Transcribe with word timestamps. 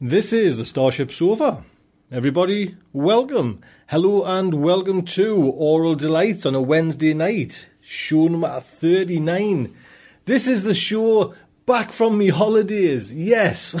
This 0.00 0.32
is 0.32 0.58
the 0.58 0.64
Starship 0.64 1.10
Sofa. 1.10 1.64
Everybody, 2.12 2.76
welcome. 2.92 3.62
Hello 3.88 4.24
and 4.24 4.62
welcome 4.62 5.02
to 5.06 5.52
Aural 5.58 5.96
Delights 5.96 6.46
on 6.46 6.54
a 6.54 6.62
Wednesday 6.62 7.14
night. 7.14 7.66
Show 7.80 8.28
number 8.28 8.60
39. 8.60 9.74
This 10.24 10.46
is 10.46 10.62
the 10.62 10.74
show 10.74 11.34
back 11.66 11.92
from 11.92 12.18
me 12.18 12.28
holidays. 12.28 13.12
Yes. 13.12 13.74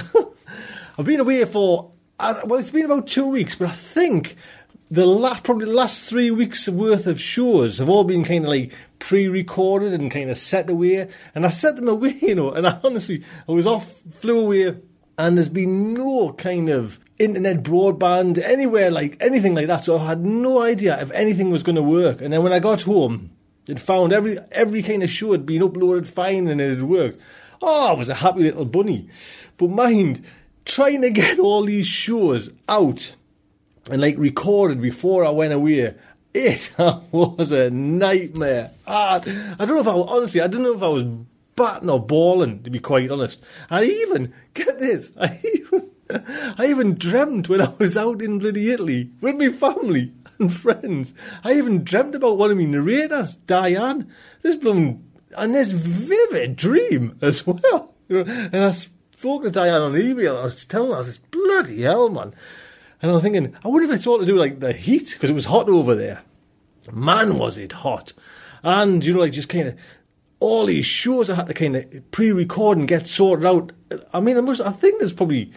I've 0.98 1.04
been 1.04 1.20
away 1.20 1.44
for, 1.44 1.92
uh, 2.18 2.40
well, 2.44 2.60
it's 2.60 2.70
been 2.70 2.84
about 2.84 3.06
two 3.06 3.26
weeks, 3.26 3.54
but 3.54 3.68
I 3.68 3.72
think 3.72 4.36
the 4.90 5.06
last, 5.06 5.44
probably 5.44 5.66
the 5.66 5.72
last 5.72 6.04
three 6.04 6.30
weeks 6.30 6.68
worth 6.68 7.06
of 7.06 7.20
shows 7.20 7.78
have 7.78 7.88
all 7.88 8.04
been 8.04 8.24
kind 8.24 8.44
of 8.44 8.50
like 8.50 8.72
pre-recorded 8.98 9.92
and 9.92 10.10
kind 10.10 10.30
of 10.30 10.38
set 10.38 10.70
away. 10.70 11.08
And 11.34 11.44
I 11.44 11.50
set 11.50 11.76
them 11.76 11.88
away, 11.88 12.16
you 12.20 12.34
know, 12.34 12.52
and 12.52 12.66
I 12.66 12.78
honestly, 12.84 13.24
I 13.48 13.52
was 13.52 13.66
off, 13.66 14.02
flew 14.10 14.40
away 14.40 14.76
and 15.18 15.36
there's 15.36 15.48
been 15.48 15.94
no 15.94 16.32
kind 16.32 16.68
of 16.68 16.98
internet 17.18 17.62
broadband 17.62 18.42
anywhere 18.42 18.90
like 18.90 19.16
anything 19.20 19.54
like 19.54 19.68
that. 19.68 19.84
So 19.84 19.98
I 19.98 20.06
had 20.06 20.24
no 20.24 20.62
idea 20.62 21.00
if 21.00 21.10
anything 21.12 21.50
was 21.50 21.62
going 21.62 21.76
to 21.76 21.82
work. 21.82 22.20
And 22.20 22.32
then 22.32 22.42
when 22.42 22.52
I 22.52 22.58
got 22.58 22.82
home, 22.82 23.30
it 23.68 23.80
found 23.80 24.12
every 24.12 24.38
every 24.52 24.82
kind 24.82 25.02
of 25.02 25.10
show 25.10 25.32
had 25.32 25.46
been 25.46 25.62
uploaded 25.62 26.06
fine 26.06 26.48
and 26.48 26.60
it 26.60 26.70
had 26.70 26.82
worked. 26.82 27.20
Oh, 27.66 27.92
I 27.92 27.98
was 27.98 28.10
a 28.10 28.14
happy 28.14 28.40
little 28.40 28.66
bunny. 28.66 29.08
But 29.56 29.70
mind 29.70 30.22
trying 30.66 31.00
to 31.02 31.10
get 31.10 31.38
all 31.38 31.64
these 31.64 31.86
shows 31.86 32.50
out 32.68 33.14
and 33.90 34.00
like 34.00 34.18
recorded 34.18 34.80
before 34.80 35.24
I 35.24 35.30
went 35.30 35.52
away. 35.52 35.94
It 36.34 36.72
was 36.78 37.52
a 37.52 37.70
nightmare. 37.70 38.72
Ah, 38.86 39.16
I 39.16 39.64
don't 39.64 39.68
know 39.68 39.80
if 39.80 39.88
I 39.88 39.92
honestly, 39.92 40.40
I 40.40 40.46
don't 40.46 40.62
know 40.62 40.74
if 40.74 40.82
I 40.82 40.88
was 40.88 41.04
batting 41.56 41.88
or 41.88 42.04
balling, 42.04 42.62
to 42.64 42.70
be 42.70 42.80
quite 42.80 43.10
honest. 43.10 43.42
I 43.70 43.84
even, 43.84 44.34
get 44.54 44.78
this, 44.78 45.12
I 45.18 45.40
even, 45.54 45.90
I 46.58 46.66
even 46.66 46.94
dreamt 46.96 47.48
when 47.48 47.60
I 47.62 47.72
was 47.78 47.96
out 47.96 48.20
in 48.20 48.40
bloody 48.40 48.70
Italy 48.70 49.10
with 49.20 49.36
my 49.36 49.50
family 49.50 50.12
and 50.38 50.52
friends. 50.52 51.14
I 51.44 51.54
even 51.54 51.84
dreamt 51.84 52.14
about 52.14 52.36
one 52.36 52.50
of 52.50 52.58
my 52.58 52.64
narrators, 52.64 53.36
Diane. 53.36 54.12
This 54.42 54.56
blooming, 54.56 55.04
and 55.36 55.54
this 55.54 55.72
vivid 55.72 56.56
dream 56.56 57.18
as 57.20 57.46
well. 57.46 57.94
And 58.08 58.56
I 58.56 58.70
spoke 58.70 59.42
to 59.44 59.50
Diane 59.50 59.82
on 59.82 59.98
email. 59.98 60.38
I 60.38 60.44
was 60.44 60.64
telling 60.66 60.90
her, 60.90 60.96
I 60.96 61.00
was 61.00 61.18
bloody 61.18 61.82
hell, 61.82 62.08
man. 62.08 62.34
And 63.00 63.10
I'm 63.10 63.20
thinking, 63.20 63.56
I 63.64 63.68
wonder 63.68 63.88
if 63.88 63.94
it's 63.94 64.06
all 64.06 64.18
to 64.18 64.26
do 64.26 64.34
with 64.34 64.40
like 64.40 64.60
the 64.60 64.72
heat, 64.72 65.10
because 65.12 65.30
it 65.30 65.34
was 65.34 65.46
hot 65.46 65.68
over 65.68 65.94
there. 65.94 66.22
Man, 66.92 67.38
was 67.38 67.58
it 67.58 67.72
hot. 67.72 68.12
And, 68.62 69.04
you 69.04 69.14
know, 69.14 69.20
like 69.20 69.32
just 69.32 69.48
kind 69.48 69.68
of 69.68 69.78
all 70.40 70.66
these 70.66 70.86
shows 70.86 71.30
I 71.30 71.34
had 71.36 71.46
to 71.46 71.54
kind 71.54 71.76
of 71.76 72.10
pre-record 72.10 72.78
and 72.78 72.88
get 72.88 73.06
sorted 73.06 73.46
out. 73.46 73.72
I 74.12 74.20
mean, 74.20 74.36
I 74.36 74.40
must. 74.40 74.60
I 74.60 74.70
think 74.70 74.98
there's 74.98 75.14
probably 75.14 75.52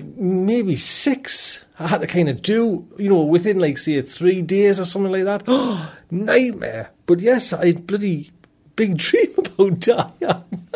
maybe 0.00 0.76
six 0.76 1.64
I 1.78 1.86
had 1.86 2.00
to 2.02 2.06
kind 2.06 2.28
of 2.28 2.42
do, 2.42 2.86
you 2.98 3.08
know, 3.08 3.22
within 3.22 3.58
like 3.58 3.78
say 3.78 4.00
three 4.02 4.42
days 4.42 4.78
or 4.78 4.84
something 4.84 5.12
like 5.12 5.24
that. 5.24 5.46
Nightmare! 6.10 6.90
But 7.06 7.20
yes, 7.20 7.52
I 7.52 7.72
bloody 7.72 8.30
big 8.78 8.96
dream 9.06 9.34
about 9.36 9.80
Diane, 9.80 10.68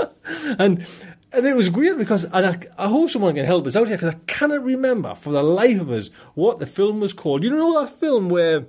and 0.58 0.86
and 1.32 1.46
it 1.46 1.56
was 1.56 1.70
weird 1.70 1.96
because 1.96 2.24
and 2.24 2.46
I, 2.46 2.58
I 2.76 2.88
hope 2.88 3.08
someone 3.08 3.34
can 3.34 3.46
help 3.46 3.66
us 3.66 3.76
out 3.76 3.88
here 3.88 3.96
because 3.96 4.14
I 4.14 4.18
cannot 4.26 4.62
remember 4.62 5.14
for 5.14 5.32
the 5.32 5.42
life 5.42 5.80
of 5.80 5.90
us 5.90 6.10
what 6.34 6.58
the 6.58 6.66
film 6.66 7.00
was 7.00 7.14
called. 7.14 7.42
You 7.42 7.50
know 7.50 7.80
that 7.80 7.90
film 7.90 8.28
where 8.28 8.66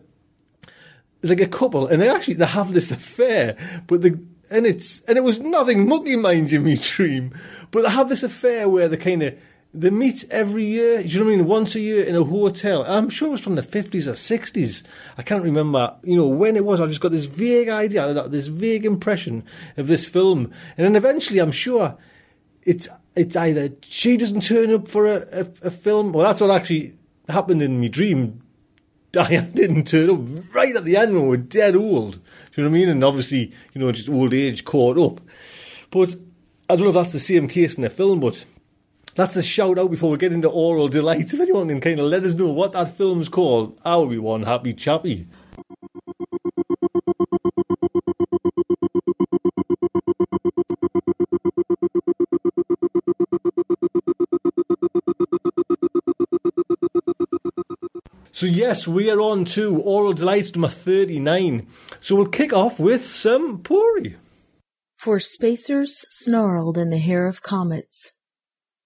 there's 1.19 1.31
like 1.31 1.41
a 1.41 1.47
couple 1.47 1.87
and 1.87 2.01
they 2.01 2.09
actually 2.09 2.35
they 2.35 2.45
have 2.45 2.71
this 2.71 2.91
affair, 2.91 3.57
but 3.87 4.03
the 4.03 4.25
and 4.49 4.65
it's 4.65 5.01
and 5.01 5.17
it 5.17 5.23
was 5.23 5.39
nothing 5.39 5.87
mucky, 5.89 6.15
mind 6.15 6.51
you, 6.51 6.61
me 6.61 6.77
dream. 6.77 7.33
But 7.71 7.81
they 7.81 7.89
have 7.89 8.07
this 8.07 8.23
affair 8.23 8.69
where 8.69 8.87
they 8.87 8.97
kind 8.97 9.23
of 9.23 9.37
they 9.73 9.89
meet 9.89 10.25
every 10.29 10.65
year. 10.65 11.01
Do 11.01 11.07
you 11.07 11.19
know 11.19 11.25
what 11.25 11.33
I 11.33 11.35
mean? 11.37 11.47
Once 11.47 11.75
a 11.75 11.79
year 11.79 12.03
in 12.03 12.15
a 12.15 12.23
hotel. 12.23 12.83
I'm 12.83 13.09
sure 13.09 13.29
it 13.29 13.31
was 13.31 13.41
from 13.41 13.55
the 13.55 13.63
fifties 13.63 14.07
or 14.07 14.15
sixties. 14.15 14.83
I 15.17 15.23
can't 15.23 15.43
remember. 15.43 15.95
You 16.03 16.17
know 16.17 16.27
when 16.27 16.55
it 16.55 16.65
was. 16.65 16.79
I 16.79 16.87
just 16.87 17.01
got 17.01 17.11
this 17.11 17.25
vague 17.25 17.69
idea, 17.69 18.27
this 18.29 18.47
vague 18.47 18.85
impression 18.85 19.43
of 19.77 19.87
this 19.87 20.05
film, 20.05 20.51
and 20.77 20.85
then 20.85 20.95
eventually, 20.95 21.39
I'm 21.39 21.51
sure 21.51 21.97
it's 22.61 22.87
it's 23.15 23.35
either 23.35 23.71
she 23.81 24.17
doesn't 24.17 24.41
turn 24.41 24.71
up 24.73 24.87
for 24.87 25.07
a, 25.07 25.25
a, 25.31 25.67
a 25.67 25.71
film. 25.71 26.13
Well, 26.13 26.25
that's 26.25 26.41
what 26.41 26.51
actually 26.51 26.95
happened 27.27 27.61
in 27.61 27.81
my 27.81 27.87
dream. 27.87 28.41
Diane 29.13 29.51
didn't 29.51 29.85
turn 29.85 30.09
up 30.09 30.55
right 30.55 30.75
at 30.75 30.85
the 30.85 30.97
end 30.97 31.13
when 31.13 31.27
we 31.27 31.35
are 31.35 31.37
dead 31.37 31.75
old. 31.75 32.13
Do 32.13 32.19
you 32.55 32.63
know 32.63 32.69
what 32.71 32.77
I 32.77 32.79
mean? 32.79 32.89
And 32.89 33.03
obviously, 33.03 33.51
you 33.73 33.81
know, 33.81 33.91
just 33.91 34.09
old 34.09 34.33
age 34.33 34.65
caught 34.65 34.97
up. 34.97 35.21
But 35.91 36.15
I 36.67 36.75
don't 36.75 36.85
know 36.85 36.89
if 36.89 36.95
that's 36.95 37.13
the 37.13 37.19
same 37.19 37.47
case 37.47 37.75
in 37.75 37.83
the 37.83 37.91
film, 37.91 38.19
but 38.19 38.43
that's 39.15 39.35
a 39.35 39.43
shout 39.43 39.77
out 39.77 39.91
before 39.91 40.09
we 40.11 40.17
get 40.17 40.33
into 40.33 40.49
Aural 40.49 40.89
Delights. 40.89 41.33
If 41.33 41.39
anyone 41.39 41.67
can 41.67 41.81
kind 41.81 41.99
of 41.99 42.05
let 42.05 42.23
us 42.23 42.33
know 42.33 42.51
what 42.51 42.73
that 42.73 42.95
film's 42.95 43.29
called, 43.29 43.79
I'll 43.85 44.07
be 44.07 44.17
one 44.17 44.43
happy 44.43 44.73
chappy. 44.73 45.27
So 58.35 58.47
yes, 58.47 58.87
we 58.87 59.11
are 59.11 59.21
on 59.21 59.45
to 59.45 59.79
Aural 59.79 60.13
Delights 60.13 60.55
number 60.55 60.67
39. 60.67 61.67
So 62.01 62.15
we'll 62.15 62.25
kick 62.25 62.51
off 62.51 62.79
with 62.79 63.07
some 63.07 63.61
Pori. 63.61 64.15
For 64.95 65.19
Spacers 65.19 66.03
Snarled 66.09 66.77
in 66.77 66.89
the 66.89 66.97
Hair 66.97 67.27
of 67.27 67.43
Comets 67.43 68.12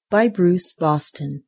by 0.09 0.29
Bruce 0.29 0.71
Boston. 0.71 1.43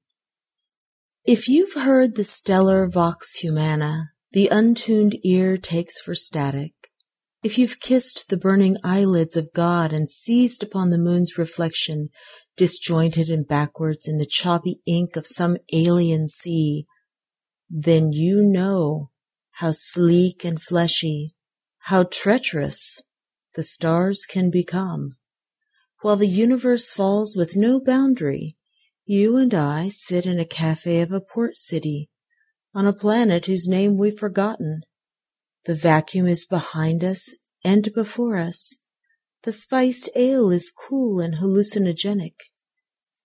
If 1.24 1.48
you've 1.48 1.76
heard 1.76 2.16
the 2.16 2.26
stellar 2.26 2.90
vox 2.90 3.40
humana, 3.40 4.10
the 4.34 4.50
untuned 4.50 5.16
ear 5.24 5.58
takes 5.58 6.02
for 6.02 6.14
static. 6.14 6.74
If 7.42 7.58
you've 7.58 7.80
kissed 7.80 8.28
the 8.28 8.38
burning 8.38 8.76
eyelids 8.84 9.38
of 9.38 9.54
God 9.54 9.94
and 9.94 10.10
seized 10.10 10.62
upon 10.62 10.90
the 10.90 10.98
moon's 10.98 11.38
reflection, 11.38 12.10
disjointed 12.58 13.30
and 13.30 13.48
backwards 13.48 14.10
in 14.10 14.18
the 14.18 14.28
choppy 14.30 14.82
ink 14.86 15.16
of 15.16 15.26
some 15.26 15.56
alien 15.72 16.28
sea, 16.28 16.86
then 17.70 18.12
you 18.12 18.44
know 18.44 19.10
how 19.52 19.72
sleek 19.72 20.44
and 20.44 20.62
fleshy, 20.62 21.34
how 21.84 22.04
treacherous 22.04 23.02
the 23.56 23.64
stars 23.64 24.26
can 24.30 24.52
become. 24.52 25.16
While 26.01 26.16
the 26.16 26.28
universe 26.28 26.92
falls 26.92 27.36
with 27.36 27.57
no 27.57 27.80
boundary, 27.80 28.56
you 29.06 29.36
and 29.38 29.54
I 29.54 29.90
sit 29.90 30.25
in 30.25 30.40
a 30.40 30.46
cafe 30.46 31.01
of 31.01 31.12
a 31.12 31.19
port 31.19 31.57
city 31.57 32.10
on 32.74 32.86
a 32.86 32.94
planet 32.94 33.48
whose 33.48 33.68
name 33.68 33.98
we've 33.98 34.18
forgotten. 34.18 34.81
The 35.66 35.75
vacuum 35.75 36.28
is 36.28 36.46
behind 36.46 37.04
us 37.04 37.36
and 37.66 37.92
before 37.94 38.38
us. 38.38 38.86
The 39.44 39.51
spiced 39.51 40.10
ale 40.16 40.51
is 40.51 40.72
cool 40.72 41.19
and 41.19 41.36
hallucinogenic. 41.36 42.36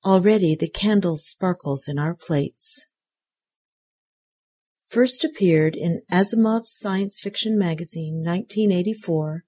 Already 0.04 0.56
the 0.56 0.68
candle 0.68 1.16
sparkles 1.16 1.86
in 1.86 1.98
our 1.98 2.14
plates. 2.14 2.86
First 4.94 5.24
appeared 5.24 5.74
in 5.74 6.02
Asimov's 6.08 6.72
science 6.78 7.18
fiction 7.20 7.58
magazine 7.58 8.22
1984, 8.24 9.42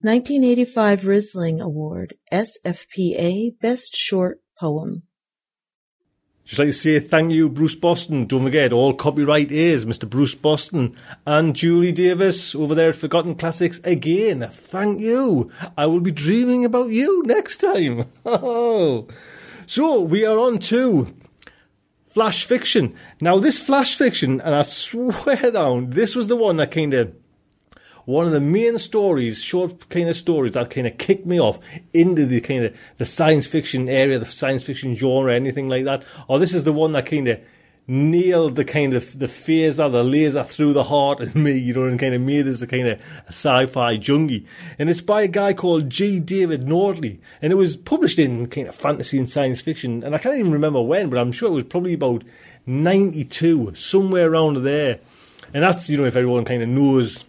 1985 0.00 1.02
Rhysling 1.02 1.60
Award, 1.60 2.14
SFPA 2.32 3.56
Best 3.60 3.94
Short 3.94 4.40
Poem. 4.58 5.04
Just 6.44 6.58
like 6.58 6.66
to 6.70 6.72
say 6.72 6.98
thank 6.98 7.30
you, 7.30 7.48
Bruce 7.48 7.76
Boston. 7.76 8.26
Don't 8.26 8.42
forget, 8.42 8.72
all 8.72 8.92
copyright 8.92 9.52
is 9.52 9.86
Mr. 9.86 10.10
Bruce 10.10 10.34
Boston 10.34 10.96
and 11.24 11.54
Julie 11.54 11.92
Davis 11.92 12.56
over 12.56 12.74
there 12.74 12.88
at 12.88 12.96
Forgotten 12.96 13.36
Classics 13.36 13.80
again. 13.84 14.48
Thank 14.50 14.98
you. 14.98 15.48
I 15.76 15.86
will 15.86 16.00
be 16.00 16.10
dreaming 16.10 16.64
about 16.64 16.90
you 16.90 17.22
next 17.24 17.58
time. 17.58 18.06
Oh. 18.26 19.06
so 19.64 20.00
we 20.00 20.24
are 20.24 20.38
on 20.40 20.58
to 20.58 21.14
flash 22.18 22.44
fiction. 22.46 22.96
Now, 23.20 23.38
this 23.38 23.60
flash 23.60 23.94
fiction, 23.94 24.40
and 24.40 24.52
I 24.52 24.62
swear 24.62 25.36
down, 25.52 25.90
this 25.90 26.16
was 26.16 26.26
the 26.26 26.34
one 26.34 26.56
that 26.56 26.72
kind 26.72 26.92
of 26.92 27.14
one 28.06 28.26
of 28.26 28.32
the 28.32 28.40
main 28.40 28.76
stories, 28.78 29.40
short 29.40 29.88
kind 29.88 30.08
of 30.08 30.16
stories 30.16 30.54
that 30.54 30.68
kind 30.68 30.88
of 30.88 30.98
kicked 30.98 31.26
me 31.26 31.40
off 31.40 31.60
into 31.94 32.26
the 32.26 32.40
kind 32.40 32.64
of 32.64 32.76
the 32.96 33.06
science 33.06 33.46
fiction 33.46 33.88
area, 33.88 34.18
the 34.18 34.26
science 34.26 34.64
fiction 34.64 34.96
genre, 34.96 35.32
anything 35.32 35.68
like 35.68 35.84
that. 35.84 36.02
Or 36.26 36.40
this 36.40 36.54
is 36.54 36.64
the 36.64 36.72
one 36.72 36.90
that 36.94 37.06
kind 37.06 37.28
of 37.28 37.40
nailed 37.90 38.54
the 38.54 38.66
kind 38.66 38.92
of 38.92 39.18
the 39.18 39.26
phaser, 39.26 39.90
the 39.90 40.04
laser 40.04 40.44
through 40.44 40.74
the 40.74 40.84
heart 40.84 41.20
in 41.20 41.42
me, 41.42 41.56
you 41.56 41.72
know, 41.72 41.84
and 41.84 41.98
kind 41.98 42.14
of 42.14 42.20
made 42.20 42.46
us 42.46 42.60
a 42.60 42.66
kind 42.66 42.86
of 42.86 43.00
sci-fi 43.28 43.96
junkie. 43.96 44.46
And 44.78 44.90
it's 44.90 45.00
by 45.00 45.22
a 45.22 45.28
guy 45.28 45.54
called 45.54 45.88
G. 45.88 46.20
David 46.20 46.66
Nordley, 46.66 47.18
and 47.40 47.50
it 47.50 47.56
was 47.56 47.76
published 47.76 48.18
in 48.18 48.46
kind 48.48 48.68
of 48.68 48.76
fantasy 48.76 49.18
and 49.18 49.28
science 49.28 49.62
fiction. 49.62 50.04
And 50.04 50.14
I 50.14 50.18
can't 50.18 50.38
even 50.38 50.52
remember 50.52 50.82
when, 50.82 51.08
but 51.08 51.18
I'm 51.18 51.32
sure 51.32 51.48
it 51.48 51.54
was 51.54 51.64
probably 51.64 51.94
about 51.94 52.22
'92, 52.66 53.74
somewhere 53.74 54.30
around 54.30 54.62
there. 54.64 55.00
And 55.54 55.64
that's 55.64 55.88
you 55.88 55.96
know 55.96 56.04
if 56.04 56.14
everyone 56.14 56.44
kind 56.44 56.62
of 56.62 56.68
knows 56.68 57.24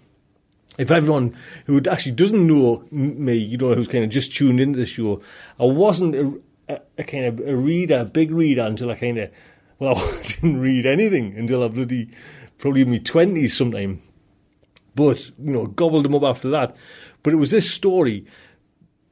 if 0.78 0.92
everyone 0.92 1.36
who 1.66 1.82
actually 1.90 2.14
doesn't 2.14 2.48
know 2.48 2.86
me, 2.90 3.36
you 3.36 3.58
know, 3.58 3.74
who's 3.74 3.90
kind 3.90 4.04
of 4.04 4.10
just 4.10 4.34
tuned 4.34 4.62
into 4.62 4.80
the 4.80 4.86
show, 4.86 5.22
I 5.60 5.66
wasn't 5.66 6.16
a, 6.16 6.42
a, 6.70 6.82
a 7.00 7.04
kind 7.04 7.26
of 7.26 7.40
a 7.46 7.54
reader, 7.54 7.98
a 7.98 8.06
big 8.06 8.32
reader 8.32 8.62
until 8.62 8.90
I 8.90 8.96
kind 8.96 9.18
of, 9.18 9.30
well, 9.80 9.98
I 9.98 10.22
didn't 10.24 10.60
read 10.60 10.86
anything 10.86 11.38
until 11.38 11.64
I 11.64 11.70
bloody, 11.70 12.10
probably 12.58 12.82
in 12.82 12.92
my 12.92 13.00
20s 13.00 13.52
sometime. 13.52 14.02
But, 14.96 15.28
you 15.40 15.54
know, 15.54 15.68
gobbled 15.68 16.06
them 16.06 16.16
up 16.16 16.24
after 16.24 16.50
that. 16.50 16.76
But 17.24 17.34
it 17.34 17.38
was 17.38 17.52
this 17.52 17.72
story, 17.72 18.26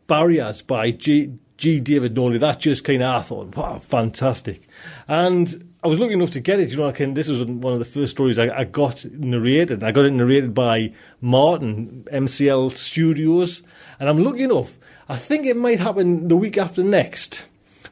Barriers 0.08 0.62
by 0.62 0.92
G. 0.92 1.34
G. 1.58 1.80
David 1.80 2.14
Nordley. 2.14 2.40
That 2.40 2.60
just 2.60 2.84
kind 2.84 3.02
of, 3.02 3.10
I 3.10 3.22
thought, 3.24 3.56
wow, 3.56 3.80
fantastic. 3.80 4.68
And 5.08 5.72
I 5.84 5.88
was 5.88 6.00
lucky 6.00 6.14
enough 6.14 6.32
to 6.32 6.40
get 6.40 6.60
it. 6.60 6.70
You 6.70 6.78
know, 6.78 6.88
I 6.88 6.92
can, 6.92 7.14
this 7.14 7.28
was 7.28 7.44
one 7.44 7.74
of 7.74 7.80
the 7.80 7.86
first 7.86 8.12
stories 8.12 8.38
I, 8.38 8.50
I, 8.60 8.64
got 8.64 9.06
narrated. 9.06 9.84
I 9.84 9.92
got 9.92 10.06
it 10.06 10.12
narrated 10.12 10.54
by 10.54 10.94
Martin, 11.20 12.06
MCL 12.12 12.72
Studios. 12.76 13.64
And 14.00 14.08
I'm 14.08 14.24
lucky 14.24 14.44
enough, 14.44 14.78
I 15.10 15.16
think 15.16 15.46
it 15.46 15.58
might 15.58 15.80
happen 15.80 16.28
the 16.28 16.38
week 16.38 16.58
after 16.58 16.84
next. 16.84 17.46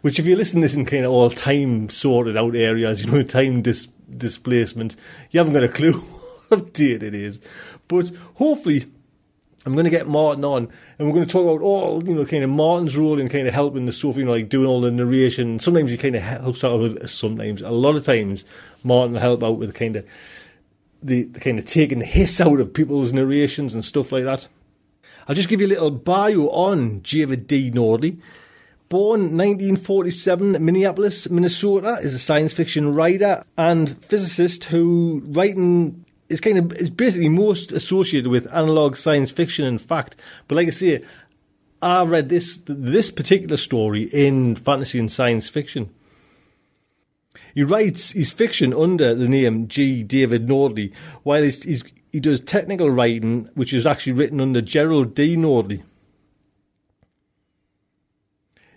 Which, 0.06 0.20
if 0.20 0.28
you 0.28 0.36
listen 0.36 0.62
to 0.62 0.66
this 0.68 0.76
in 0.76 0.86
kind 0.86 1.04
of 1.04 1.12
all 1.12 1.32
time 1.32 1.90
sorted 1.90 2.38
out 2.38 2.56
areas, 2.56 3.04
you 3.04 3.12
know, 3.12 3.24
time 3.24 3.64
dis- 3.64 3.88
displacement, 4.16 4.96
you 5.32 5.40
haven't 5.40 5.56
got 5.56 5.64
a 5.64 5.68
clue 5.68 5.94
what 6.50 6.74
date 6.74 7.02
it 7.02 7.16
is. 7.16 7.42
But 7.88 8.12
hopefully, 8.36 8.86
I'm 9.66 9.74
going 9.74 9.86
to 9.86 9.90
get 9.90 10.06
Martin 10.06 10.46
on, 10.46 10.70
and 11.00 11.08
we're 11.08 11.14
going 11.16 11.26
to 11.26 11.32
talk 11.32 11.42
about 11.42 11.66
all 11.66 12.08
you 12.08 12.14
know, 12.14 12.24
kind 12.24 12.44
of 12.44 12.52
Martin's 12.52 12.96
role 12.96 13.18
in 13.20 13.28
kind 13.28 13.48
of 13.48 13.56
helping 13.56 13.88
the 13.88 13.92
stuff, 13.92 14.16
you 14.18 14.26
know, 14.26 14.34
like 14.34 14.48
doing 14.48 14.68
all 14.68 14.80
the 14.80 14.92
narration. 14.92 15.60
Sometimes 15.60 15.90
he 15.90 15.98
kind 15.98 16.16
of 16.16 16.22
helps 16.22 16.64
out 16.64 16.82
with 16.82 17.10
sometimes, 17.10 17.64
a 17.64 17.72
lot 17.72 17.96
of 17.96 18.04
times, 18.04 18.46
Martin 18.84 19.14
will 19.14 19.22
help 19.22 19.44
out 19.44 19.58
with 19.58 19.74
kind 19.74 19.96
of 19.96 20.06
the, 21.02 21.24
the 21.24 21.40
kind 21.40 21.58
of 21.58 21.66
taking 21.66 21.98
the 21.98 22.06
hiss 22.06 22.40
out 22.40 22.60
of 22.60 22.76
people's 22.76 23.12
narrations 23.12 23.74
and 23.74 23.84
stuff 23.84 24.12
like 24.12 24.26
that. 24.26 24.48
I'll 25.28 25.34
just 25.34 25.50
give 25.50 25.62
you 25.62 25.66
a 25.66 25.70
little 25.70 25.90
bio 25.90 26.48
on 26.50 27.00
David 27.00 27.48
D. 27.48 27.72
Nordley. 27.72 28.20
Born 28.90 29.36
1947, 29.36 30.64
Minneapolis, 30.64 31.30
Minnesota, 31.30 31.98
is 32.02 32.14
a 32.14 32.20
science 32.20 32.54
fiction 32.54 32.94
writer 32.94 33.44
and 33.58 33.98
physicist 34.06 34.66
who 34.66 35.24
writing 35.26 36.06
is 36.30 36.40
kind 36.40 36.58
of 36.58 36.74
is 36.74 36.90
basically 36.90 37.30
most 37.30 37.72
associated 37.72 38.30
with 38.30 38.52
analog 38.54 38.96
science 38.96 39.32
fiction 39.32 39.66
and 39.66 39.82
fact. 39.82 40.16
But 40.48 40.56
like 40.56 40.68
I 40.68 40.72
say, 40.72 41.04
I 41.82 42.04
read 42.04 42.30
this 42.30 42.60
this 42.66 43.10
particular 43.10 43.58
story 43.58 44.04
in 44.04 44.56
fantasy 44.56 45.00
and 45.00 45.12
science 45.12 45.50
fiction. 45.50 45.90
He 47.56 47.64
writes 47.64 48.12
his 48.12 48.32
fiction 48.32 48.74
under 48.74 49.16
the 49.16 49.30
name 49.30 49.68
G. 49.68 50.04
David 50.04 50.48
Nordley, 50.48 50.94
while 51.24 51.42
he's, 51.42 51.64
he's, 51.64 51.84
he 52.12 52.20
does 52.20 52.42
technical 52.42 52.90
writing, 52.90 53.50
which 53.54 53.74
is 53.74 53.86
actually 53.86 54.12
written 54.12 54.42
under 54.42 54.62
Gerald 54.62 55.16
D. 55.16 55.38
Nordley. 55.38 55.82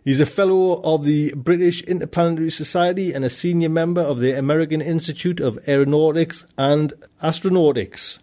He's 0.08 0.20
a 0.20 0.24
fellow 0.24 0.80
of 0.80 1.04
the 1.04 1.34
British 1.34 1.82
Interplanetary 1.82 2.50
Society 2.50 3.12
and 3.12 3.26
a 3.26 3.28
senior 3.28 3.68
member 3.68 4.00
of 4.00 4.20
the 4.20 4.32
American 4.32 4.80
Institute 4.80 5.38
of 5.38 5.58
Aeronautics 5.68 6.46
and 6.56 6.94
Astronautics. 7.22 8.18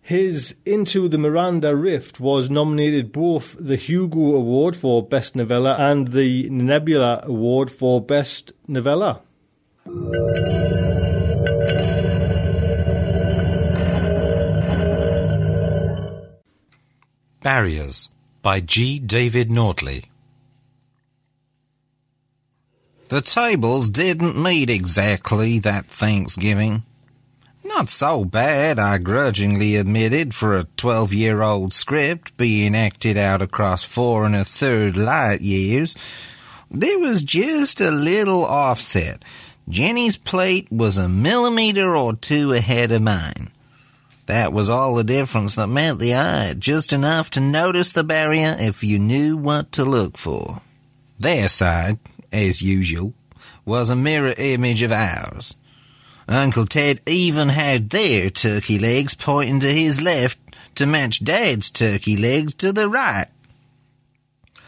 His 0.00 0.54
Into 0.64 1.06
the 1.08 1.18
Miranda 1.18 1.76
Rift 1.76 2.18
was 2.18 2.48
nominated 2.48 3.12
both 3.12 3.56
the 3.60 3.76
Hugo 3.76 4.36
Award 4.36 4.74
for 4.74 5.06
Best 5.06 5.36
Novella 5.36 5.76
and 5.78 6.08
the 6.08 6.48
Nebula 6.48 7.20
Award 7.24 7.70
for 7.70 8.00
Best 8.00 8.52
Novella. 8.66 9.20
Barriers 17.42 18.08
by 18.40 18.60
G. 18.60 18.98
David 18.98 19.50
Nordley. 19.50 20.06
The 23.08 23.20
tables 23.20 23.88
didn't 23.88 24.40
meet 24.40 24.68
exactly 24.68 25.60
that 25.60 25.86
Thanksgiving. 25.86 26.82
Not 27.62 27.88
so 27.88 28.24
bad, 28.24 28.80
I 28.80 28.98
grudgingly 28.98 29.76
admitted, 29.76 30.34
for 30.34 30.56
a 30.56 30.64
twelve 30.76 31.12
year 31.12 31.40
old 31.42 31.72
script 31.72 32.36
being 32.36 32.74
acted 32.74 33.16
out 33.16 33.42
across 33.42 33.84
four 33.84 34.24
and 34.24 34.34
a 34.34 34.44
third 34.44 34.96
light 34.96 35.40
years. 35.40 35.94
There 36.68 36.98
was 36.98 37.22
just 37.22 37.80
a 37.80 37.92
little 37.92 38.44
offset. 38.44 39.24
Jenny's 39.68 40.16
plate 40.16 40.66
was 40.70 40.98
a 40.98 41.08
millimeter 41.08 41.96
or 41.96 42.14
two 42.14 42.52
ahead 42.52 42.90
of 42.90 43.02
mine. 43.02 43.50
That 44.26 44.52
was 44.52 44.68
all 44.68 44.96
the 44.96 45.04
difference 45.04 45.54
that 45.54 45.68
met 45.68 46.00
the 46.00 46.14
eye, 46.14 46.54
just 46.58 46.92
enough 46.92 47.30
to 47.30 47.40
notice 47.40 47.92
the 47.92 48.02
barrier 48.02 48.56
if 48.58 48.82
you 48.82 48.98
knew 48.98 49.36
what 49.36 49.70
to 49.72 49.84
look 49.84 50.16
for. 50.16 50.60
Their 51.20 51.46
side, 51.48 51.98
as 52.32 52.62
usual, 52.62 53.14
was 53.64 53.90
a 53.90 53.96
mirror 53.96 54.34
image 54.36 54.82
of 54.82 54.92
ours. 54.92 55.56
Uncle 56.28 56.64
Ted 56.64 57.00
even 57.06 57.50
had 57.50 57.90
their 57.90 58.30
turkey 58.30 58.78
legs 58.78 59.14
pointing 59.14 59.60
to 59.60 59.72
his 59.72 60.02
left 60.02 60.38
to 60.74 60.86
match 60.86 61.24
Dad's 61.24 61.70
turkey 61.70 62.16
legs 62.16 62.54
to 62.54 62.72
the 62.72 62.88
right. 62.88 63.28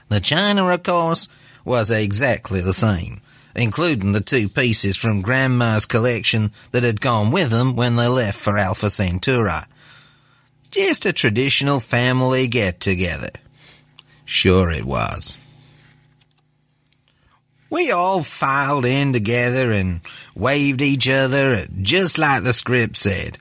The 0.09 0.21
china, 0.21 0.67
of 0.69 0.83
course, 0.83 1.29
was 1.65 1.91
exactly 1.91 2.61
the 2.61 2.73
same, 2.73 3.21
including 3.55 4.13
the 4.13 4.21
two 4.21 4.49
pieces 4.49 4.97
from 4.97 5.21
Grandma's 5.21 5.85
collection 5.85 6.53
that 6.71 6.83
had 6.83 7.01
gone 7.01 7.31
with 7.31 7.51
them 7.51 7.77
when 7.77 7.97
they 7.97 8.07
left 8.09 8.39
for 8.39 8.57
Alpha 8.57 8.89
Centauri. 8.89 9.63
Just 10.71 11.07
a 11.07 11.13
traditional 11.13 11.81
family 11.81 12.47
get-together. 12.47 13.31
Sure 14.25 14.71
it 14.71 14.85
was. 14.85 15.39
We 17.71 17.91
all 17.91 18.23
filed 18.23 18.87
in 18.87 19.13
together 19.13 19.71
and 19.73 20.01
waved 20.35 20.81
each 20.81 21.09
other 21.09 21.53
uh, 21.53 21.65
just 21.83 22.17
like 22.17 22.43
the 22.43 22.53
script 22.53 22.97
said. 22.97 23.39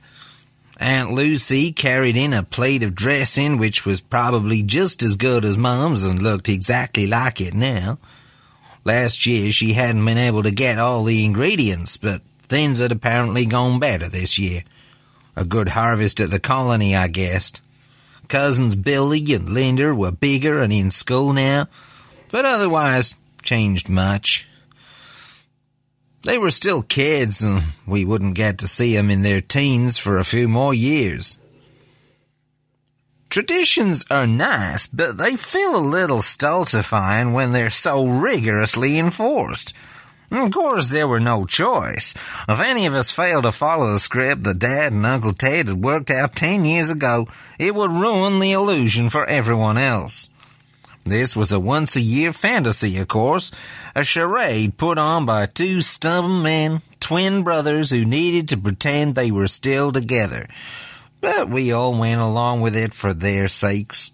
Aunt 0.78 1.12
Lucy 1.12 1.72
carried 1.72 2.16
in 2.16 2.32
a 2.32 2.42
plate 2.42 2.82
of 2.82 2.94
dressing 2.94 3.56
which 3.56 3.84
was 3.86 4.00
probably 4.00 4.62
just 4.62 5.02
as 5.02 5.16
good 5.16 5.44
as 5.44 5.58
Mom's 5.58 6.04
and 6.04 6.22
looked 6.22 6.48
exactly 6.48 7.06
like 7.06 7.40
it 7.40 7.54
now. 7.54 7.98
Last 8.84 9.26
year 9.26 9.50
she 9.50 9.72
hadn't 9.72 10.04
been 10.04 10.18
able 10.18 10.42
to 10.42 10.50
get 10.50 10.78
all 10.78 11.04
the 11.04 11.24
ingredients, 11.24 11.96
but 11.96 12.22
things 12.42 12.78
had 12.78 12.92
apparently 12.92 13.46
gone 13.46 13.80
better 13.80 14.08
this 14.08 14.38
year. 14.38 14.62
A 15.36 15.44
good 15.44 15.70
harvest 15.70 16.20
at 16.20 16.30
the 16.30 16.40
colony, 16.40 16.94
I 16.94 17.08
guessed. 17.08 17.60
Cousins 18.28 18.76
Billy 18.76 19.32
and 19.32 19.48
Linda 19.48 19.94
were 19.94 20.12
bigger 20.12 20.60
and 20.60 20.72
in 20.72 20.90
school 20.90 21.32
now, 21.32 21.66
but 22.30 22.44
otherwise 22.44 23.14
changed 23.42 23.88
much. 23.88 24.46
They 26.22 26.38
were 26.38 26.50
still 26.50 26.82
kids, 26.82 27.42
and 27.42 27.62
we 27.86 28.04
wouldn't 28.04 28.34
get 28.34 28.58
to 28.58 28.68
see 28.68 28.96
'em 28.96 29.10
in 29.10 29.22
their 29.22 29.40
teens 29.40 29.98
for 29.98 30.18
a 30.18 30.24
few 30.24 30.48
more 30.48 30.74
years. 30.74 31.38
Traditions 33.30 34.04
are 34.10 34.26
nice, 34.26 34.86
but 34.86 35.18
they 35.18 35.36
feel 35.36 35.76
a 35.76 35.78
little 35.78 36.22
stultifying 36.22 37.32
when 37.32 37.52
they're 37.52 37.70
so 37.70 38.06
rigorously 38.06 38.98
enforced. 38.98 39.74
Of 40.30 40.50
course, 40.50 40.88
there 40.88 41.08
were 41.08 41.20
no 41.20 41.44
choice. 41.44 42.14
If 42.48 42.60
any 42.60 42.84
of 42.86 42.94
us 42.94 43.10
failed 43.10 43.44
to 43.44 43.52
follow 43.52 43.92
the 43.92 44.00
script 44.00 44.44
that 44.44 44.58
Dad 44.58 44.92
and 44.92 45.06
Uncle 45.06 45.32
Ted 45.32 45.68
had 45.68 45.82
worked 45.82 46.10
out 46.10 46.36
ten 46.36 46.64
years 46.64 46.90
ago, 46.90 47.28
it 47.58 47.74
would 47.74 47.90
ruin 47.90 48.38
the 48.38 48.52
illusion 48.52 49.08
for 49.08 49.24
everyone 49.26 49.78
else. 49.78 50.28
This 51.08 51.34
was 51.34 51.52
a 51.52 51.60
once 51.60 51.96
a 51.96 52.00
year 52.00 52.32
fantasy, 52.32 52.98
of 52.98 53.08
course, 53.08 53.50
a 53.94 54.04
charade 54.04 54.76
put 54.76 54.98
on 54.98 55.26
by 55.26 55.46
two 55.46 55.80
stubborn 55.80 56.42
men, 56.42 56.82
twin 57.00 57.42
brothers 57.42 57.90
who 57.90 58.04
needed 58.04 58.48
to 58.50 58.56
pretend 58.56 59.14
they 59.14 59.30
were 59.30 59.48
still 59.48 59.92
together. 59.92 60.48
But 61.20 61.48
we 61.48 61.72
all 61.72 61.98
went 61.98 62.20
along 62.20 62.60
with 62.60 62.76
it 62.76 62.94
for 62.94 63.12
their 63.12 63.48
sakes. 63.48 64.12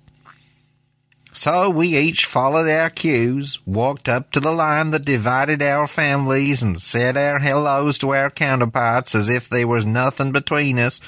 So 1.35 1.69
we 1.69 1.97
each 1.97 2.27
followed 2.27 2.71
our 2.71 2.91
cues, 2.91 3.59
walked 3.67 4.09
up 4.09 4.31
to 4.31 4.41
the 4.41 4.53
line 4.53 4.91
that 4.91 5.05
divided 5.05 5.63
our 5.63 5.89
families, 5.89 6.63
and 6.63 6.81
said 6.81 7.17
our 7.17 7.41
hellos 7.41 7.99
to 7.99 8.15
our 8.15 8.31
counterparts 8.31 9.17
as 9.17 9.29
if 9.29 9.49
there 9.49 9.67
was 9.67 9.85
nothing 9.85 10.31
between 10.31 10.79
us, 10.79 11.01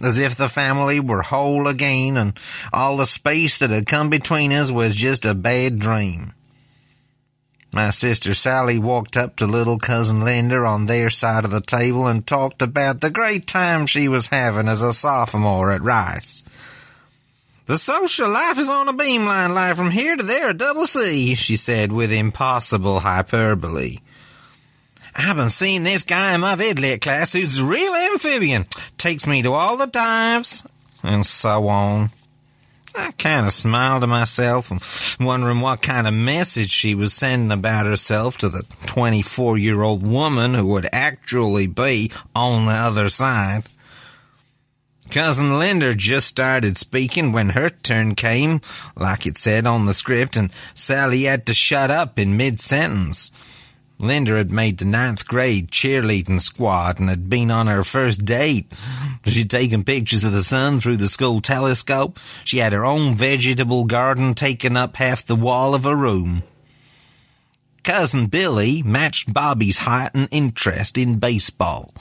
as 0.00 0.18
if 0.18 0.36
the 0.36 0.48
family 0.48 1.00
were 1.00 1.22
whole 1.22 1.66
again, 1.68 2.16
and 2.16 2.38
all 2.72 2.96
the 2.96 3.06
space 3.06 3.58
that 3.58 3.70
had 3.70 3.86
come 3.86 4.10
between 4.10 4.52
us 4.52 4.70
was 4.70 4.94
just 4.94 5.24
a 5.24 5.34
bad 5.34 5.78
dream. 5.78 6.32
My 7.72 7.90
sister 7.90 8.32
Sally 8.32 8.78
walked 8.78 9.16
up 9.16 9.36
to 9.36 9.46
little 9.46 9.78
cousin 9.78 10.24
Linda 10.24 10.64
on 10.64 10.86
their 10.86 11.10
side 11.10 11.44
of 11.44 11.50
the 11.50 11.60
table 11.60 12.06
and 12.06 12.26
talked 12.26 12.62
about 12.62 13.00
the 13.00 13.10
great 13.10 13.46
time 13.46 13.86
she 13.86 14.08
was 14.08 14.28
having 14.28 14.66
as 14.66 14.80
a 14.80 14.94
sophomore 14.94 15.72
at 15.72 15.82
Rice. 15.82 16.42
The 17.66 17.78
social 17.78 18.30
life 18.30 18.58
is 18.58 18.68
on 18.68 18.88
a 18.88 18.94
beamline 18.94 19.52
line 19.52 19.74
from 19.74 19.90
here 19.90 20.16
to 20.16 20.22
there 20.22 20.52
Double 20.52 20.86
C, 20.86 21.34
she 21.34 21.56
said 21.56 21.92
with 21.92 22.12
impossible 22.12 23.00
hyperbole. 23.00 23.98
I've 25.18 25.36
been 25.36 25.48
seeing 25.48 25.82
this 25.82 26.04
guy 26.04 26.34
in 26.34 26.42
my 26.42 26.56
vidlit 26.56 27.00
class 27.00 27.32
who's 27.32 27.62
real 27.62 27.94
amphibian. 27.94 28.66
Takes 28.98 29.26
me 29.26 29.40
to 29.42 29.52
all 29.52 29.78
the 29.78 29.86
dives, 29.86 30.62
and 31.02 31.24
so 31.24 31.68
on. 31.68 32.10
I 32.94 33.12
kind 33.12 33.46
of 33.46 33.52
smiled 33.52 34.02
to 34.02 34.06
myself, 34.06 35.18
wondering 35.18 35.60
what 35.60 35.80
kind 35.80 36.06
of 36.06 36.12
message 36.12 36.70
she 36.70 36.94
was 36.94 37.14
sending 37.14 37.50
about 37.50 37.86
herself 37.86 38.36
to 38.38 38.50
the 38.50 38.64
24 38.86 39.56
year 39.56 39.82
old 39.82 40.06
woman 40.06 40.52
who 40.52 40.66
would 40.66 40.88
actually 40.92 41.66
be 41.66 42.10
on 42.34 42.66
the 42.66 42.72
other 42.72 43.08
side. 43.08 43.64
Cousin 45.10 45.58
Linda 45.58 45.94
just 45.94 46.26
started 46.26 46.76
speaking 46.76 47.32
when 47.32 47.50
her 47.50 47.70
turn 47.70 48.16
came, 48.16 48.60
like 48.96 49.26
it 49.26 49.38
said 49.38 49.66
on 49.66 49.86
the 49.86 49.94
script, 49.94 50.36
and 50.36 50.50
Sally 50.74 51.22
had 51.22 51.46
to 51.46 51.54
shut 51.54 51.90
up 51.90 52.18
in 52.18 52.36
mid 52.36 52.60
sentence. 52.60 53.30
Linda 53.98 54.34
had 54.34 54.50
made 54.50 54.78
the 54.78 54.84
ninth 54.84 55.26
grade 55.26 55.70
cheerleading 55.70 56.40
squad 56.40 57.00
and 57.00 57.08
had 57.08 57.30
been 57.30 57.50
on 57.50 57.66
her 57.66 57.82
first 57.82 58.24
date. 58.24 58.70
She'd 59.24 59.50
taken 59.50 59.84
pictures 59.84 60.22
of 60.22 60.32
the 60.32 60.42
sun 60.42 60.80
through 60.80 60.98
the 60.98 61.08
school 61.08 61.40
telescope. 61.40 62.18
She 62.44 62.58
had 62.58 62.74
her 62.74 62.84
own 62.84 63.14
vegetable 63.14 63.84
garden 63.84 64.34
taking 64.34 64.76
up 64.76 64.96
half 64.96 65.24
the 65.24 65.34
wall 65.34 65.74
of 65.74 65.84
her 65.84 65.96
room. 65.96 66.42
Cousin 67.84 68.26
Billy 68.26 68.82
matched 68.82 69.32
Bobby's 69.32 69.78
height 69.78 70.10
and 70.12 70.28
interest 70.30 70.98
in 70.98 71.18
baseball. 71.18 71.94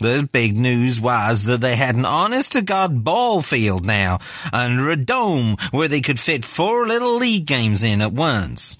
The 0.00 0.28
big 0.30 0.58
news 0.58 1.00
was 1.00 1.44
that 1.44 1.60
they 1.60 1.76
had 1.76 1.94
an 1.94 2.04
honest 2.04 2.52
to 2.52 2.62
God 2.62 3.04
ball 3.04 3.40
field 3.40 3.86
now, 3.86 4.18
under 4.52 4.90
a 4.90 4.96
dome 4.96 5.56
where 5.70 5.88
they 5.88 6.00
could 6.00 6.18
fit 6.18 6.44
four 6.44 6.86
little 6.86 7.16
league 7.16 7.46
games 7.46 7.82
in 7.82 8.02
at 8.02 8.12
once. 8.12 8.76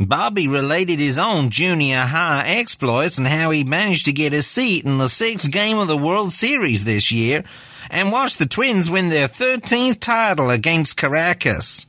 Bobby 0.00 0.48
related 0.48 0.98
his 0.98 1.18
own 1.18 1.50
junior 1.50 2.00
high 2.00 2.46
exploits 2.46 3.18
and 3.18 3.26
how 3.26 3.50
he 3.50 3.64
managed 3.64 4.06
to 4.06 4.14
get 4.14 4.32
a 4.32 4.40
seat 4.40 4.86
in 4.86 4.96
the 4.96 5.08
sixth 5.08 5.50
game 5.50 5.76
of 5.76 5.88
the 5.88 5.96
World 5.96 6.32
Series 6.32 6.84
this 6.84 7.12
year 7.12 7.44
and 7.90 8.10
watched 8.10 8.38
the 8.38 8.46
Twins 8.46 8.90
win 8.90 9.10
their 9.10 9.28
13th 9.28 10.00
title 10.00 10.48
against 10.48 10.96
Caracas. 10.96 11.86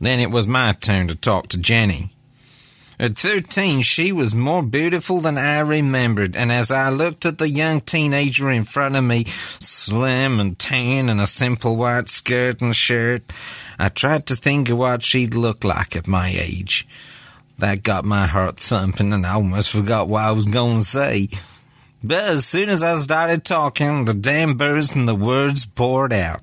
Then 0.00 0.18
it 0.18 0.32
was 0.32 0.48
my 0.48 0.72
turn 0.72 1.06
to 1.08 1.14
talk 1.14 1.46
to 1.48 1.58
Jenny. 1.58 2.10
At 3.00 3.16
13, 3.16 3.80
she 3.80 4.12
was 4.12 4.34
more 4.34 4.62
beautiful 4.62 5.20
than 5.20 5.38
I 5.38 5.60
remembered, 5.60 6.36
and 6.36 6.52
as 6.52 6.70
I 6.70 6.90
looked 6.90 7.24
at 7.24 7.38
the 7.38 7.48
young 7.48 7.80
teenager 7.80 8.50
in 8.50 8.64
front 8.64 8.94
of 8.94 9.02
me, 9.02 9.24
slim 9.58 10.38
and 10.38 10.58
tan 10.58 11.08
in 11.08 11.18
a 11.18 11.26
simple 11.26 11.76
white 11.76 12.10
skirt 12.10 12.60
and 12.60 12.76
shirt, 12.76 13.22
I 13.78 13.88
tried 13.88 14.26
to 14.26 14.34
think 14.34 14.68
of 14.68 14.76
what 14.76 15.02
she'd 15.02 15.34
look 15.34 15.64
like 15.64 15.96
at 15.96 16.06
my 16.06 16.28
age. 16.28 16.86
That 17.56 17.82
got 17.82 18.04
my 18.04 18.26
heart 18.26 18.58
thumping, 18.58 19.14
and 19.14 19.26
I 19.26 19.32
almost 19.32 19.70
forgot 19.70 20.06
what 20.06 20.24
I 20.24 20.32
was 20.32 20.44
going 20.44 20.80
to 20.80 20.84
say. 20.84 21.28
But 22.04 22.24
as 22.24 22.44
soon 22.44 22.68
as 22.68 22.82
I 22.82 22.96
started 22.96 23.46
talking, 23.46 24.04
the 24.04 24.12
damn 24.12 24.58
birds 24.58 24.94
and 24.94 25.08
the 25.08 25.14
words 25.14 25.64
poured 25.64 26.12
out. 26.12 26.42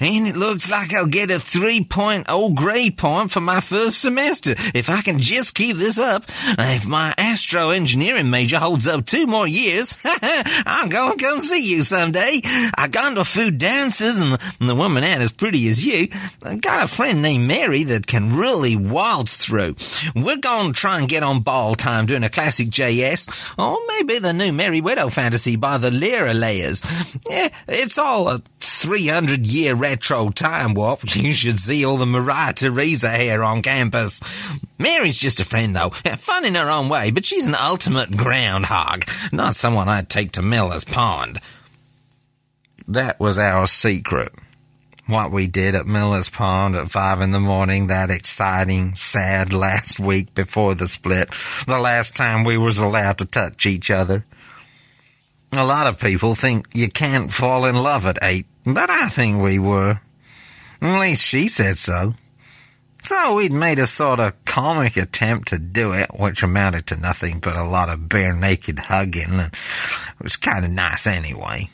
And 0.00 0.28
it 0.28 0.36
looks 0.36 0.70
like 0.70 0.92
I'll 0.92 1.06
get 1.06 1.30
a 1.30 1.34
3.0 1.34 2.54
grade 2.54 2.98
point 2.98 3.30
for 3.30 3.40
my 3.40 3.60
first 3.60 4.00
semester 4.00 4.54
if 4.74 4.90
I 4.90 5.02
can 5.02 5.18
just 5.18 5.54
keep 5.54 5.76
this 5.76 5.98
up. 5.98 6.24
If 6.58 6.86
my 6.86 7.14
astro 7.18 7.70
engineering 7.70 8.30
major 8.30 8.58
holds 8.58 8.86
up 8.86 9.06
two 9.06 9.26
more 9.26 9.46
years, 9.46 9.96
I'm 10.04 10.88
to 11.18 11.24
come 11.24 11.40
see 11.40 11.66
you 11.66 11.82
someday. 11.82 12.40
I 12.44 12.88
gone 12.90 13.14
to 13.16 13.24
food 13.24 13.58
dances 13.58 14.20
and 14.20 14.38
the, 14.60 14.74
woman 14.74 15.02
ain't 15.02 15.22
as 15.22 15.32
pretty 15.32 15.66
as 15.68 15.84
you. 15.84 16.08
I 16.42 16.54
got 16.54 16.84
a 16.84 16.88
friend 16.88 17.20
named 17.22 17.48
Mary 17.48 17.84
that 17.84 18.06
can 18.06 18.36
really 18.36 18.76
waltz 18.76 19.44
through. 19.44 19.74
We're 20.14 20.36
to 20.72 20.80
try 20.80 20.98
and 20.98 21.08
get 21.08 21.22
on 21.22 21.40
ball 21.40 21.74
time 21.74 22.06
doing 22.06 22.22
a 22.22 22.30
classic 22.30 22.68
JS 22.68 23.58
or 23.58 23.78
maybe 23.88 24.18
the 24.18 24.32
new 24.32 24.52
Merry 24.52 24.80
Widow 24.80 25.08
fantasy 25.08 25.56
by 25.56 25.78
the 25.78 25.90
Lyra 25.90 26.34
Layers. 26.34 26.82
Yeah, 27.28 27.48
it's 27.66 27.98
all 27.98 28.28
a 28.28 28.40
300 28.60 29.46
year 29.46 29.67
retro 29.74 30.30
time 30.30 30.74
warp. 30.74 31.00
You 31.18 31.32
should 31.32 31.58
see 31.58 31.84
all 31.84 31.96
the 31.96 32.06
Maria 32.06 32.52
Theresa 32.54 33.08
hair 33.08 33.42
on 33.42 33.62
campus. 33.62 34.22
Mary's 34.78 35.18
just 35.18 35.40
a 35.40 35.44
friend, 35.44 35.74
though. 35.74 35.90
Fun 35.90 36.44
in 36.44 36.54
her 36.54 36.70
own 36.70 36.88
way, 36.88 37.10
but 37.10 37.24
she's 37.24 37.46
an 37.46 37.56
ultimate 37.56 38.16
groundhog. 38.16 39.04
Not 39.32 39.56
someone 39.56 39.88
I'd 39.88 40.08
take 40.08 40.32
to 40.32 40.42
Miller's 40.42 40.84
Pond. 40.84 41.40
That 42.86 43.18
was 43.18 43.38
our 43.38 43.66
secret. 43.66 44.32
What 45.06 45.32
we 45.32 45.46
did 45.46 45.74
at 45.74 45.86
Miller's 45.86 46.28
Pond 46.30 46.76
at 46.76 46.90
five 46.90 47.20
in 47.20 47.30
the 47.32 47.40
morning, 47.40 47.86
that 47.86 48.10
exciting, 48.10 48.94
sad 48.94 49.52
last 49.52 49.98
week 49.98 50.34
before 50.34 50.74
the 50.74 50.86
split, 50.86 51.30
the 51.66 51.78
last 51.78 52.14
time 52.14 52.44
we 52.44 52.58
was 52.58 52.78
allowed 52.78 53.18
to 53.18 53.24
touch 53.26 53.66
each 53.66 53.90
other. 53.90 54.24
A 55.52 55.64
lot 55.64 55.86
of 55.86 55.98
people 55.98 56.34
think 56.34 56.68
you 56.74 56.90
can't 56.90 57.32
fall 57.32 57.64
in 57.64 57.74
love 57.74 58.04
at 58.04 58.18
eight, 58.22 58.46
but 58.66 58.90
I 58.90 59.08
think 59.08 59.42
we 59.42 59.58
were. 59.58 60.00
At 60.80 61.00
least 61.00 61.22
she 61.22 61.48
said 61.48 61.78
so. 61.78 62.14
So 63.04 63.34
we'd 63.34 63.52
made 63.52 63.78
a 63.78 63.86
sort 63.86 64.20
of 64.20 64.44
comic 64.44 64.96
attempt 64.96 65.48
to 65.48 65.58
do 65.58 65.92
it, 65.92 66.10
which 66.14 66.42
amounted 66.42 66.86
to 66.88 66.96
nothing 66.96 67.38
but 67.38 67.56
a 67.56 67.64
lot 67.64 67.88
of 67.88 68.08
bare 68.08 68.34
naked 68.34 68.78
hugging, 68.78 69.30
and 69.30 69.52
it 69.52 70.22
was 70.22 70.36
kind 70.36 70.64
of 70.64 70.70
nice 70.70 71.06
anyway. 71.06 71.70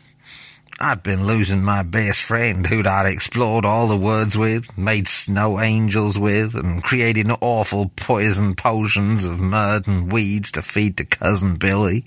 I'd 0.78 1.02
been 1.02 1.26
losing 1.26 1.62
my 1.62 1.82
best 1.82 2.22
friend 2.22 2.66
who'd 2.66 2.86
I'd 2.86 3.06
explored 3.06 3.64
all 3.64 3.88
the 3.88 3.96
woods 3.96 4.36
with, 4.36 4.76
made 4.76 5.08
snow 5.08 5.60
angels 5.60 6.18
with, 6.18 6.54
and 6.54 6.82
created 6.82 7.30
awful 7.40 7.90
poison 7.96 8.54
potions 8.54 9.24
of 9.24 9.40
mud 9.40 9.86
and 9.86 10.12
weeds 10.12 10.52
to 10.52 10.62
feed 10.62 10.96
to 10.98 11.04
Cousin 11.04 11.56
Billy. 11.56 12.04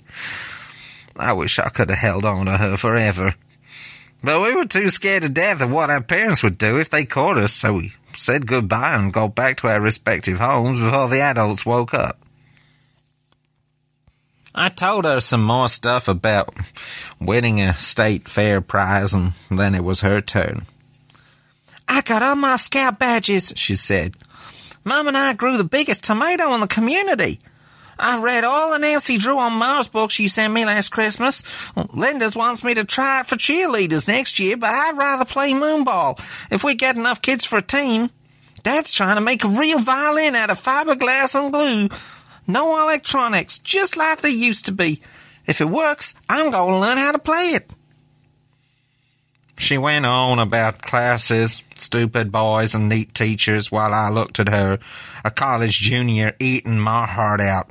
I 1.18 1.32
wish 1.32 1.58
I 1.58 1.68
could 1.68 1.90
have 1.90 1.98
held 1.98 2.24
on 2.24 2.46
to 2.46 2.56
her 2.56 2.76
forever. 2.76 3.34
But 4.22 4.42
we 4.42 4.54
were 4.54 4.64
too 4.64 4.90
scared 4.90 5.22
to 5.22 5.28
death 5.28 5.60
of 5.60 5.70
what 5.70 5.90
our 5.90 6.02
parents 6.02 6.42
would 6.42 6.58
do 6.58 6.80
if 6.80 6.90
they 6.90 7.04
caught 7.04 7.38
us, 7.38 7.52
so 7.52 7.74
we 7.74 7.92
said 8.12 8.46
goodbye 8.46 8.94
and 8.94 9.12
got 9.12 9.34
back 9.34 9.58
to 9.58 9.68
our 9.68 9.80
respective 9.80 10.38
homes 10.38 10.80
before 10.80 11.08
the 11.08 11.20
adults 11.20 11.64
woke 11.64 11.94
up. 11.94 12.18
I 14.54 14.70
told 14.70 15.04
her 15.04 15.20
some 15.20 15.44
more 15.44 15.68
stuff 15.68 16.08
about 16.08 16.52
winning 17.20 17.60
a 17.60 17.74
state 17.74 18.28
fair 18.28 18.60
prize, 18.60 19.14
and 19.14 19.32
then 19.50 19.74
it 19.74 19.84
was 19.84 20.00
her 20.00 20.20
turn. 20.20 20.66
I 21.86 22.00
got 22.02 22.22
all 22.24 22.34
my 22.34 22.56
scout 22.56 22.98
badges, 22.98 23.52
she 23.54 23.76
said. 23.76 24.16
Mum 24.84 25.06
and 25.06 25.16
I 25.16 25.34
grew 25.34 25.56
the 25.56 25.64
biggest 25.64 26.02
tomato 26.02 26.52
in 26.54 26.60
the 26.60 26.66
community. 26.66 27.40
I 27.98 28.22
read 28.22 28.44
all 28.44 28.72
the 28.72 28.78
Nancy 28.78 29.18
Drew 29.18 29.38
on 29.38 29.54
Mars 29.54 29.88
books 29.88 30.14
she 30.14 30.28
sent 30.28 30.52
me 30.52 30.64
last 30.64 30.90
Christmas. 30.90 31.72
Linda's 31.92 32.36
wants 32.36 32.62
me 32.62 32.74
to 32.74 32.84
try 32.84 33.20
it 33.20 33.26
for 33.26 33.36
cheerleaders 33.36 34.06
next 34.06 34.38
year, 34.38 34.56
but 34.56 34.72
I'd 34.72 34.96
rather 34.96 35.24
play 35.24 35.52
moonball 35.52 36.20
if 36.50 36.62
we 36.62 36.74
get 36.74 36.96
enough 36.96 37.20
kids 37.22 37.44
for 37.44 37.58
a 37.58 37.62
team. 37.62 38.10
Dad's 38.62 38.92
trying 38.92 39.16
to 39.16 39.20
make 39.20 39.44
a 39.44 39.48
real 39.48 39.78
violin 39.78 40.36
out 40.36 40.50
of 40.50 40.60
fiberglass 40.60 41.34
and 41.34 41.52
glue. 41.52 41.88
No 42.46 42.80
electronics, 42.82 43.58
just 43.58 43.96
like 43.96 44.20
they 44.20 44.30
used 44.30 44.66
to 44.66 44.72
be. 44.72 45.02
If 45.46 45.60
it 45.60 45.68
works, 45.68 46.14
I'm 46.28 46.50
going 46.50 46.74
to 46.74 46.78
learn 46.80 46.98
how 46.98 47.12
to 47.12 47.18
play 47.18 47.50
it. 47.50 47.70
She 49.58 49.76
went 49.76 50.06
on 50.06 50.38
about 50.38 50.82
classes, 50.82 51.62
stupid 51.74 52.30
boys, 52.30 52.74
and 52.74 52.88
neat 52.88 53.12
teachers 53.12 53.72
while 53.72 53.92
I 53.92 54.08
looked 54.08 54.38
at 54.38 54.48
her, 54.48 54.78
a 55.24 55.30
college 55.30 55.80
junior, 55.80 56.34
eating 56.38 56.78
my 56.78 57.06
heart 57.06 57.40
out. 57.40 57.70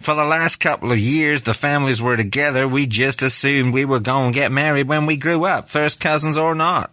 For 0.00 0.14
the 0.14 0.24
last 0.24 0.56
couple 0.56 0.90
of 0.92 0.98
years 0.98 1.42
the 1.42 1.52
families 1.52 2.00
were 2.00 2.16
together, 2.16 2.66
we 2.66 2.86
just 2.86 3.20
assumed 3.22 3.74
we 3.74 3.84
were 3.84 4.00
going 4.00 4.32
to 4.32 4.38
get 4.38 4.50
married 4.50 4.88
when 4.88 5.04
we 5.04 5.16
grew 5.16 5.44
up, 5.44 5.68
first 5.68 6.00
cousins 6.00 6.38
or 6.38 6.54
not. 6.54 6.90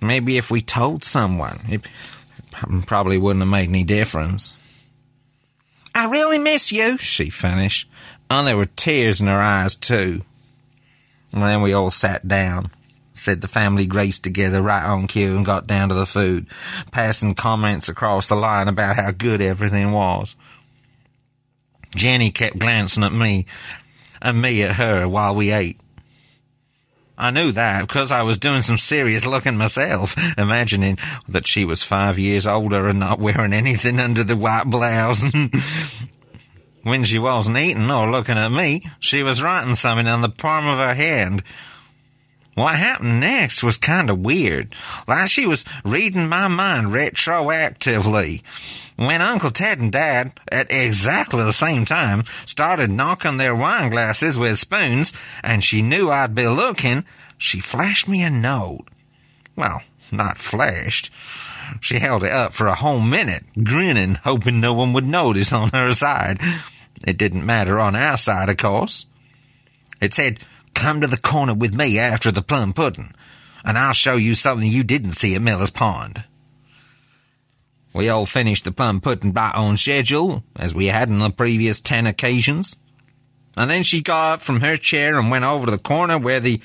Maybe 0.00 0.38
if 0.38 0.50
we 0.50 0.62
told 0.62 1.04
someone, 1.04 1.60
it 1.68 1.86
probably 2.86 3.18
wouldn't 3.18 3.42
have 3.42 3.50
made 3.50 3.68
any 3.68 3.84
difference. 3.84 4.54
I 5.94 6.06
really 6.06 6.38
miss 6.38 6.72
you, 6.72 6.96
she 6.96 7.28
finished, 7.28 7.88
and 8.30 8.46
there 8.46 8.56
were 8.56 8.64
tears 8.64 9.20
in 9.20 9.26
her 9.26 9.40
eyes, 9.40 9.74
too. 9.74 10.22
And 11.32 11.42
then 11.42 11.60
we 11.60 11.74
all 11.74 11.90
sat 11.90 12.26
down, 12.26 12.70
said 13.12 13.42
the 13.42 13.48
family 13.48 13.86
grace 13.86 14.18
together 14.18 14.62
right 14.62 14.84
on 14.84 15.06
cue, 15.06 15.36
and 15.36 15.44
got 15.44 15.66
down 15.66 15.90
to 15.90 15.94
the 15.94 16.06
food, 16.06 16.46
passing 16.92 17.34
comments 17.34 17.90
across 17.90 18.28
the 18.28 18.36
line 18.36 18.68
about 18.68 18.96
how 18.96 19.10
good 19.10 19.42
everything 19.42 19.92
was. 19.92 20.34
Jenny 21.94 22.30
kept 22.30 22.58
glancing 22.58 23.04
at 23.04 23.12
me, 23.12 23.46
and 24.22 24.40
me 24.40 24.62
at 24.62 24.76
her 24.76 25.08
while 25.08 25.34
we 25.34 25.50
ate. 25.50 25.78
I 27.20 27.30
knew 27.30 27.52
that 27.52 27.82
because 27.82 28.10
I 28.10 28.22
was 28.22 28.38
doing 28.38 28.62
some 28.62 28.78
serious 28.78 29.26
looking 29.26 29.58
myself, 29.58 30.16
imagining 30.38 30.96
that 31.28 31.46
she 31.46 31.66
was 31.66 31.82
five 31.82 32.18
years 32.18 32.46
older 32.46 32.88
and 32.88 32.98
not 32.98 33.18
wearing 33.18 33.52
anything 33.52 34.00
under 34.00 34.24
the 34.24 34.36
white 34.36 34.64
blouse. 34.64 35.22
when 36.82 37.04
she 37.04 37.18
wasn't 37.18 37.58
eating 37.58 37.90
or 37.90 38.10
looking 38.10 38.38
at 38.38 38.50
me, 38.50 38.80
she 39.00 39.22
was 39.22 39.42
writing 39.42 39.74
something 39.74 40.06
on 40.06 40.22
the 40.22 40.30
palm 40.30 40.66
of 40.66 40.78
her 40.78 40.94
hand. 40.94 41.42
What 42.54 42.76
happened 42.76 43.20
next 43.20 43.62
was 43.62 43.76
kind 43.76 44.08
of 44.08 44.20
weird, 44.20 44.74
like 45.06 45.28
she 45.28 45.46
was 45.46 45.64
reading 45.84 46.26
my 46.26 46.48
mind 46.48 46.88
retroactively 46.88 48.42
when 49.00 49.22
Uncle 49.22 49.50
Ted 49.50 49.78
and 49.78 49.90
Dad, 49.90 50.38
at 50.52 50.70
exactly 50.70 51.42
the 51.42 51.54
same 51.54 51.86
time, 51.86 52.22
started 52.44 52.90
knocking 52.90 53.38
their 53.38 53.56
wine 53.56 53.88
glasses 53.88 54.36
with 54.36 54.58
spoons, 54.58 55.14
and 55.42 55.64
she 55.64 55.80
knew 55.80 56.10
I'd 56.10 56.34
be 56.34 56.46
looking, 56.46 57.06
she 57.38 57.60
flashed 57.60 58.08
me 58.08 58.22
a 58.22 58.28
note. 58.28 58.88
Well, 59.56 59.80
not 60.12 60.36
flashed. 60.36 61.10
She 61.80 61.98
held 61.98 62.24
it 62.24 62.30
up 62.30 62.52
for 62.52 62.66
a 62.66 62.74
whole 62.74 63.00
minute, 63.00 63.44
grinning, 63.64 64.16
hoping 64.16 64.60
no 64.60 64.74
one 64.74 64.92
would 64.92 65.06
notice 65.06 65.50
on 65.50 65.70
her 65.70 65.94
side. 65.94 66.38
It 67.02 67.16
didn't 67.16 67.46
matter 67.46 67.80
on 67.80 67.96
our 67.96 68.18
side, 68.18 68.50
of 68.50 68.58
course. 68.58 69.06
It 70.02 70.12
said, 70.12 70.40
Come 70.74 71.00
to 71.00 71.06
the 71.06 71.16
corner 71.16 71.54
with 71.54 71.72
me 71.72 71.98
after 71.98 72.30
the 72.30 72.42
plum 72.42 72.74
pudding, 72.74 73.14
and 73.64 73.78
I'll 73.78 73.94
show 73.94 74.16
you 74.16 74.34
something 74.34 74.68
you 74.68 74.84
didn't 74.84 75.12
see 75.12 75.34
at 75.34 75.40
Miller's 75.40 75.70
Pond. 75.70 76.24
We 77.92 78.08
all 78.08 78.26
finished 78.26 78.64
the 78.64 78.72
plum 78.72 79.00
pudding 79.00 79.32
right 79.32 79.54
on 79.54 79.76
schedule, 79.76 80.44
as 80.56 80.74
we 80.74 80.86
had 80.86 81.10
on 81.10 81.18
the 81.18 81.30
previous 81.30 81.80
ten 81.80 82.06
occasions. 82.06 82.76
And 83.56 83.68
then 83.68 83.82
she 83.82 84.00
got 84.00 84.34
up 84.34 84.40
from 84.40 84.60
her 84.60 84.76
chair 84.76 85.18
and 85.18 85.30
went 85.30 85.44
over 85.44 85.66
to 85.66 85.72
the 85.72 85.78
corner 85.78 86.16
where 86.18 86.40
the 86.40 86.60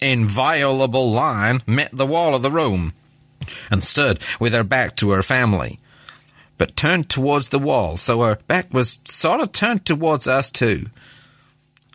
inviolable 0.00 1.12
line 1.12 1.62
met 1.66 1.90
the 1.92 2.06
wall 2.06 2.34
of 2.34 2.42
the 2.42 2.50
room, 2.50 2.94
and 3.70 3.84
stood 3.84 4.18
with 4.38 4.52
her 4.52 4.64
back 4.64 4.96
to 4.96 5.10
her 5.10 5.22
family, 5.22 5.78
but 6.56 6.76
turned 6.76 7.08
towards 7.10 7.48
the 7.48 7.58
wall, 7.58 7.96
so 7.96 8.20
her 8.20 8.36
back 8.46 8.72
was 8.72 9.00
sort 9.04 9.40
of 9.40 9.52
turned 9.52 9.84
towards 9.84 10.26
us 10.26 10.50
too. 10.50 10.86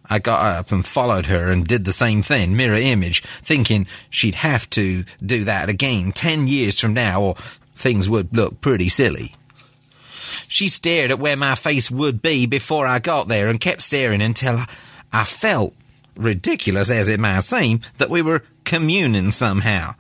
I 0.08 0.19
got 0.19 0.45
up 0.45 0.71
and 0.71 0.86
followed 0.86 1.26
her 1.26 1.50
and 1.50 1.65
did 1.65 1.86
the 1.86 1.93
same 1.93 2.21
thing, 2.21 2.56
mirror 2.56 2.76
image, 2.76 3.21
thinking 3.24 3.88
she'd 4.10 4.36
have 4.36 4.69
to 4.71 5.04
do 5.24 5.43
that 5.43 5.69
again 5.69 6.12
ten 6.12 6.48
years 6.48 6.80
from 6.80 6.93
now, 6.93 7.21
or 7.21 7.36
things 7.76 8.10
would 8.10 8.36
look 8.36 8.62
pretty 8.62 8.90
silly. 8.90 9.36
She 10.48 10.70
stared 10.70 11.12
at 11.12 11.20
where 11.20 11.38
my 11.38 11.56
face 11.56 11.90
would 11.92 12.22
be 12.22 12.46
before 12.46 12.86
I 12.86 13.00
got 13.00 13.28
there 13.28 13.50
and 13.50 13.60
kept 13.60 13.82
staring 13.82 14.22
until 14.22 14.62
I 15.12 15.24
felt, 15.24 15.74
ridiculous 16.16 16.90
as 16.90 17.10
it 17.10 17.20
might 17.20 17.42
seem, 17.42 17.82
that 17.98 18.10
we 18.10 18.22
were 18.22 18.44
communing 18.64 19.32
somehow. 19.32 19.96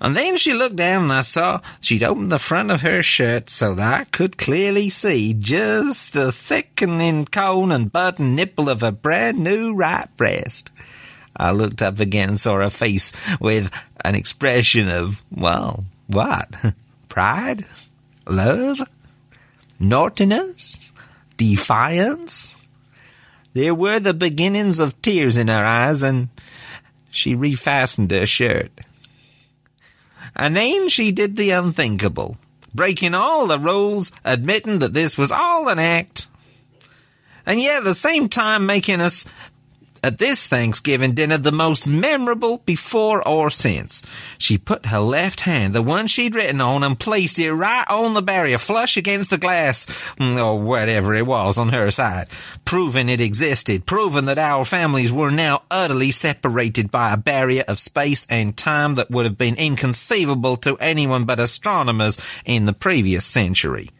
And 0.00 0.16
then 0.16 0.38
she 0.38 0.54
looked 0.54 0.76
down 0.76 1.04
and 1.04 1.12
I 1.12 1.20
saw 1.20 1.60
she'd 1.80 2.02
opened 2.02 2.32
the 2.32 2.38
front 2.38 2.70
of 2.70 2.80
her 2.80 3.02
shirt 3.02 3.50
so 3.50 3.74
that 3.74 4.00
I 4.00 4.04
could 4.04 4.38
clearly 4.38 4.88
see 4.88 5.34
just 5.34 6.14
the 6.14 6.32
thickening 6.32 7.26
cone 7.26 7.70
and 7.70 7.92
button 7.92 8.34
nipple 8.34 8.70
of 8.70 8.80
her 8.80 8.92
brand 8.92 9.38
new 9.38 9.74
right 9.74 10.08
breast. 10.16 10.70
I 11.36 11.52
looked 11.52 11.82
up 11.82 12.00
again 12.00 12.30
and 12.30 12.40
saw 12.40 12.58
her 12.58 12.70
face 12.70 13.12
with 13.40 13.70
an 14.02 14.14
expression 14.14 14.88
of, 14.88 15.22
well, 15.30 15.84
what? 16.06 16.48
Pride? 17.10 17.66
Love? 18.26 18.80
Naughtiness? 19.78 20.92
Defiance? 21.36 22.56
There 23.52 23.74
were 23.74 23.98
the 24.00 24.14
beginnings 24.14 24.80
of 24.80 25.00
tears 25.02 25.36
in 25.36 25.48
her 25.48 25.64
eyes, 25.64 26.02
and 26.02 26.28
she 27.10 27.34
refastened 27.34 28.10
her 28.12 28.24
shirt. 28.24 28.70
And 30.34 30.56
then 30.56 30.88
she 30.88 31.10
did 31.12 31.36
the 31.36 31.50
unthinkable, 31.50 32.38
breaking 32.74 33.14
all 33.14 33.46
the 33.46 33.58
rules, 33.58 34.12
admitting 34.24 34.78
that 34.78 34.94
this 34.94 35.18
was 35.18 35.32
all 35.32 35.68
an 35.68 35.78
act, 35.78 36.28
and 37.44 37.60
yet 37.60 37.78
at 37.78 37.84
the 37.84 37.94
same 37.94 38.28
time 38.28 38.64
making 38.64 39.00
us 39.00 39.26
at 40.02 40.18
this 40.18 40.46
Thanksgiving 40.46 41.14
dinner 41.14 41.38
the 41.38 41.52
most 41.52 41.86
memorable 41.86 42.58
before 42.58 43.26
or 43.26 43.50
since. 43.50 44.02
She 44.38 44.58
put 44.58 44.86
her 44.86 45.00
left 45.00 45.40
hand, 45.40 45.74
the 45.74 45.82
one 45.82 46.06
she'd 46.06 46.34
written 46.34 46.60
on, 46.60 46.82
and 46.82 46.98
placed 46.98 47.38
it 47.38 47.52
right 47.52 47.86
on 47.88 48.14
the 48.14 48.22
barrier, 48.22 48.58
flush 48.58 48.96
against 48.96 49.30
the 49.30 49.38
glass, 49.38 49.86
mm, 50.16 50.42
or 50.42 50.58
whatever 50.60 51.14
it 51.14 51.26
was 51.26 51.58
on 51.58 51.70
her 51.70 51.90
side, 51.90 52.28
proving 52.64 53.08
it 53.08 53.20
existed, 53.20 53.86
proving 53.86 54.24
that 54.26 54.38
our 54.38 54.64
families 54.64 55.12
were 55.12 55.30
now 55.30 55.62
utterly 55.70 56.10
separated 56.10 56.90
by 56.90 57.12
a 57.12 57.16
barrier 57.16 57.64
of 57.68 57.78
space 57.78 58.26
and 58.30 58.56
time 58.56 58.94
that 58.94 59.10
would 59.10 59.24
have 59.24 59.38
been 59.38 59.56
inconceivable 59.56 60.56
to 60.56 60.76
anyone 60.78 61.24
but 61.24 61.40
astronomers 61.40 62.18
in 62.44 62.66
the 62.66 62.72
previous 62.72 63.24
century. 63.24 63.90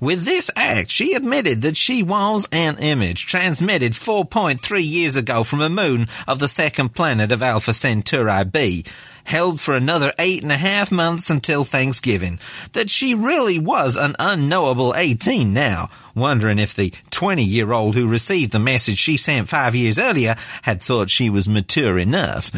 With 0.00 0.24
this 0.24 0.50
act, 0.56 0.90
she 0.90 1.14
admitted 1.14 1.62
that 1.62 1.76
she 1.76 2.02
was 2.02 2.46
an 2.52 2.76
image 2.78 3.26
transmitted 3.26 3.92
4.3 3.92 4.86
years 4.86 5.16
ago 5.16 5.44
from 5.44 5.60
a 5.60 5.70
moon 5.70 6.08
of 6.28 6.38
the 6.38 6.48
second 6.48 6.94
planet 6.94 7.32
of 7.32 7.42
Alpha 7.42 7.72
Centauri 7.72 8.44
b, 8.44 8.84
held 9.24 9.60
for 9.60 9.74
another 9.74 10.12
eight 10.18 10.42
and 10.42 10.52
a 10.52 10.56
half 10.56 10.90
months 10.90 11.30
until 11.30 11.64
Thanksgiving. 11.64 12.38
That 12.72 12.90
she 12.90 13.14
really 13.14 13.58
was 13.58 13.96
an 13.96 14.16
unknowable 14.18 14.94
18 14.94 15.52
now, 15.52 15.88
wondering 16.14 16.58
if 16.58 16.74
the 16.74 16.92
20 17.10 17.42
year 17.42 17.72
old 17.72 17.94
who 17.94 18.06
received 18.06 18.52
the 18.52 18.58
message 18.58 18.98
she 18.98 19.16
sent 19.16 19.48
five 19.48 19.74
years 19.74 19.98
earlier 19.98 20.36
had 20.62 20.82
thought 20.82 21.10
she 21.10 21.30
was 21.30 21.48
mature 21.48 21.98
enough. 21.98 22.50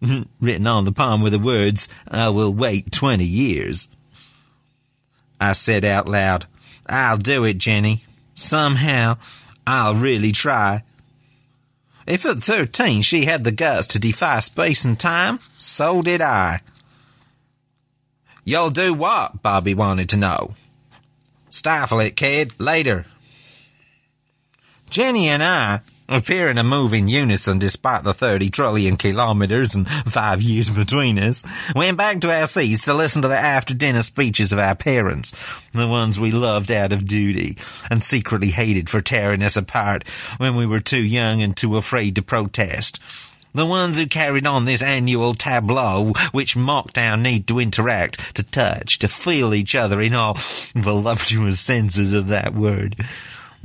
Written 0.40 0.66
on 0.66 0.84
the 0.84 0.92
palm 0.92 1.22
were 1.22 1.30
the 1.30 1.38
words, 1.38 1.88
I 2.06 2.28
will 2.28 2.52
wait 2.52 2.92
20 2.92 3.24
years. 3.24 3.88
I 5.40 5.52
said 5.52 5.84
out 5.84 6.08
loud, 6.08 6.46
I'll 6.88 7.18
do 7.18 7.44
it, 7.44 7.58
Jenny. 7.58 8.04
Somehow, 8.34 9.18
I'll 9.66 9.94
really 9.94 10.32
try. 10.32 10.84
If 12.06 12.24
at 12.24 12.38
thirteen 12.38 13.02
she 13.02 13.26
had 13.26 13.44
the 13.44 13.52
guts 13.52 13.86
to 13.88 13.98
defy 13.98 14.40
space 14.40 14.84
and 14.84 14.98
time, 14.98 15.40
so 15.58 16.00
did 16.00 16.22
I. 16.22 16.60
You'll 18.44 18.70
do 18.70 18.94
what? 18.94 19.42
Bobby 19.42 19.74
wanted 19.74 20.08
to 20.10 20.16
know. 20.16 20.54
Stifle 21.50 22.00
it, 22.00 22.16
kid. 22.16 22.58
Later. 22.58 23.04
Jenny 24.88 25.28
and 25.28 25.42
I 25.42 25.80
appearing 26.08 26.56
to 26.56 26.64
move 26.64 26.94
in 26.94 27.08
unison 27.08 27.58
despite 27.58 28.02
the 28.02 28.14
30 28.14 28.50
trillion 28.50 28.96
kilometers 28.96 29.74
and 29.74 29.88
five 29.88 30.40
years 30.40 30.70
between 30.70 31.18
us, 31.18 31.44
went 31.74 31.98
back 31.98 32.20
to 32.20 32.32
our 32.32 32.46
seats 32.46 32.84
to 32.84 32.94
listen 32.94 33.22
to 33.22 33.28
the 33.28 33.38
after 33.38 33.74
dinner 33.74 34.02
speeches 34.02 34.52
of 34.52 34.58
our 34.58 34.74
parents, 34.74 35.32
the 35.72 35.86
ones 35.86 36.18
we 36.18 36.30
loved 36.30 36.70
out 36.70 36.92
of 36.92 37.06
duty 37.06 37.56
and 37.90 38.02
secretly 38.02 38.50
hated 38.50 38.88
for 38.88 39.00
tearing 39.00 39.42
us 39.42 39.56
apart 39.56 40.06
when 40.38 40.56
we 40.56 40.66
were 40.66 40.80
too 40.80 41.02
young 41.02 41.42
and 41.42 41.56
too 41.56 41.76
afraid 41.76 42.16
to 42.16 42.22
protest. 42.22 43.00
The 43.54 43.66
ones 43.66 43.98
who 43.98 44.06
carried 44.06 44.46
on 44.46 44.66
this 44.66 44.82
annual 44.82 45.34
tableau, 45.34 46.12
which 46.32 46.56
mocked 46.56 46.98
our 46.98 47.16
need 47.16 47.48
to 47.48 47.58
interact, 47.58 48.34
to 48.36 48.42
touch, 48.42 48.98
to 49.00 49.08
feel 49.08 49.54
each 49.54 49.74
other 49.74 50.00
in 50.00 50.14
all 50.14 50.34
voluptuous 50.74 51.58
senses 51.58 52.12
of 52.12 52.28
that 52.28 52.54
word. 52.54 52.96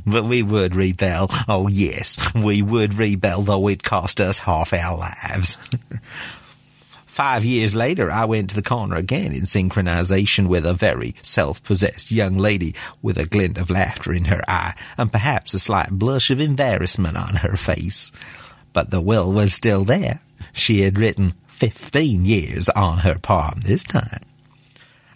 But 0.05 0.25
we 0.25 0.43
would 0.43 0.75
rebel. 0.75 1.29
Oh, 1.47 1.67
yes, 1.67 2.19
we 2.33 2.61
would 2.61 2.95
rebel, 2.95 3.41
though 3.41 3.67
it 3.67 3.83
cost 3.83 4.19
us 4.19 4.39
half 4.39 4.73
our 4.73 4.97
lives. 4.97 5.57
Five 7.13 7.45
years 7.45 7.75
later, 7.75 8.09
I 8.09 8.25
went 8.25 8.49
to 8.49 8.55
the 8.55 8.63
corner 8.63 8.95
again 8.95 9.33
in 9.33 9.43
synchronization 9.43 10.47
with 10.47 10.65
a 10.65 10.73
very 10.73 11.13
self-possessed 11.21 12.11
young 12.11 12.39
lady 12.39 12.73
with 13.03 13.19
a 13.19 13.27
glint 13.27 13.59
of 13.59 13.69
laughter 13.69 14.13
in 14.13 14.25
her 14.25 14.41
eye 14.47 14.73
and 14.97 15.11
perhaps 15.11 15.53
a 15.53 15.59
slight 15.59 15.91
blush 15.91 16.31
of 16.31 16.41
embarrassment 16.41 17.15
on 17.15 17.35
her 17.35 17.55
face. 17.55 18.11
But 18.73 18.89
the 18.89 18.99
will 18.99 19.31
was 19.31 19.53
still 19.53 19.83
there. 19.83 20.21
She 20.53 20.81
had 20.81 20.97
written 20.97 21.35
fifteen 21.45 22.25
years 22.25 22.67
on 22.69 22.97
her 22.99 23.19
palm 23.19 23.59
this 23.63 23.83
time. 23.83 24.23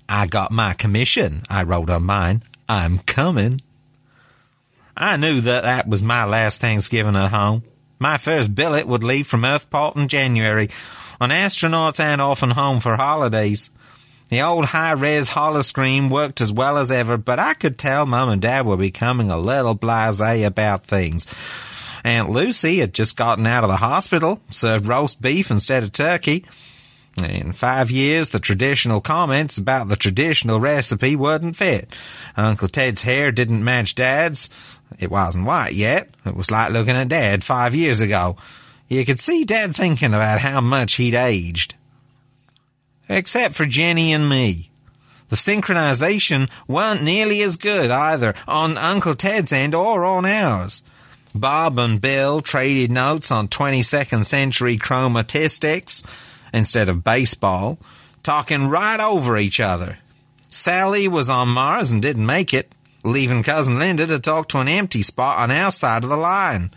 I 0.08 0.28
got 0.28 0.52
my 0.52 0.74
commission, 0.74 1.42
I 1.50 1.64
wrote 1.64 1.90
on 1.90 2.04
mine. 2.04 2.44
I'm 2.70 3.00
coming. 3.00 3.60
I 5.00 5.16
knew 5.16 5.42
that 5.42 5.64
that 5.64 5.88
was 5.88 6.02
my 6.02 6.26
last 6.26 6.60
Thanksgiving 6.60 7.16
at 7.16 7.30
home. 7.30 7.64
My 8.00 8.18
first 8.18 8.56
billet 8.56 8.88
would 8.88 9.04
leave 9.04 9.28
from 9.28 9.44
Earthport 9.44 9.96
in 9.96 10.08
January, 10.08 10.70
when 11.20 11.30
astronauts 11.30 12.04
ain't 12.04 12.20
often 12.20 12.52
home 12.52 12.80
for 12.80 12.96
holidays. 12.96 13.70
The 14.30 14.42
old 14.42 14.66
high-res 14.66 15.30
holoscreen 15.30 16.10
worked 16.10 16.42
as 16.42 16.52
well 16.52 16.78
as 16.78 16.92
ever, 16.92 17.18
but 17.18 17.40
I 17.40 17.54
could 17.54 17.78
tell 17.78 18.06
Mum 18.06 18.30
and 18.30 18.42
Dad 18.42 18.66
were 18.66 18.76
becoming 18.76 19.30
a 19.30 19.38
little 19.38 19.76
blasé 19.76 20.46
about 20.46 20.86
things. 20.86 21.28
Aunt 22.04 22.30
Lucy 22.30 22.80
had 22.80 22.94
just 22.94 23.16
gotten 23.16 23.48
out 23.48 23.64
of 23.64 23.70
the 23.70 23.78
hospital, 23.78 24.42
served 24.50 24.88
roast 24.88 25.22
beef 25.22 25.52
instead 25.52 25.84
of 25.84 25.92
turkey. 25.92 26.44
In 27.24 27.52
five 27.52 27.90
years, 27.90 28.30
the 28.30 28.40
traditional 28.40 29.02
comments 29.02 29.58
about 29.58 29.88
the 29.88 29.96
traditional 29.96 30.60
recipe 30.60 31.16
wouldn't 31.16 31.56
fit. 31.56 31.96
Uncle 32.36 32.68
Ted's 32.68 33.02
hair 33.02 33.32
didn't 33.32 33.64
match 33.64 33.96
Dad's. 33.96 34.50
It 35.00 35.12
wasn't 35.12 35.46
white 35.46 35.74
yet. 35.74 36.10
It 36.26 36.36
was 36.36 36.52
like 36.52 36.72
looking 36.72 36.96
at 36.96 37.10
Dad 37.10 37.44
five 37.44 37.76
years 37.76 38.02
ago. 38.02 38.38
You 38.88 39.06
could 39.06 39.20
see 39.20 39.44
Dad 39.44 39.76
thinking 39.76 40.14
about 40.14 40.40
how 40.40 40.62
much 40.62 40.96
he'd 40.96 41.16
aged. 41.16 41.76
Except 43.10 43.54
for 43.54 43.66
Jenny 43.66 44.14
and 44.14 44.28
me. 44.28 44.70
The 45.30 45.36
synchronization 45.36 46.50
weren't 46.68 47.04
nearly 47.04 47.42
as 47.42 47.58
good 47.58 47.92
either 47.92 48.34
on 48.48 48.78
Uncle 48.78 49.14
Ted's 49.14 49.52
end 49.52 49.76
or 49.76 50.06
on 50.06 50.26
ours. 50.26 50.84
Bob 51.36 51.78
and 51.78 52.00
Bill 52.00 52.42
traded 52.42 52.92
notes 52.92 53.30
on 53.30 53.50
22nd 53.50 54.26
century 54.26 54.78
chromatistics 54.78 56.04
instead 56.54 56.88
of 56.90 57.04
baseball, 57.04 57.78
talking 58.24 58.68
right 58.68 59.00
over 59.00 59.38
each 59.38 59.60
other. 59.60 60.00
Sally 60.50 61.08
was 61.08 61.30
on 61.30 61.50
Mars 61.50 61.92
and 61.92 62.02
didn't 62.02 62.26
make 62.26 62.54
it, 62.54 62.74
leaving 63.08 63.44
Cousin 63.44 63.80
Linda 63.80 64.06
to 64.08 64.20
talk 64.20 64.50
to 64.50 64.60
an 64.60 64.68
empty 64.68 65.02
spot 65.02 65.40
on 65.40 65.52
our 65.52 65.72
side 65.72 66.04
of 66.04 66.10
the 66.10 66.18
line. 66.18 66.72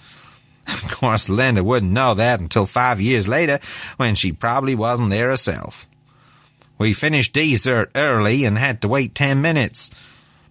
Of 0.66 0.90
course, 0.90 1.28
Linda 1.28 1.64
wouldn't 1.64 1.92
know 1.92 2.14
that 2.14 2.40
until 2.40 2.66
five 2.66 3.00
years 3.00 3.26
later, 3.26 3.58
when 3.96 4.14
she 4.14 4.32
probably 4.32 4.74
wasn't 4.74 5.10
there 5.10 5.30
herself. 5.30 5.88
We 6.78 6.94
finished 6.94 7.32
dessert 7.32 7.90
early 7.94 8.44
and 8.44 8.56
had 8.56 8.80
to 8.82 8.88
wait 8.88 9.14
ten 9.14 9.40
minutes. 9.40 9.90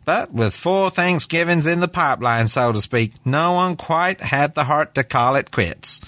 But 0.05 0.33
with 0.33 0.53
four 0.53 0.89
Thanksgivings 0.89 1.67
in 1.67 1.79
the 1.79 1.87
pipeline, 1.87 2.47
so 2.47 2.71
to 2.71 2.81
speak, 2.81 3.13
no 3.25 3.53
one 3.53 3.75
quite 3.75 4.21
had 4.21 4.55
the 4.55 4.63
heart 4.65 4.95
to 4.95 5.03
call 5.03 5.35
it 5.35 5.51
quits. 5.51 6.01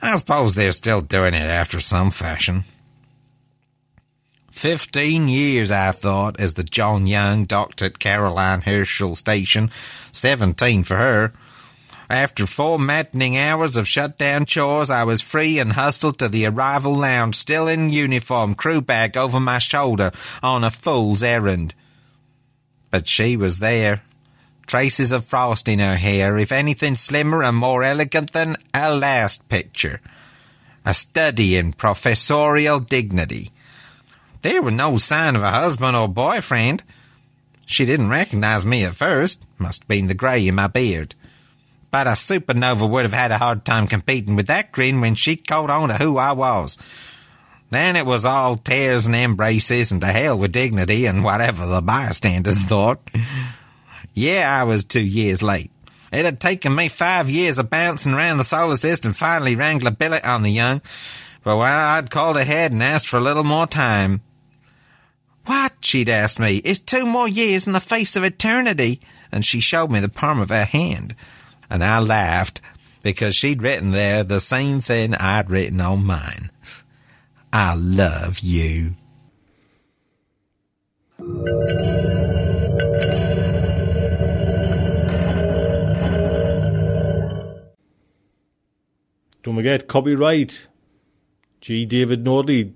I 0.00 0.16
suppose 0.16 0.54
they're 0.54 0.72
still 0.72 1.00
doing 1.00 1.34
it 1.34 1.48
after 1.48 1.80
some 1.80 2.10
fashion. 2.10 2.64
Fifteen 4.54 5.26
years, 5.28 5.72
I 5.72 5.90
thought, 5.90 6.38
as 6.38 6.54
the 6.54 6.62
John 6.62 7.08
Young 7.08 7.44
docked 7.44 7.82
at 7.82 7.98
Caroline 7.98 8.62
Herschel 8.62 9.16
Station. 9.16 9.68
Seventeen 10.12 10.84
for 10.84 10.96
her. 10.96 11.32
After 12.08 12.46
four 12.46 12.78
maddening 12.78 13.36
hours 13.36 13.76
of 13.76 13.88
shut-down 13.88 14.46
chores, 14.46 14.90
I 14.90 15.02
was 15.02 15.20
free 15.20 15.58
and 15.58 15.72
hustled 15.72 16.18
to 16.20 16.28
the 16.28 16.46
arrival 16.46 16.94
lounge, 16.94 17.34
still 17.34 17.66
in 17.66 17.90
uniform, 17.90 18.54
crew 18.54 18.80
bag 18.80 19.16
over 19.16 19.40
my 19.40 19.58
shoulder, 19.58 20.12
on 20.40 20.62
a 20.62 20.70
fool's 20.70 21.22
errand. 21.22 21.74
But 22.90 23.08
she 23.08 23.36
was 23.36 23.58
there. 23.58 24.02
Traces 24.68 25.10
of 25.10 25.26
frost 25.26 25.68
in 25.68 25.80
her 25.80 25.96
hair, 25.96 26.38
if 26.38 26.52
anything 26.52 26.94
slimmer 26.94 27.42
and 27.42 27.56
more 27.56 27.82
elegant 27.82 28.32
than 28.32 28.56
a 28.72 28.94
last 28.94 29.46
picture. 29.48 30.00
A 30.86 30.94
study 30.94 31.56
in 31.56 31.72
professorial 31.72 32.78
dignity. 32.78 33.50
There 34.44 34.60
was 34.60 34.74
no 34.74 34.98
sign 34.98 35.36
of 35.36 35.42
a 35.42 35.52
husband 35.52 35.96
or 35.96 36.06
boyfriend. 36.06 36.84
She 37.64 37.86
didn't 37.86 38.10
recognize 38.10 38.66
me 38.66 38.84
at 38.84 38.94
first. 38.94 39.42
Must 39.56 39.80
have 39.80 39.88
been 39.88 40.06
the 40.06 40.12
grey 40.12 40.46
in 40.46 40.56
my 40.56 40.66
beard. 40.66 41.14
But 41.90 42.06
a 42.06 42.10
supernova 42.10 42.86
would 42.86 43.06
have 43.06 43.14
had 43.14 43.32
a 43.32 43.38
hard 43.38 43.64
time 43.64 43.86
competing 43.86 44.36
with 44.36 44.46
that 44.48 44.70
grin 44.70 45.00
when 45.00 45.14
she 45.14 45.36
caught 45.36 45.70
on 45.70 45.88
to 45.88 45.94
who 45.94 46.18
I 46.18 46.32
was. 46.32 46.76
Then 47.70 47.96
it 47.96 48.04
was 48.04 48.26
all 48.26 48.58
tears 48.58 49.06
and 49.06 49.16
embraces 49.16 49.90
and 49.90 50.02
to 50.02 50.08
hell 50.08 50.38
with 50.38 50.52
dignity 50.52 51.06
and 51.06 51.24
whatever 51.24 51.64
the 51.64 51.80
bystanders 51.80 52.62
thought. 52.64 53.00
Yeah, 54.12 54.60
I 54.60 54.64
was 54.64 54.84
two 54.84 55.00
years 55.00 55.42
late. 55.42 55.70
It 56.12 56.26
had 56.26 56.38
taken 56.38 56.74
me 56.74 56.88
five 56.90 57.30
years 57.30 57.58
of 57.58 57.70
bouncing 57.70 58.12
around 58.12 58.36
the 58.36 58.44
solar 58.44 58.76
system 58.76 59.14
finally 59.14 59.56
wrangle 59.56 59.88
a 59.88 59.90
billet 59.90 60.22
on 60.22 60.42
the 60.42 60.52
young. 60.52 60.82
But 61.42 61.56
when 61.56 61.72
I'd 61.72 62.10
called 62.10 62.36
ahead 62.36 62.72
and 62.72 62.82
asked 62.82 63.08
for 63.08 63.16
a 63.16 63.22
little 63.22 63.42
more 63.42 63.66
time. 63.66 64.20
What? 65.46 65.72
she'd 65.80 66.08
asked 66.08 66.40
me. 66.40 66.58
It's 66.58 66.80
two 66.80 67.06
more 67.06 67.28
years 67.28 67.66
in 67.66 67.72
the 67.72 67.80
face 67.80 68.16
of 68.16 68.24
eternity. 68.24 69.00
And 69.30 69.44
she 69.44 69.60
showed 69.60 69.90
me 69.90 70.00
the 70.00 70.08
palm 70.08 70.40
of 70.40 70.48
her 70.50 70.64
hand. 70.64 71.14
And 71.68 71.84
I 71.84 71.98
laughed 71.98 72.60
because 73.02 73.34
she'd 73.36 73.62
written 73.62 73.90
there 73.90 74.24
the 74.24 74.40
same 74.40 74.80
thing 74.80 75.14
I'd 75.14 75.50
written 75.50 75.80
on 75.80 76.04
mine. 76.04 76.50
I 77.52 77.74
love 77.74 78.40
you. 78.40 78.94
Don't 89.42 89.56
forget, 89.56 89.86
copyright. 89.86 90.68
G. 91.60 91.84
David 91.84 92.24
Nordley. 92.24 92.72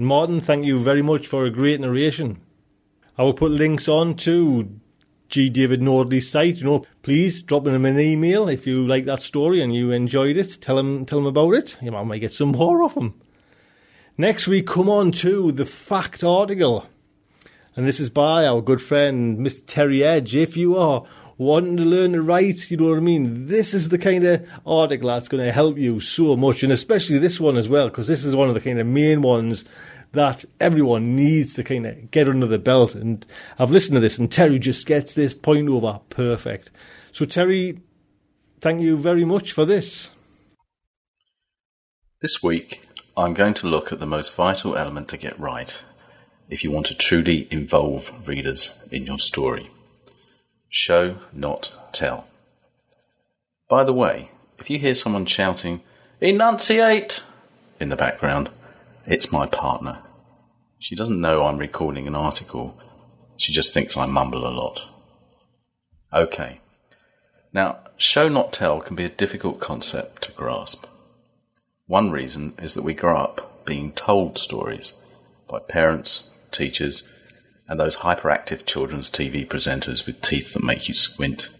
Martin, 0.00 0.40
thank 0.40 0.64
you 0.64 0.78
very 0.78 1.02
much 1.02 1.26
for 1.26 1.44
a 1.44 1.50
great 1.50 1.80
narration. 1.80 2.40
I 3.16 3.24
will 3.24 3.34
put 3.34 3.50
links 3.50 3.88
on 3.88 4.14
to 4.18 4.78
G. 5.28 5.50
David 5.50 5.80
Nordley's 5.80 6.30
site. 6.30 6.58
You 6.58 6.64
know, 6.64 6.84
please 7.02 7.42
drop 7.42 7.66
him 7.66 7.84
an 7.84 7.98
email 7.98 8.48
if 8.48 8.64
you 8.64 8.86
like 8.86 9.06
that 9.06 9.22
story 9.22 9.60
and 9.60 9.74
you 9.74 9.90
enjoyed 9.90 10.36
it. 10.36 10.58
Tell 10.60 10.78
him, 10.78 11.04
tell 11.04 11.18
him 11.18 11.26
about 11.26 11.54
it. 11.54 11.76
You 11.82 11.90
might 11.90 12.20
get 12.20 12.32
some 12.32 12.52
more 12.52 12.84
of 12.84 12.94
him. 12.94 13.20
Next, 14.16 14.46
we 14.46 14.62
come 14.62 14.88
on 14.88 15.10
to 15.12 15.50
the 15.50 15.64
fact 15.64 16.22
article. 16.22 16.86
And 17.74 17.88
this 17.88 17.98
is 17.98 18.08
by 18.08 18.46
our 18.46 18.60
good 18.60 18.80
friend, 18.80 19.40
Mr. 19.40 19.64
Terry 19.66 20.04
Edge. 20.04 20.36
If 20.36 20.56
you 20.56 20.76
are 20.76 21.04
wanting 21.38 21.76
to 21.76 21.84
learn 21.84 22.12
to 22.12 22.20
write, 22.20 22.70
you 22.70 22.76
know 22.76 22.90
what 22.90 22.98
I 22.98 23.00
mean? 23.00 23.46
This 23.46 23.72
is 23.72 23.88
the 23.88 23.98
kind 23.98 24.24
of 24.24 24.46
article 24.66 25.08
that's 25.08 25.28
going 25.28 25.44
to 25.44 25.52
help 25.52 25.78
you 25.78 26.00
so 26.00 26.36
much, 26.36 26.62
and 26.62 26.72
especially 26.72 27.18
this 27.18 27.40
one 27.40 27.56
as 27.56 27.68
well, 27.68 27.88
because 27.88 28.08
this 28.08 28.24
is 28.24 28.36
one 28.36 28.48
of 28.48 28.54
the 28.54 28.60
kind 28.60 28.80
of 28.80 28.86
main 28.86 29.22
ones 29.22 29.64
that 30.12 30.44
everyone 30.58 31.14
needs 31.14 31.54
to 31.54 31.62
kind 31.62 31.86
of 31.86 32.10
get 32.10 32.28
under 32.28 32.46
the 32.46 32.58
belt. 32.58 32.94
And 32.94 33.24
I've 33.58 33.70
listened 33.70 33.94
to 33.94 34.00
this, 34.00 34.18
and 34.18 34.30
Terry 34.30 34.58
just 34.58 34.86
gets 34.86 35.14
this 35.14 35.32
point 35.32 35.68
over 35.68 36.00
perfect. 36.10 36.70
So, 37.12 37.24
Terry, 37.24 37.78
thank 38.60 38.80
you 38.80 38.96
very 38.96 39.24
much 39.24 39.52
for 39.52 39.64
this. 39.64 40.10
This 42.20 42.42
week, 42.42 42.82
I'm 43.16 43.32
going 43.32 43.54
to 43.54 43.68
look 43.68 43.92
at 43.92 44.00
the 44.00 44.06
most 44.06 44.34
vital 44.34 44.76
element 44.76 45.08
to 45.08 45.16
get 45.16 45.38
right 45.38 45.76
if 46.50 46.64
you 46.64 46.72
want 46.72 46.86
to 46.86 46.94
truly 46.96 47.46
involve 47.52 48.26
readers 48.26 48.76
in 48.90 49.06
your 49.06 49.20
story. 49.20 49.68
Show, 50.68 51.18
not 51.32 51.72
tell. 51.92 52.26
By 53.68 53.84
the 53.84 53.92
way, 53.92 54.30
if 54.58 54.70
you 54.70 54.78
hear 54.78 54.94
someone 54.94 55.26
shouting, 55.26 55.82
Enunciate! 56.20 57.22
in 57.80 57.88
the 57.90 57.96
background, 57.96 58.50
it's 59.06 59.32
my 59.32 59.46
partner. 59.46 60.00
She 60.78 60.94
doesn't 60.96 61.20
know 61.20 61.44
I'm 61.44 61.58
recording 61.58 62.06
an 62.06 62.14
article, 62.14 62.76
she 63.36 63.52
just 63.52 63.72
thinks 63.72 63.96
I 63.96 64.06
mumble 64.06 64.46
a 64.46 64.50
lot. 64.50 64.86
Okay. 66.12 66.60
Now, 67.52 67.78
show 67.96 68.28
not 68.28 68.52
tell 68.52 68.80
can 68.80 68.96
be 68.96 69.04
a 69.04 69.08
difficult 69.08 69.60
concept 69.60 70.22
to 70.22 70.32
grasp. 70.32 70.86
One 71.86 72.10
reason 72.10 72.54
is 72.60 72.74
that 72.74 72.82
we 72.82 72.94
grow 72.94 73.16
up 73.16 73.64
being 73.64 73.92
told 73.92 74.38
stories 74.38 74.94
by 75.48 75.60
parents, 75.60 76.24
teachers, 76.50 77.10
and 77.68 77.78
those 77.78 77.98
hyperactive 77.98 78.64
children's 78.64 79.10
TV 79.10 79.46
presenters 79.46 80.06
with 80.06 80.22
teeth 80.22 80.54
that 80.54 80.64
make 80.64 80.88
you 80.88 80.94
squint. 80.94 81.50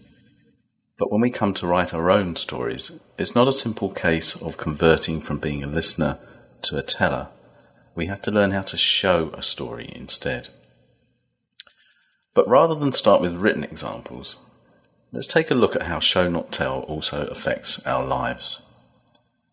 But 0.97 1.11
when 1.11 1.21
we 1.21 1.29
come 1.29 1.53
to 1.55 1.67
write 1.67 1.93
our 1.93 2.09
own 2.09 2.35
stories, 2.35 2.99
it's 3.17 3.35
not 3.35 3.47
a 3.47 3.53
simple 3.53 3.89
case 3.89 4.35
of 4.35 4.57
converting 4.57 5.21
from 5.21 5.37
being 5.37 5.63
a 5.63 5.67
listener 5.67 6.17
to 6.63 6.77
a 6.77 6.81
teller. 6.81 7.29
We 7.95 8.07
have 8.07 8.21
to 8.23 8.31
learn 8.31 8.51
how 8.51 8.63
to 8.63 8.77
show 8.77 9.29
a 9.33 9.43
story 9.43 9.89
instead. 9.95 10.49
But 12.33 12.47
rather 12.47 12.75
than 12.75 12.91
start 12.91 13.21
with 13.21 13.35
written 13.35 13.63
examples, 13.63 14.39
let's 15.11 15.27
take 15.27 15.51
a 15.51 15.55
look 15.55 15.75
at 15.75 15.83
how 15.83 15.99
show 15.99 16.29
not 16.29 16.51
tell 16.51 16.81
also 16.81 17.27
affects 17.27 17.85
our 17.85 18.05
lives. 18.05 18.61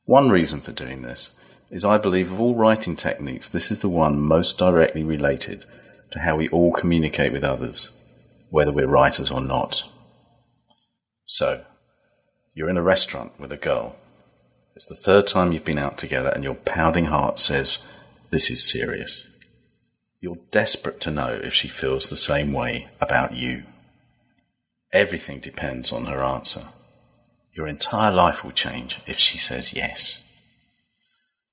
One 0.05 0.31
reason 0.31 0.61
for 0.61 0.73
doing 0.73 1.03
this 1.03 1.37
is 1.71 1.85
I 1.85 1.99
believe 1.99 2.31
of 2.33 2.41
all 2.41 2.55
writing 2.55 2.97
techniques, 2.97 3.49
this 3.49 3.71
is 3.71 3.81
the 3.81 3.89
one 3.89 4.21
most 4.21 4.59
directly 4.59 5.05
related 5.05 5.65
to 6.17 6.23
how 6.23 6.35
we 6.35 6.49
all 6.49 6.73
communicate 6.73 7.31
with 7.31 7.45
others, 7.45 7.93
whether 8.49 8.73
we're 8.73 8.87
writers 8.87 9.31
or 9.31 9.41
not. 9.43 9.83
So, 11.27 11.63
you're 12.55 12.71
in 12.71 12.79
a 12.79 12.83
restaurant 12.83 13.39
with 13.39 13.53
a 13.53 13.59
girl. 13.59 13.97
It's 14.75 14.87
the 14.87 14.95
third 14.97 15.27
time 15.27 15.53
you've 15.53 15.65
been 15.65 15.79
out 15.79 15.99
together, 15.99 16.31
and 16.31 16.43
your 16.43 16.55
pounding 16.55 17.07
heart 17.07 17.39
says, 17.39 17.87
This 18.31 18.51
is 18.51 18.65
serious. 18.65 19.29
You're 20.21 20.39
desperate 20.51 21.03
to 21.03 21.11
know 21.11 21.39
if 21.43 21.53
she 21.53 21.69
feels 21.69 22.09
the 22.09 22.17
same 22.17 22.55
way 22.55 22.89
about 22.99 23.35
you. 23.35 23.65
Everything 24.95 25.39
depends 25.41 25.93
on 25.93 26.07
her 26.07 26.23
answer. 26.23 26.69
Your 27.53 27.67
entire 27.67 28.11
life 28.11 28.43
will 28.43 28.53
change 28.53 29.01
if 29.07 29.19
she 29.19 29.37
says 29.37 29.75
yes. 29.75 30.23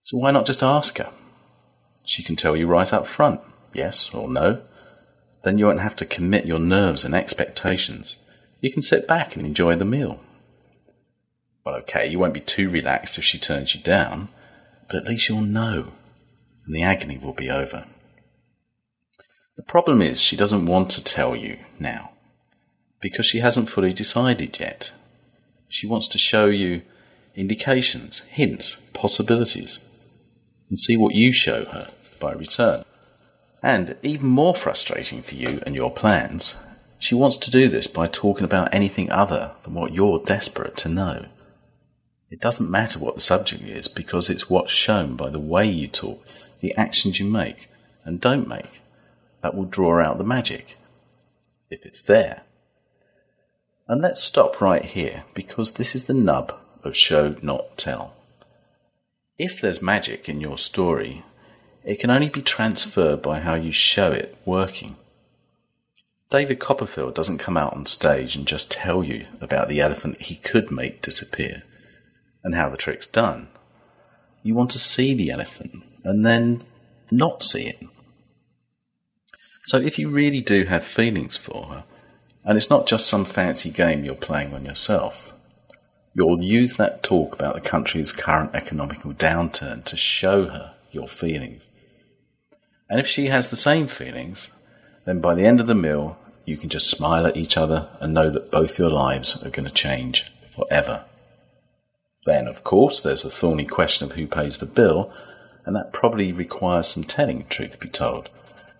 So 0.04 0.18
why 0.18 0.32
not 0.32 0.46
just 0.46 0.64
ask 0.64 0.98
her? 1.00 1.12
She 2.06 2.24
can 2.24 2.38
tell 2.38 2.56
you 2.56 2.68
right 2.68 2.94
up 2.94 3.08
front, 3.08 3.42
yes 3.74 4.14
or 4.14 4.30
no. 4.30 4.62
Then 5.44 5.58
you 5.58 5.66
won't 5.66 5.82
have 5.82 5.96
to 5.98 6.06
commit 6.06 6.46
your 6.46 6.60
nerves 6.60 7.04
and 7.04 7.14
expectations. 7.14 8.16
You 8.62 8.72
can 8.72 8.82
sit 8.82 9.08
back 9.08 9.36
and 9.36 9.46
enjoy 9.46 9.76
the 9.76 9.86
meal. 9.86 10.22
Well, 11.66 11.76
okay, 11.76 12.08
you 12.08 12.20
won't 12.20 12.34
be 12.34 12.40
too 12.40 12.70
relaxed 12.70 13.18
if 13.18 13.24
she 13.24 13.38
turns 13.38 13.76
you 13.76 13.82
down, 13.82 14.30
but 14.88 14.96
at 14.96 15.06
least 15.06 15.28
you'll 15.28 15.42
know, 15.42 15.94
and 16.66 16.76
the 16.76 16.84
agony 16.84 17.18
will 17.18 17.34
be 17.34 17.50
over. 17.50 17.86
The 19.56 19.64
problem 19.64 20.02
is 20.02 20.20
she 20.20 20.36
doesn't 20.36 20.66
want 20.66 20.90
to 20.92 21.04
tell 21.04 21.36
you 21.36 21.58
now, 21.80 22.12
because 23.02 23.26
she 23.26 23.40
hasn't 23.40 23.70
fully 23.70 23.94
decided 23.94 24.60
yet. 24.60 24.92
She 25.68 25.88
wants 25.88 26.08
to 26.10 26.18
show 26.18 26.46
you 26.46 26.82
indications, 27.36 28.22
hints, 28.22 28.78
possibilities, 28.94 29.80
and 30.70 30.80
see 30.80 30.98
what 30.98 31.16
you 31.16 31.32
show 31.32 31.66
her 31.66 31.90
by 32.20 32.34
return. 32.34 32.84
And 33.64 33.96
even 34.04 34.28
more 34.28 34.54
frustrating 34.54 35.22
for 35.22 35.36
you 35.36 35.64
and 35.66 35.74
your 35.74 35.90
plans, 35.90 36.60
she 37.00 37.16
wants 37.16 37.38
to 37.38 37.52
do 37.52 37.70
this 37.70 37.88
by 37.88 38.08
talking 38.08 38.44
about 38.44 38.74
anything 38.74 39.10
other 39.10 39.52
than 39.64 39.74
what 39.74 39.94
you're 39.94 40.20
desperate 40.20 40.76
to 40.78 40.90
know. 40.90 41.26
It 42.30 42.42
doesn't 42.42 42.70
matter 42.70 43.00
what 43.00 43.16
the 43.16 43.22
subject 43.22 43.64
is 43.64 43.88
because 43.88 44.30
it's 44.30 44.50
what's 44.50 44.72
shown 44.72 45.16
by 45.16 45.30
the 45.30 45.40
way 45.40 45.66
you 45.66 45.88
talk, 45.88 46.26
the 46.60 46.76
actions 46.76 47.20
you 47.20 47.26
make 47.26 47.70
and 48.04 48.20
don't 48.20 48.50
make, 48.50 48.82
that 49.42 49.56
will 49.56 49.66
draw 49.66 50.02
out 50.02 50.18
the 50.18 50.24
magic, 50.26 50.78
if 51.70 51.86
it's 51.86 52.02
there. 52.02 52.42
And 53.88 54.02
let's 54.02 54.22
stop 54.22 54.60
right 54.60 54.84
here 54.84 55.24
because 55.34 55.74
this 55.74 55.96
is 55.96 56.06
the 56.06 56.14
nub 56.14 56.54
of 56.84 56.98
show 56.98 57.36
not 57.42 57.78
tell. 57.78 58.14
If 59.38 59.62
there's 59.62 59.82
magic 59.82 60.28
in 60.28 60.42
your 60.42 60.58
story, 60.58 61.24
it 61.84 62.00
can 62.00 62.10
only 62.10 62.30
be 62.30 62.42
transferred 62.42 63.22
by 63.22 63.40
how 63.40 63.56
you 63.56 63.72
show 63.72 64.12
it 64.12 64.38
working. 64.46 64.96
David 66.30 66.60
Copperfield 66.60 67.14
doesn't 67.14 67.38
come 67.38 67.58
out 67.58 67.74
on 67.74 67.86
stage 67.86 68.36
and 68.36 68.48
just 68.48 68.72
tell 68.72 69.04
you 69.04 69.28
about 69.40 69.68
the 69.68 69.82
elephant 69.82 70.22
he 70.22 70.36
could 70.36 70.72
make 70.72 71.02
disappear 71.02 71.64
and 72.44 72.56
how 72.56 72.70
the 72.70 72.78
trick's 72.78 73.08
done. 73.08 73.50
You 74.42 74.56
want 74.56 74.72
to 74.72 74.80
see 74.80 75.14
the 75.14 75.30
elephant 75.30 75.84
and 76.04 76.26
then 76.26 76.64
not 77.12 77.44
see 77.44 77.68
it. 77.68 77.84
So 79.66 79.78
if 79.78 80.00
you 80.00 80.10
really 80.10 80.42
do 80.42 80.66
have 80.66 80.84
feelings 80.84 81.38
for 81.38 81.66
her, 81.66 81.84
and 82.46 82.58
it's 82.58 82.70
not 82.70 82.88
just 82.88 83.08
some 83.08 83.26
fancy 83.26 83.70
game 83.70 84.04
you're 84.04 84.16
playing 84.16 84.54
on 84.54 84.66
yourself. 84.66 85.34
You'll 86.14 86.44
use 86.44 86.78
that 86.78 87.02
talk 87.02 87.34
about 87.34 87.56
the 87.56 87.62
country's 87.62 88.12
current 88.12 88.52
economical 88.54 89.14
downturn 89.14 89.84
to 89.86 89.96
show 89.96 90.48
her 90.50 90.74
your 90.92 91.08
feelings. 91.08 91.70
And 92.94 93.00
if 93.00 93.08
she 93.08 93.26
has 93.26 93.48
the 93.48 93.56
same 93.56 93.88
feelings, 93.88 94.52
then 95.06 95.20
by 95.20 95.34
the 95.34 95.48
end 95.48 95.60
of 95.60 95.66
the 95.66 95.74
meal, 95.74 96.16
you 96.46 96.58
can 96.58 96.70
just 96.70 96.92
smile 96.92 97.26
at 97.26 97.36
each 97.36 97.58
other 97.58 97.90
and 98.00 98.14
know 98.14 98.30
that 98.30 98.52
both 98.52 98.78
your 98.78 98.92
lives 98.92 99.42
are 99.42 99.50
going 99.50 99.68
to 99.68 99.74
change 99.74 100.32
forever. 100.56 101.04
Then, 102.28 102.46
of 102.46 102.64
course, 102.64 103.02
there's 103.02 103.24
the 103.24 103.32
thorny 103.32 103.66
question 103.66 104.06
of 104.06 104.16
who 104.16 104.28
pays 104.28 104.60
the 104.60 104.68
bill, 104.68 105.12
and 105.66 105.76
that 105.76 105.92
probably 105.92 106.32
requires 106.32 106.88
some 106.88 107.04
telling, 107.04 107.48
truth 107.48 107.80
be 107.80 107.90
told, 107.90 108.30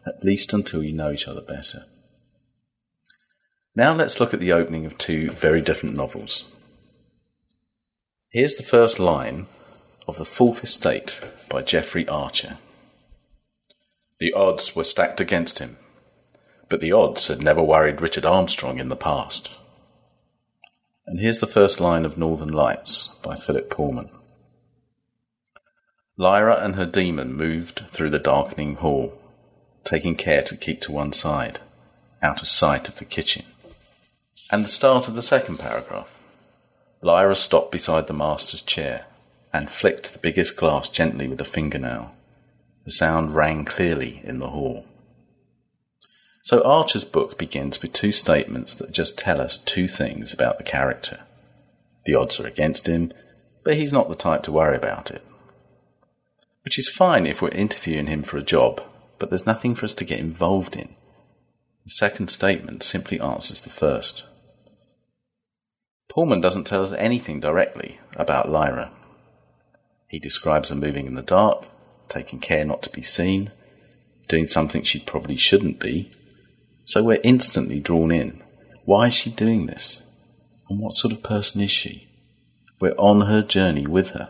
at 0.06 0.24
least 0.24 0.54
until 0.54 0.84
you 0.84 0.94
know 0.94 1.12
each 1.12 1.28
other 1.28 1.42
better. 1.42 1.86
Now 3.76 3.96
let's 3.96 4.20
look 4.20 4.32
at 4.32 4.40
the 4.40 4.54
opening 4.54 4.86
of 4.86 5.00
two 5.00 5.32
very 5.32 5.60
different 5.60 5.96
novels. 5.96 6.52
Here's 8.30 8.58
the 8.58 8.62
first 8.62 9.00
line 9.00 9.48
of 10.08 10.20
The 10.20 10.24
Fourth 10.24 10.64
Estate 10.64 11.20
by 11.50 11.64
Jeffrey 11.64 12.08
Archer. 12.08 12.60
The 14.24 14.32
odds 14.32 14.74
were 14.74 14.86
stacked 14.86 15.20
against 15.20 15.60
him, 15.60 15.76
but 16.70 16.80
the 16.80 16.94
odds 16.94 17.28
had 17.28 17.44
never 17.44 17.62
worried 17.62 18.00
Richard 18.00 18.24
Armstrong 18.24 18.80
in 18.80 18.88
the 18.88 18.96
past. 18.96 19.52
And 21.06 21.20
here's 21.20 21.42
the 21.42 21.46
first 21.46 21.82
line 21.82 22.06
of 22.06 22.18
Northern 22.18 22.54
Lights 22.54 23.20
by 23.22 23.36
Philip 23.36 23.70
Pullman. 23.70 24.10
Lyra 26.16 26.56
and 26.64 26.76
her 26.76 26.86
daemon 26.86 27.34
moved 27.34 27.84
through 27.92 28.12
the 28.12 28.18
darkening 28.18 28.76
hall, 28.76 29.14
taking 29.84 30.16
care 30.16 30.42
to 30.44 30.56
keep 30.56 30.80
to 30.80 30.94
one 30.94 31.12
side, 31.12 31.60
out 32.22 32.42
of 32.42 32.48
sight 32.48 32.88
of 32.88 33.00
the 33.00 33.04
kitchen 33.04 33.44
and 34.50 34.64
the 34.64 34.70
start 34.70 35.10
of 35.10 35.16
the 35.16 35.22
second 35.22 35.60
paragraph. 35.60 36.16
Lyra 37.02 37.36
stopped 37.36 37.74
beside 37.74 38.08
the 38.08 38.14
master's 38.14 38.62
chair 38.62 39.06
and 39.52 39.70
flicked 39.70 40.14
the 40.14 40.20
biggest 40.20 40.56
glass 40.56 40.88
gently 40.88 41.28
with 41.28 41.42
a 41.42 41.44
fingernail. 41.44 42.16
The 42.86 42.92
sound 42.92 43.36
rang 43.36 43.66
clearly 43.66 44.22
in 44.24 44.40
the 44.40 44.50
hall. 44.50 44.86
So 46.44 46.62
Archer's 46.64 47.06
book 47.06 47.38
begins 47.38 47.82
with 47.82 47.94
two 47.94 48.12
statements 48.12 48.76
that 48.76 48.92
just 48.92 49.18
tell 49.18 49.40
us 49.40 49.58
two 49.58 49.88
things 49.88 50.34
about 50.34 50.58
the 50.58 50.64
character. 50.64 51.22
The 52.06 52.16
odds 52.16 52.40
are 52.40 52.48
against 52.48 52.88
him, 52.88 53.14
but 53.64 53.78
he's 53.78 53.94
not 53.94 54.10
the 54.10 54.16
type 54.16 54.44
to 54.44 54.52
worry 54.52 54.76
about 54.76 55.10
it. 55.10 55.26
Which 56.66 56.78
is 56.78 56.90
fine 56.90 57.26
if 57.26 57.42
we're 57.42 57.50
interviewing 57.50 58.08
him 58.08 58.24
for 58.24 58.38
a 58.38 58.44
job, 58.44 58.84
but 59.20 59.30
there's 59.30 59.46
nothing 59.46 59.74
for 59.74 59.86
us 59.86 59.96
to 59.96 60.06
get 60.06 60.20
involved 60.20 60.76
in. 60.76 60.96
The 61.86 61.92
second 61.92 62.30
statement 62.30 62.84
simply 62.84 63.20
answers 63.22 63.62
the 63.62 63.70
first. 63.70 64.26
Pullman 66.10 66.42
doesn't 66.42 66.66
tell 66.66 66.84
us 66.84 66.92
anything 66.92 67.40
directly 67.40 68.00
about 68.16 68.50
Lyra. 68.50 68.92
He 70.08 70.20
describes 70.20 70.70
her 70.70 70.76
moving 70.76 71.08
in 71.08 71.16
the 71.16 71.22
dark, 71.22 71.68
taking 72.14 72.40
care 72.40 72.64
not 72.64 72.84
to 72.84 72.90
be 72.92 73.02
seen, 73.02 73.52
doing 74.28 74.48
something 74.48 74.84
she 74.84 75.00
probably 75.00 75.36
shouldn't 75.36 75.80
be. 75.80 76.12
So 76.86 77.04
we're 77.04 77.20
instantly 77.24 77.80
drawn 77.80 78.12
in. 78.12 78.42
Why 78.86 79.08
is 79.08 79.14
she 79.14 79.32
doing 79.32 79.66
this? 79.66 80.04
And 80.70 80.80
what 80.80 80.94
sort 80.94 81.14
of 81.14 81.24
person 81.24 81.62
is 81.62 81.72
she? 81.72 82.08
We're 82.80 82.96
on 82.98 83.22
her 83.22 83.42
journey 83.42 83.88
with 83.88 84.10
her. 84.10 84.30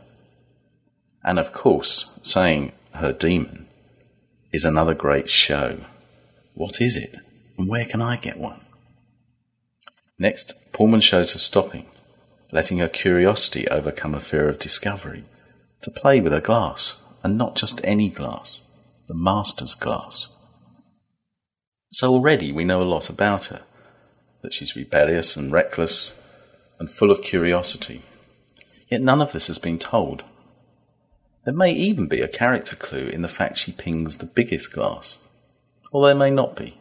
And 1.24 1.40
of 1.40 1.54
course, 1.54 2.20
saying 2.24 2.72
her 2.94 3.12
daemon 3.12 3.68
is 4.52 4.66
another 4.66 4.94
great 4.94 5.30
show. 5.30 5.80
What 6.54 6.80
is 6.80 6.96
it? 6.98 7.16
And 7.58 7.68
where 7.68 7.86
can 7.86 8.02
I 8.02 8.18
get 8.18 8.38
one? 8.38 8.62
Next, 10.20 10.54
Pullman 10.72 11.02
shows 11.02 11.34
her 11.34 11.40
stopping, 11.40 11.88
letting 12.52 12.78
her 12.78 12.88
curiosity 12.88 13.68
overcome 13.68 14.14
a 14.14 14.20
fear 14.20 14.48
of 14.48 14.60
discovery, 14.60 15.24
to 15.82 15.92
play 15.92 16.20
with 16.22 16.32
her 16.32 16.42
glass, 16.42 16.98
and 17.24 17.38
not 17.38 17.56
just 17.56 17.82
any 17.84 18.10
glass, 18.10 18.62
the 19.08 19.14
master's 19.14 19.74
glass. 19.74 20.36
So 21.92 22.12
already 22.12 22.52
we 22.52 22.66
know 22.66 22.82
a 22.82 22.84
lot 22.84 23.10
about 23.10 23.46
her, 23.46 23.62
that 24.42 24.54
she's 24.54 24.76
rebellious 24.76 25.36
and 25.36 25.52
reckless 25.52 26.20
and 26.80 26.90
full 26.90 27.12
of 27.12 27.22
curiosity. 27.22 28.02
Yet 28.90 29.02
none 29.02 29.22
of 29.22 29.32
this 29.32 29.48
has 29.48 29.58
been 29.58 29.80
told. 29.80 30.24
There 31.46 31.54
may 31.54 31.72
even 31.72 32.08
be 32.08 32.22
a 32.22 32.28
character 32.28 32.76
clue 32.76 33.08
in 33.08 33.22
the 33.22 33.28
fact 33.28 33.58
she 33.58 33.72
pings 33.72 34.18
the 34.18 34.26
biggest 34.26 34.74
glass, 34.74 35.20
or 35.92 36.06
there 36.06 36.16
may 36.16 36.30
not 36.30 36.56
be. 36.56 36.78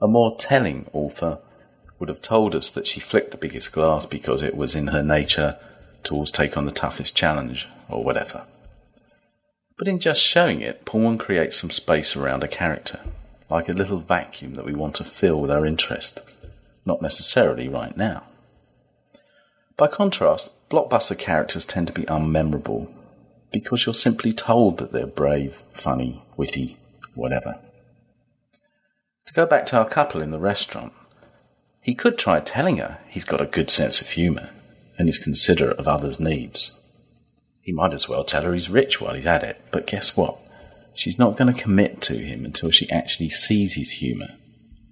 A 0.00 0.08
more 0.08 0.36
telling 0.38 0.88
author 0.92 1.38
would 1.98 2.08
have 2.08 2.22
told 2.22 2.54
us 2.54 2.70
that 2.70 2.86
she 2.86 3.00
flicked 3.00 3.30
the 3.30 3.36
biggest 3.36 3.72
glass 3.72 4.06
because 4.06 4.42
it 4.42 4.56
was 4.56 4.74
in 4.74 4.88
her 4.88 5.02
nature 5.02 5.58
to 6.04 6.14
always 6.14 6.30
take 6.30 6.56
on 6.56 6.64
the 6.64 6.72
toughest 6.72 7.14
challenge, 7.14 7.68
or 7.88 8.02
whatever. 8.02 8.46
But 9.80 9.88
in 9.88 9.98
just 9.98 10.20
showing 10.20 10.60
it, 10.60 10.84
Pullman 10.84 11.16
creates 11.16 11.56
some 11.56 11.70
space 11.70 12.14
around 12.14 12.44
a 12.44 12.48
character, 12.48 13.00
like 13.48 13.66
a 13.66 13.72
little 13.72 14.00
vacuum 14.00 14.52
that 14.56 14.66
we 14.66 14.74
want 14.74 14.94
to 14.96 15.04
fill 15.04 15.40
with 15.40 15.50
our 15.50 15.64
interest, 15.64 16.20
not 16.84 17.00
necessarily 17.00 17.66
right 17.66 17.96
now. 17.96 18.24
By 19.78 19.86
contrast, 19.86 20.50
blockbuster 20.68 21.16
characters 21.16 21.64
tend 21.64 21.86
to 21.86 21.94
be 21.94 22.02
unmemorable 22.02 22.92
because 23.54 23.86
you're 23.86 23.94
simply 23.94 24.34
told 24.34 24.76
that 24.76 24.92
they're 24.92 25.06
brave, 25.06 25.62
funny, 25.72 26.22
witty, 26.36 26.76
whatever. 27.14 27.58
To 29.28 29.32
go 29.32 29.46
back 29.46 29.64
to 29.66 29.78
our 29.78 29.88
couple 29.88 30.20
in 30.20 30.30
the 30.30 30.38
restaurant, 30.38 30.92
he 31.80 31.94
could 31.94 32.18
try 32.18 32.40
telling 32.40 32.76
her 32.76 32.98
he's 33.08 33.24
got 33.24 33.40
a 33.40 33.46
good 33.46 33.70
sense 33.70 34.02
of 34.02 34.10
humour 34.10 34.50
and 34.98 35.08
is 35.08 35.16
considerate 35.16 35.78
of 35.78 35.88
others' 35.88 36.20
needs. 36.20 36.79
He 37.62 37.72
might 37.72 37.92
as 37.92 38.08
well 38.08 38.24
tell 38.24 38.42
her 38.42 38.52
he's 38.52 38.70
rich 38.70 39.00
while 39.00 39.14
he's 39.14 39.26
at 39.26 39.42
it, 39.42 39.60
but 39.70 39.86
guess 39.86 40.16
what? 40.16 40.38
She's 40.94 41.18
not 41.18 41.36
going 41.36 41.52
to 41.52 41.60
commit 41.60 42.00
to 42.02 42.18
him 42.18 42.44
until 42.44 42.70
she 42.70 42.90
actually 42.90 43.30
sees 43.30 43.74
his 43.74 43.92
humour 43.92 44.36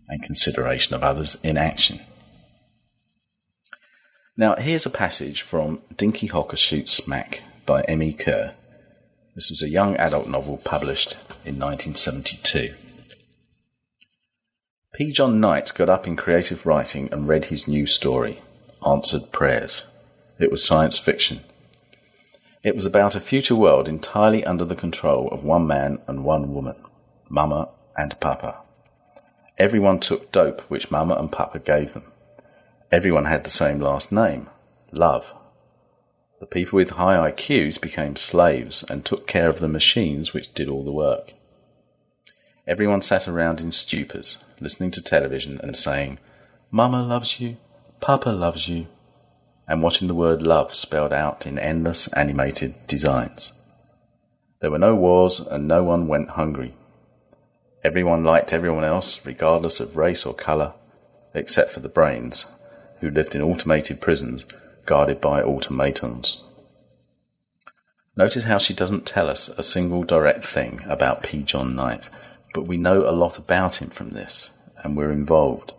and 0.08 0.22
consideration 0.22 0.94
of 0.94 1.02
others 1.02 1.36
in 1.42 1.56
action. 1.56 2.00
Now, 4.36 4.54
here's 4.56 4.86
a 4.86 4.90
passage 4.90 5.42
from 5.42 5.82
Dinky 5.96 6.28
Hocker 6.28 6.56
Shoots 6.56 6.92
Smack 6.92 7.42
by 7.66 7.82
M.E. 7.82 8.12
Kerr. 8.12 8.54
This 9.34 9.50
was 9.50 9.62
a 9.62 9.68
young 9.68 9.96
adult 9.96 10.28
novel 10.28 10.58
published 10.58 11.12
in 11.44 11.58
1972. 11.58 12.74
P. 14.94 15.12
John 15.12 15.40
Knight 15.40 15.72
got 15.74 15.88
up 15.88 16.06
in 16.06 16.16
creative 16.16 16.66
writing 16.66 17.08
and 17.12 17.28
read 17.28 17.46
his 17.46 17.68
new 17.68 17.86
story, 17.86 18.38
Answered 18.86 19.32
Prayers. 19.32 19.86
It 20.38 20.50
was 20.50 20.64
science 20.64 20.98
fiction. 20.98 21.40
It 22.64 22.74
was 22.74 22.84
about 22.84 23.14
a 23.14 23.20
future 23.20 23.54
world 23.54 23.88
entirely 23.88 24.44
under 24.44 24.64
the 24.64 24.74
control 24.74 25.28
of 25.28 25.44
one 25.44 25.66
man 25.66 26.00
and 26.08 26.24
one 26.24 26.52
woman, 26.52 26.76
Mama 27.28 27.68
and 27.96 28.18
Papa. 28.18 28.62
Everyone 29.56 30.00
took 30.00 30.32
dope 30.32 30.62
which 30.62 30.90
Mama 30.90 31.14
and 31.14 31.30
Papa 31.30 31.60
gave 31.60 31.94
them. 31.94 32.04
Everyone 32.90 33.26
had 33.26 33.44
the 33.44 33.50
same 33.50 33.78
last 33.80 34.10
name, 34.10 34.48
Love. 34.90 35.32
The 36.40 36.46
people 36.46 36.76
with 36.78 36.90
high 36.90 37.30
IQs 37.30 37.80
became 37.80 38.16
slaves 38.16 38.84
and 38.88 39.04
took 39.04 39.26
care 39.26 39.48
of 39.48 39.60
the 39.60 39.68
machines 39.68 40.32
which 40.32 40.54
did 40.54 40.68
all 40.68 40.84
the 40.84 40.92
work. 40.92 41.34
Everyone 42.66 43.02
sat 43.02 43.28
around 43.28 43.60
in 43.60 43.70
stupors, 43.70 44.42
listening 44.60 44.90
to 44.92 45.02
television 45.02 45.60
and 45.62 45.76
saying, 45.76 46.18
Mama 46.70 47.02
loves 47.02 47.40
you, 47.40 47.56
Papa 48.00 48.30
loves 48.30 48.68
you, 48.68 48.86
and 49.68 49.82
watching 49.82 50.08
the 50.08 50.14
word 50.14 50.42
love 50.42 50.74
spelled 50.74 51.12
out 51.12 51.46
in 51.46 51.58
endless 51.58 52.08
animated 52.14 52.74
designs. 52.86 53.52
There 54.60 54.70
were 54.70 54.78
no 54.78 54.94
wars 54.94 55.38
and 55.38 55.68
no 55.68 55.84
one 55.84 56.08
went 56.08 56.30
hungry. 56.30 56.74
Everyone 57.84 58.24
liked 58.24 58.52
everyone 58.52 58.84
else, 58.84 59.24
regardless 59.24 59.78
of 59.78 59.96
race 59.96 60.26
or 60.26 60.34
colour, 60.34 60.74
except 61.34 61.70
for 61.70 61.80
the 61.80 61.88
brains 61.88 62.46
who 63.00 63.10
lived 63.10 63.34
in 63.34 63.42
automated 63.42 64.00
prisons 64.00 64.44
guarded 64.84 65.20
by 65.20 65.42
automatons. 65.42 66.42
Notice 68.16 68.44
how 68.44 68.58
she 68.58 68.74
doesn't 68.74 69.06
tell 69.06 69.30
us 69.30 69.48
a 69.50 69.62
single 69.62 70.02
direct 70.02 70.44
thing 70.44 70.80
about 70.88 71.22
P. 71.22 71.42
John 71.42 71.76
Knight, 71.76 72.08
but 72.52 72.66
we 72.66 72.76
know 72.76 73.08
a 73.08 73.12
lot 73.12 73.38
about 73.38 73.76
him 73.76 73.90
from 73.90 74.10
this, 74.10 74.50
and 74.82 74.96
we're 74.96 75.12
involved. 75.12 75.74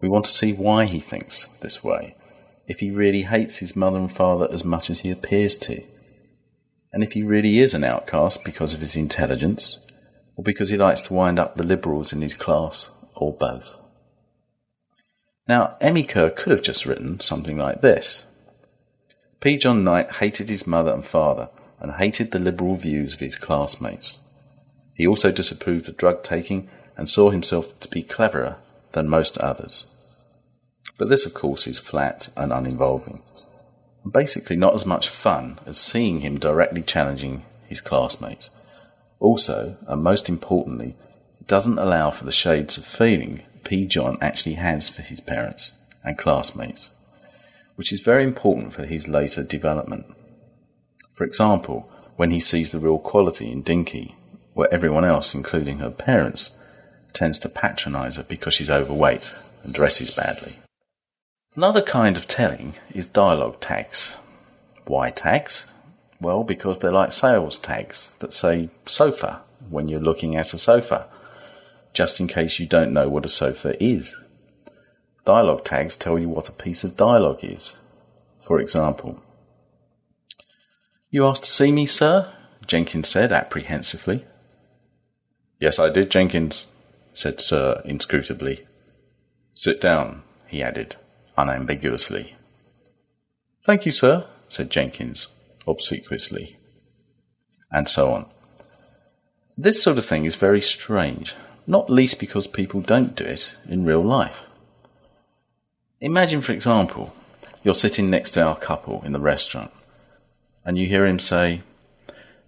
We 0.00 0.08
want 0.08 0.24
to 0.26 0.32
see 0.32 0.54
why 0.54 0.86
he 0.86 1.00
thinks 1.00 1.48
this 1.60 1.84
way, 1.84 2.16
if 2.68 2.80
he 2.80 2.90
really 2.90 3.22
hates 3.22 3.56
his 3.56 3.74
mother 3.74 3.96
and 3.96 4.12
father 4.12 4.46
as 4.52 4.64
much 4.64 4.90
as 4.90 5.00
he 5.00 5.10
appears 5.10 5.56
to, 5.56 5.82
and 6.92 7.02
if 7.02 7.12
he 7.12 7.22
really 7.22 7.58
is 7.58 7.74
an 7.74 7.82
outcast 7.82 8.44
because 8.44 8.74
of 8.74 8.80
his 8.80 8.94
intelligence, 8.94 9.80
or 10.36 10.44
because 10.44 10.68
he 10.68 10.76
likes 10.76 11.00
to 11.00 11.14
wind 11.14 11.38
up 11.38 11.56
the 11.56 11.66
liberals 11.66 12.12
in 12.12 12.20
his 12.20 12.34
class, 12.34 12.90
or 13.16 13.32
both. 13.32 13.74
Now, 15.48 15.76
M.E. 15.80 16.04
Kerr 16.04 16.30
could 16.30 16.52
have 16.52 16.62
just 16.62 16.84
written 16.84 17.20
something 17.20 17.56
like 17.56 17.80
this. 17.80 18.26
P. 19.40 19.56
John 19.56 19.82
Knight 19.82 20.12
hated 20.12 20.50
his 20.50 20.66
mother 20.66 20.92
and 20.92 21.04
father 21.04 21.48
and 21.80 21.92
hated 21.92 22.32
the 22.32 22.38
liberal 22.38 22.76
views 22.76 23.14
of 23.14 23.20
his 23.20 23.36
classmates. 23.36 24.24
He 24.94 25.06
also 25.06 25.32
disapproved 25.32 25.88
of 25.88 25.96
drug 25.96 26.22
taking 26.22 26.68
and 26.96 27.08
saw 27.08 27.30
himself 27.30 27.78
to 27.80 27.88
be 27.88 28.02
cleverer 28.02 28.56
than 28.92 29.08
most 29.08 29.38
others. 29.38 29.94
But 30.98 31.08
this, 31.08 31.24
of 31.24 31.32
course, 31.32 31.66
is 31.66 31.78
flat 31.78 32.28
and 32.36 32.52
uninvolving, 32.52 33.22
and 34.02 34.12
basically 34.12 34.56
not 34.56 34.74
as 34.74 34.84
much 34.84 35.08
fun 35.08 35.60
as 35.64 35.78
seeing 35.78 36.20
him 36.20 36.38
directly 36.38 36.82
challenging 36.82 37.44
his 37.66 37.80
classmates. 37.80 38.50
Also, 39.20 39.76
and 39.86 40.02
most 40.02 40.28
importantly, 40.28 40.96
it 41.40 41.46
doesn't 41.46 41.78
allow 41.78 42.10
for 42.10 42.24
the 42.24 42.32
shades 42.32 42.76
of 42.76 42.84
feeling 42.84 43.42
P. 43.64 43.86
John 43.86 44.18
actually 44.20 44.54
has 44.54 44.88
for 44.88 45.02
his 45.02 45.20
parents 45.20 45.78
and 46.02 46.18
classmates, 46.18 46.90
which 47.76 47.92
is 47.92 48.00
very 48.00 48.24
important 48.24 48.72
for 48.72 48.84
his 48.84 49.06
later 49.06 49.44
development. 49.44 50.06
For 51.14 51.24
example, 51.24 51.88
when 52.16 52.32
he 52.32 52.40
sees 52.40 52.72
the 52.72 52.78
real 52.80 52.98
quality 52.98 53.50
in 53.52 53.62
Dinky, 53.62 54.16
where 54.54 54.72
everyone 54.74 55.04
else, 55.04 55.34
including 55.34 55.78
her 55.78 55.90
parents, 55.90 56.56
tends 57.12 57.38
to 57.40 57.48
patronize 57.48 58.16
her 58.16 58.24
because 58.24 58.54
she's 58.54 58.70
overweight 58.70 59.32
and 59.62 59.72
dresses 59.72 60.10
badly. 60.10 60.56
Another 61.58 61.82
kind 61.82 62.16
of 62.16 62.28
telling 62.28 62.74
is 62.94 63.04
dialogue 63.04 63.58
tags. 63.60 64.16
Why 64.86 65.10
tags? 65.10 65.66
Well, 66.20 66.44
because 66.44 66.78
they're 66.78 66.92
like 66.92 67.10
sales 67.10 67.58
tags 67.58 68.14
that 68.20 68.32
say 68.32 68.70
sofa 68.86 69.40
when 69.68 69.88
you're 69.88 69.98
looking 69.98 70.36
at 70.36 70.54
a 70.54 70.58
sofa 70.60 71.08
just 71.92 72.20
in 72.20 72.28
case 72.28 72.60
you 72.60 72.66
don't 72.68 72.92
know 72.92 73.08
what 73.08 73.24
a 73.24 73.28
sofa 73.28 73.74
is. 73.82 74.14
Dialogue 75.24 75.64
tags 75.64 75.96
tell 75.96 76.16
you 76.16 76.28
what 76.28 76.48
a 76.48 76.52
piece 76.52 76.84
of 76.84 76.96
dialogue 76.96 77.42
is. 77.42 77.78
For 78.38 78.60
example, 78.60 79.20
You 81.10 81.26
asked 81.26 81.42
to 81.42 81.50
see 81.50 81.72
me, 81.72 81.86
sir? 81.86 82.32
Jenkins 82.68 83.08
said 83.08 83.32
apprehensively. 83.32 84.24
Yes, 85.58 85.80
I 85.80 85.88
did, 85.88 86.08
Jenkins, 86.08 86.68
said 87.12 87.40
Sir 87.40 87.82
inscrutably. 87.84 88.64
Sit 89.54 89.80
down, 89.80 90.22
he 90.46 90.62
added, 90.62 90.94
unambiguously. 91.38 92.34
Thank 93.64 93.86
you, 93.86 93.92
sir, 93.92 94.26
said 94.48 94.70
Jenkins, 94.70 95.28
obsequiously. 95.66 96.58
And 97.70 97.88
so 97.88 98.10
on. 98.10 98.26
This 99.56 99.82
sort 99.82 99.98
of 99.98 100.04
thing 100.04 100.24
is 100.24 100.34
very 100.34 100.60
strange, 100.60 101.34
not 101.66 101.90
least 101.90 102.18
because 102.18 102.46
people 102.46 102.80
don't 102.80 103.14
do 103.14 103.24
it 103.24 103.56
in 103.68 103.84
real 103.84 104.02
life. 104.02 104.42
Imagine, 106.00 106.40
for 106.40 106.52
example, 106.52 107.12
you're 107.62 107.74
sitting 107.74 108.08
next 108.08 108.32
to 108.32 108.42
our 108.42 108.56
couple 108.56 109.02
in 109.04 109.12
the 109.12 109.20
restaurant, 109.20 109.70
and 110.64 110.78
you 110.78 110.86
hear 110.86 111.06
him 111.06 111.18
say, 111.18 111.62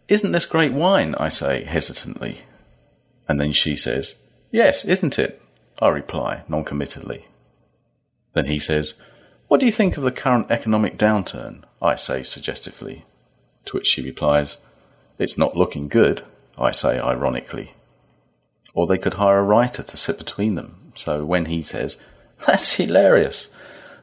Isn't 0.08 0.32
this 0.32 0.46
great 0.46 0.72
wine? 0.72 1.14
I 1.16 1.28
say 1.28 1.64
hesitantly. 1.64 2.42
And 3.28 3.40
then 3.40 3.52
she 3.52 3.76
says, 3.76 4.16
Yes, 4.50 4.84
isn't 4.84 5.18
it? 5.18 5.42
I 5.80 5.88
reply 5.88 6.42
noncommittally. 6.48 7.24
Then 8.32 8.46
he 8.46 8.58
says, 8.58 8.94
What 9.48 9.60
do 9.60 9.66
you 9.66 9.72
think 9.72 9.96
of 9.96 10.04
the 10.04 10.12
current 10.12 10.50
economic 10.50 10.96
downturn? 10.96 11.62
I 11.82 11.96
say 11.96 12.22
suggestively. 12.22 13.04
To 13.66 13.76
which 13.76 13.86
she 13.86 14.02
replies, 14.02 14.58
It's 15.18 15.38
not 15.38 15.56
looking 15.56 15.88
good, 15.88 16.24
I 16.58 16.70
say 16.70 16.98
ironically. 16.98 17.74
Or 18.74 18.86
they 18.86 18.98
could 18.98 19.14
hire 19.14 19.38
a 19.38 19.42
writer 19.42 19.82
to 19.82 19.96
sit 19.96 20.18
between 20.18 20.54
them. 20.54 20.92
So 20.94 21.24
when 21.24 21.46
he 21.46 21.62
says, 21.62 21.98
That's 22.46 22.74
hilarious, 22.74 23.50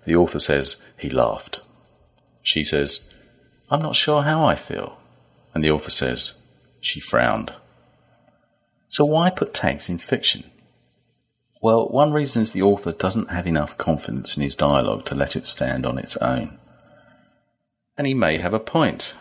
the 0.05 0.15
author 0.15 0.39
says, 0.39 0.77
He 0.97 1.09
laughed. 1.09 1.61
She 2.41 2.63
says, 2.63 3.09
I'm 3.69 3.81
not 3.81 3.95
sure 3.95 4.23
how 4.23 4.45
I 4.45 4.55
feel. 4.55 4.97
And 5.53 5.63
the 5.63 5.71
author 5.71 5.91
says, 5.91 6.33
She 6.79 6.99
frowned. 6.99 7.53
So 8.87 9.05
why 9.05 9.29
put 9.29 9.53
tags 9.53 9.89
in 9.89 9.97
fiction? 9.97 10.49
Well, 11.67 11.89
one 11.89 12.13
reason 12.13 12.41
is 12.41 12.51
the 12.53 12.61
author 12.61 12.93
doesn't 12.93 13.29
have 13.29 13.45
enough 13.45 13.77
confidence 13.77 14.37
in 14.37 14.43
his 14.43 14.55
dialogue 14.55 15.03
to 15.03 15.15
let 15.15 15.35
it 15.35 15.45
stand 15.45 15.85
on 15.85 15.97
its 15.97 16.15
own. 16.15 16.57
And 17.97 18.07
he 18.07 18.13
may 18.13 18.37
have 18.37 18.53
a 18.53 18.57
point, 18.57 19.13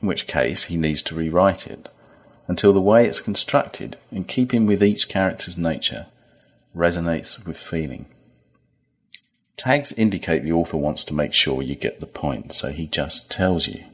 in 0.00 0.08
which 0.08 0.26
case 0.26 0.64
he 0.64 0.78
needs 0.78 1.02
to 1.02 1.14
rewrite 1.14 1.66
it 1.66 1.90
until 2.48 2.72
the 2.72 2.80
way 2.80 3.06
it's 3.06 3.20
constructed, 3.20 3.98
in 4.10 4.24
keeping 4.24 4.64
with 4.64 4.82
each 4.82 5.10
character's 5.10 5.58
nature, 5.58 6.06
resonates 6.74 7.46
with 7.46 7.58
feeling. 7.58 8.06
Tags 9.58 9.92
indicate 9.92 10.44
the 10.44 10.52
author 10.52 10.78
wants 10.78 11.04
to 11.04 11.14
make 11.14 11.34
sure 11.34 11.60
you 11.60 11.74
get 11.74 12.00
the 12.00 12.06
point, 12.06 12.54
so 12.54 12.72
he 12.72 12.86
just 12.86 13.30
tells 13.30 13.68
you. 13.68 13.84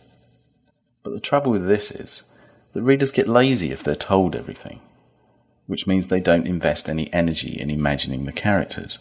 But 1.03 1.15
the 1.15 1.21
trouble 1.21 1.51
with 1.51 1.67
this 1.67 1.91
is 1.91 2.23
that 2.75 2.83
readers 2.83 3.11
get 3.11 3.27
lazy 3.27 3.73
if 3.73 3.83
they're 3.83 3.97
told 3.97 4.37
everything, 4.37 4.79
which 5.73 5.87
means 5.87 6.09
they 6.09 6.21
don't 6.21 6.47
invest 6.47 6.87
any 6.87 7.11
energy 7.15 7.59
in 7.59 7.71
imagining 7.71 8.27
the 8.27 8.31
characters, 8.31 8.99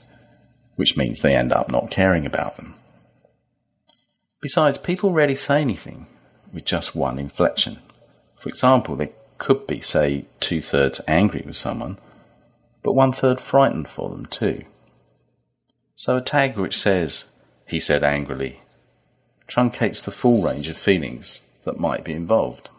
which 0.78 0.95
means 0.95 1.19
they 1.19 1.36
end 1.36 1.51
up 1.51 1.69
not 1.69 1.91
caring 1.91 2.26
about 2.26 2.55
them. 2.55 2.74
Besides, 4.39 4.78
people 4.78 5.11
rarely 5.11 5.36
say 5.36 5.59
anything 5.59 6.07
with 6.53 6.63
just 6.63 6.95
one 6.95 7.19
inflection. 7.19 7.80
For 8.39 8.47
example, 8.47 8.95
they 8.95 9.11
could 9.38 9.67
be, 9.67 9.82
say, 9.82 10.28
two 10.39 10.61
thirds 10.61 11.01
angry 11.09 11.43
with 11.45 11.57
someone, 11.57 11.97
but 12.84 12.93
one 12.93 13.11
third 13.11 13.41
frightened 13.41 13.89
for 13.89 14.09
them 14.09 14.26
too. 14.26 14.63
So 15.97 16.15
a 16.15 16.22
tag 16.22 16.55
which 16.55 16.80
says, 16.80 17.26
he 17.67 17.82
said 17.82 18.01
angrily, 18.01 18.61
truncates 19.45 20.01
the 20.01 20.09
full 20.09 20.41
range 20.41 20.69
of 20.69 20.78
feelings 20.78 21.41
that 21.65 21.82
might 21.82 22.05
be 22.05 22.13
involved. 22.13 22.69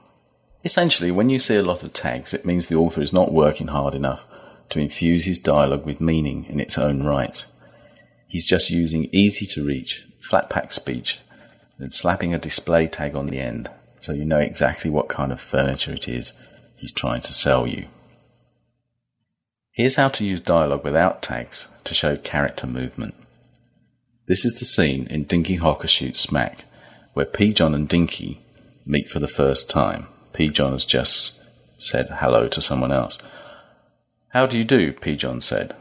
Essentially, 0.64 1.10
when 1.10 1.28
you 1.28 1.38
see 1.38 1.56
a 1.56 1.62
lot 1.62 1.82
of 1.82 1.92
tags, 1.92 2.32
it 2.32 2.46
means 2.46 2.66
the 2.66 2.76
author 2.76 3.00
is 3.00 3.12
not 3.12 3.32
working 3.32 3.68
hard 3.68 3.94
enough 3.94 4.24
to 4.70 4.78
infuse 4.80 5.24
his 5.24 5.38
dialogue 5.38 5.84
with 5.84 6.00
meaning 6.00 6.46
in 6.48 6.60
its 6.60 6.78
own 6.78 7.02
right. 7.02 7.44
He's 8.28 8.46
just 8.46 8.70
using 8.70 9.08
easy 9.12 9.44
to 9.46 9.64
reach, 9.64 10.06
flat 10.20 10.48
pack 10.48 10.72
speech, 10.72 11.20
then 11.78 11.90
slapping 11.90 12.32
a 12.32 12.38
display 12.38 12.86
tag 12.86 13.14
on 13.14 13.26
the 13.26 13.40
end 13.40 13.68
so 14.02 14.12
you 14.12 14.24
know 14.24 14.38
exactly 14.38 14.90
what 14.90 15.08
kind 15.08 15.30
of 15.30 15.40
furniture 15.40 15.92
it 15.92 16.08
is 16.08 16.32
he's 16.76 16.92
trying 16.92 17.20
to 17.20 17.32
sell 17.32 17.66
you. 17.66 17.86
Here's 19.70 19.96
how 19.96 20.08
to 20.08 20.24
use 20.24 20.40
dialogue 20.40 20.84
without 20.84 21.22
tags 21.22 21.68
to 21.84 21.94
show 21.94 22.16
character 22.16 22.66
movement. 22.66 23.14
This 24.26 24.44
is 24.44 24.58
the 24.58 24.64
scene 24.64 25.06
in 25.06 25.24
Dinky 25.24 25.54
Hocker 25.54 25.86
Shoots 25.86 26.20
Smack, 26.20 26.64
where 27.14 27.26
P. 27.26 27.52
John 27.52 27.74
and 27.74 27.88
Dinky 27.88 28.40
meet 28.84 29.08
for 29.08 29.20
the 29.20 29.28
first 29.28 29.70
time. 29.70 30.08
P. 30.32 30.48
John 30.48 30.72
has 30.72 30.84
just 30.84 31.40
said 31.78 32.08
hello 32.10 32.48
to 32.48 32.62
someone 32.62 32.92
else. 32.92 33.18
How 34.30 34.46
do 34.46 34.56
you 34.56 34.64
do? 34.64 34.92
P. 34.92 35.16
John 35.16 35.40
said, 35.40 35.74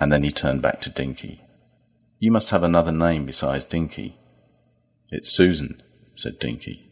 and 0.00 0.12
then 0.12 0.22
he 0.22 0.30
turned 0.30 0.62
back 0.62 0.80
to 0.82 0.90
Dinky. 0.90 1.42
You 2.18 2.30
must 2.30 2.50
have 2.50 2.62
another 2.62 2.92
name 2.92 3.26
besides 3.26 3.64
Dinky. 3.64 4.16
It's 5.10 5.30
Susan, 5.30 5.82
said 6.14 6.38
Dinky. 6.38 6.90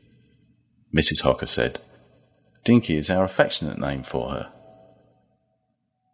Mrs. 0.94 1.22
Hocker 1.22 1.46
said, 1.46 1.80
Dinky 2.64 2.96
is 2.96 3.10
our 3.10 3.24
affectionate 3.24 3.78
name 3.78 4.02
for 4.02 4.30
her. 4.30 4.52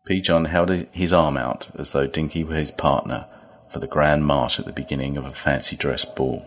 P. 0.07 0.21
John 0.21 0.47
held 0.47 0.71
his 0.93 1.13
arm 1.13 1.37
out 1.37 1.69
as 1.79 1.91
though 1.91 2.07
Dinky 2.07 2.45
were 2.45 2.55
his 2.55 2.71
partner 2.71 3.27
for 3.71 3.81
the 3.81 3.87
grand 3.87 4.25
march 4.25 4.59
at 4.59 4.65
the 4.65 4.73
beginning 4.73 5.17
of 5.17 5.27
a 5.27 5.33
fancy 5.33 5.77
dress 5.77 6.05
ball. 6.05 6.47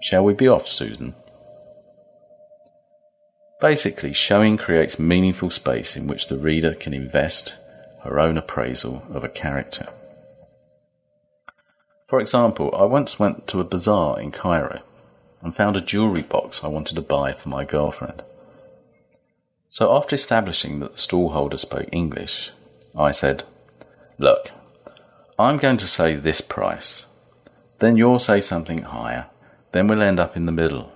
Shall 0.00 0.24
we 0.24 0.34
be 0.34 0.46
off, 0.46 0.68
Susan? 0.68 1.14
Basically, 3.60 4.14
showing 4.14 4.56
creates 4.56 4.98
meaningful 4.98 5.50
space 5.50 5.96
in 5.96 6.06
which 6.06 6.28
the 6.28 6.38
reader 6.38 6.74
can 6.74 6.94
invest 6.94 7.54
her 8.02 8.18
own 8.18 8.38
appraisal 8.38 9.02
of 9.12 9.22
a 9.22 9.28
character. 9.28 9.88
For 12.08 12.20
example, 12.20 12.74
I 12.74 12.84
once 12.84 13.18
went 13.18 13.46
to 13.48 13.60
a 13.60 13.64
bazaar 13.64 14.18
in 14.18 14.32
Cairo 14.32 14.80
and 15.42 15.54
found 15.54 15.76
a 15.76 15.80
jewellery 15.80 16.22
box 16.22 16.64
I 16.64 16.68
wanted 16.68 16.94
to 16.96 17.02
buy 17.02 17.34
for 17.34 17.50
my 17.50 17.64
girlfriend. 17.64 18.22
So 19.68 19.94
after 19.94 20.16
establishing 20.16 20.80
that 20.80 20.92
the 20.92 20.98
stallholder 20.98 21.60
spoke 21.60 21.88
English, 21.92 22.50
I 22.96 23.12
said, 23.12 23.44
Look, 24.18 24.50
I'm 25.38 25.58
going 25.58 25.76
to 25.78 25.86
say 25.86 26.16
this 26.16 26.40
price. 26.40 27.06
Then 27.78 27.96
you'll 27.96 28.18
say 28.18 28.40
something 28.40 28.82
higher. 28.82 29.26
Then 29.72 29.86
we'll 29.86 30.02
end 30.02 30.18
up 30.18 30.36
in 30.36 30.46
the 30.46 30.52
middle. 30.52 30.92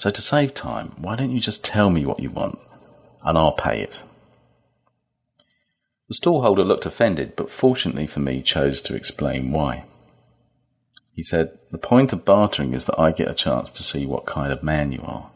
So 0.00 0.08
to 0.08 0.22
save 0.22 0.54
time, 0.54 0.92
why 0.96 1.14
don't 1.14 1.30
you 1.30 1.40
just 1.40 1.62
tell 1.62 1.90
me 1.90 2.06
what 2.06 2.20
you 2.20 2.30
want 2.30 2.58
and 3.22 3.36
I'll 3.36 3.52
pay 3.52 3.82
it? 3.82 3.92
The 6.08 6.14
stallholder 6.14 6.64
looked 6.64 6.86
offended, 6.86 7.36
but 7.36 7.50
fortunately 7.50 8.06
for 8.06 8.20
me 8.20 8.40
chose 8.40 8.80
to 8.80 8.96
explain 8.96 9.52
why. 9.52 9.84
He 11.14 11.22
said, 11.22 11.58
The 11.70 11.76
point 11.76 12.14
of 12.14 12.24
bartering 12.24 12.72
is 12.72 12.86
that 12.86 12.98
I 12.98 13.12
get 13.12 13.30
a 13.30 13.34
chance 13.34 13.70
to 13.72 13.82
see 13.82 14.06
what 14.06 14.24
kind 14.24 14.54
of 14.54 14.62
man 14.62 14.90
you 14.90 15.02
are, 15.02 15.30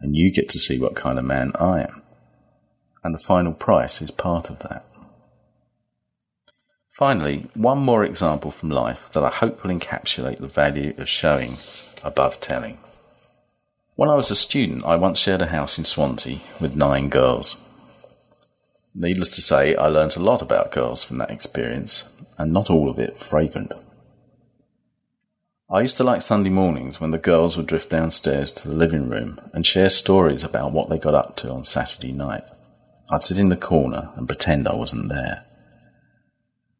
and 0.00 0.16
you 0.16 0.32
get 0.32 0.48
to 0.48 0.58
see 0.58 0.80
what 0.80 0.96
kind 0.96 1.18
of 1.18 1.26
man 1.26 1.52
I 1.56 1.82
am. 1.82 2.02
And 3.04 3.14
the 3.14 3.18
final 3.18 3.52
price 3.52 4.00
is 4.00 4.10
part 4.10 4.48
of 4.48 4.60
that. 4.60 4.86
Finally, 6.88 7.50
one 7.52 7.78
more 7.78 8.04
example 8.04 8.52
from 8.52 8.70
life 8.70 9.10
that 9.12 9.22
I 9.22 9.28
hope 9.28 9.62
will 9.62 9.78
encapsulate 9.78 10.38
the 10.38 10.48
value 10.48 10.94
of 10.96 11.10
showing 11.10 11.58
above 12.02 12.40
telling. 12.40 12.78
When 13.98 14.10
I 14.10 14.14
was 14.14 14.30
a 14.30 14.36
student, 14.36 14.84
I 14.84 14.94
once 14.94 15.18
shared 15.18 15.42
a 15.42 15.48
house 15.48 15.76
in 15.76 15.84
Swansea 15.84 16.38
with 16.60 16.76
nine 16.76 17.08
girls. 17.08 17.60
Needless 18.94 19.30
to 19.30 19.42
say, 19.42 19.74
I 19.74 19.88
learnt 19.88 20.14
a 20.14 20.22
lot 20.22 20.40
about 20.40 20.70
girls 20.70 21.02
from 21.02 21.18
that 21.18 21.32
experience, 21.32 22.08
and 22.38 22.52
not 22.52 22.70
all 22.70 22.88
of 22.88 23.00
it 23.00 23.18
fragrant. 23.18 23.72
I 25.68 25.80
used 25.80 25.96
to 25.96 26.04
like 26.04 26.22
Sunday 26.22 26.48
mornings 26.48 27.00
when 27.00 27.10
the 27.10 27.18
girls 27.18 27.56
would 27.56 27.66
drift 27.66 27.90
downstairs 27.90 28.52
to 28.52 28.68
the 28.68 28.76
living 28.76 29.08
room 29.08 29.40
and 29.52 29.66
share 29.66 29.90
stories 29.90 30.44
about 30.44 30.70
what 30.70 30.88
they 30.88 30.96
got 30.98 31.16
up 31.16 31.34
to 31.38 31.50
on 31.50 31.64
Saturday 31.64 32.12
night. 32.12 32.44
I'd 33.10 33.24
sit 33.24 33.36
in 33.36 33.48
the 33.48 33.56
corner 33.56 34.12
and 34.14 34.28
pretend 34.28 34.68
I 34.68 34.76
wasn't 34.76 35.08
there. 35.08 35.44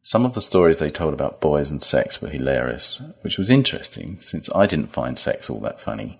Some 0.03 0.23
of 0.23 0.35
the 0.35 0.41
stories 0.41 0.77
they 0.77 0.89
told 0.89 1.13
about 1.13 1.41
boys 1.41 1.69
and 1.69 1.83
sex 1.83 2.21
were 2.21 2.29
hilarious, 2.29 3.01
which 3.23 3.37
was 3.37 3.49
interesting 3.49 4.21
since 4.21 4.49
I 4.55 4.65
didn't 4.65 4.93
find 4.93 5.19
sex 5.19 5.49
all 5.49 5.59
that 5.59 5.81
funny, 5.81 6.17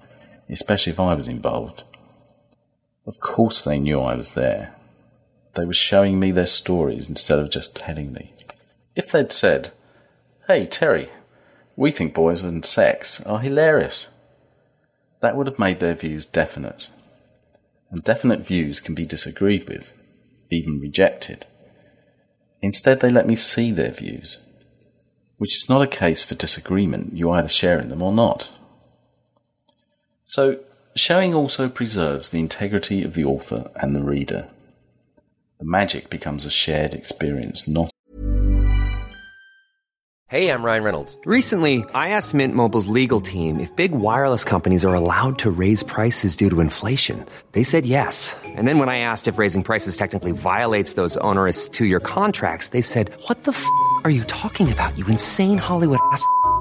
especially 0.49 0.93
if 0.93 0.99
I 0.99 1.13
was 1.13 1.27
involved. 1.27 1.83
Of 3.05 3.19
course 3.19 3.61
they 3.61 3.79
knew 3.79 3.99
I 3.99 4.15
was 4.15 4.31
there. 4.31 4.75
They 5.55 5.65
were 5.65 5.73
showing 5.73 6.19
me 6.19 6.31
their 6.31 6.45
stories 6.45 7.09
instead 7.09 7.39
of 7.39 7.49
just 7.49 7.75
telling 7.75 8.13
me. 8.13 8.33
If 8.95 9.11
they'd 9.11 9.31
said, 9.31 9.71
Hey, 10.47 10.65
Terry, 10.65 11.09
we 11.75 11.91
think 11.91 12.13
boys 12.13 12.43
and 12.43 12.65
sex 12.65 13.21
are 13.25 13.39
hilarious, 13.39 14.07
that 15.21 15.35
would 15.35 15.47
have 15.47 15.59
made 15.59 15.79
their 15.79 15.95
views 15.95 16.25
definite. 16.25 16.89
And 17.91 18.03
definite 18.03 18.45
views 18.45 18.79
can 18.79 18.95
be 18.95 19.05
disagreed 19.05 19.67
with, 19.67 19.93
even 20.49 20.79
rejected. 20.79 21.45
Instead, 22.61 22.99
they 22.99 23.09
let 23.09 23.27
me 23.27 23.35
see 23.35 23.71
their 23.71 23.91
views, 23.91 24.45
which 25.37 25.55
is 25.55 25.69
not 25.69 25.81
a 25.81 25.87
case 25.87 26.23
for 26.23 26.35
disagreement. 26.35 27.15
You 27.15 27.31
either 27.31 27.47
share 27.47 27.79
in 27.79 27.89
them 27.89 28.01
or 28.01 28.11
not. 28.11 28.51
So, 30.29 30.59
showing 30.95 31.33
also 31.33 31.67
preserves 31.67 32.29
the 32.29 32.37
integrity 32.37 33.03
of 33.03 33.15
the 33.15 33.23
author 33.23 33.71
and 33.75 33.95
the 33.95 34.03
reader. 34.03 34.47
The 35.57 35.65
magic 35.65 36.11
becomes 36.11 36.45
a 36.45 36.51
shared 36.51 36.93
experience, 36.93 37.67
not 37.67 37.89
Hey, 40.27 40.51
I'm 40.51 40.61
Ryan 40.61 40.83
Reynolds. 40.83 41.17
Recently, 41.25 41.83
I 41.95 42.09
asked 42.09 42.35
Mint 42.35 42.53
Mobile's 42.53 42.85
legal 42.85 43.19
team 43.19 43.59
if 43.59 43.75
big 43.75 43.91
wireless 43.91 44.43
companies 44.43 44.85
are 44.85 44.93
allowed 44.93 45.39
to 45.39 45.49
raise 45.49 45.81
prices 45.81 46.35
due 46.35 46.51
to 46.51 46.59
inflation. 46.59 47.25
They 47.53 47.63
said 47.63 47.87
yes. 47.87 48.35
And 48.45 48.67
then 48.67 48.77
when 48.77 48.89
I 48.89 48.99
asked 48.99 49.27
if 49.27 49.39
raising 49.39 49.63
prices 49.63 49.97
technically 49.97 50.33
violates 50.33 50.93
those 50.93 51.17
onerous 51.17 51.67
two 51.67 51.85
year 51.85 51.99
contracts, 51.99 52.67
they 52.67 52.81
said, 52.81 53.09
What 53.25 53.45
the 53.45 53.53
f 53.53 53.65
are 54.03 54.11
you 54.11 54.23
talking 54.25 54.71
about, 54.71 54.95
you 54.95 55.07
insane 55.07 55.57
Hollywood 55.57 55.99
ass? 56.11 56.23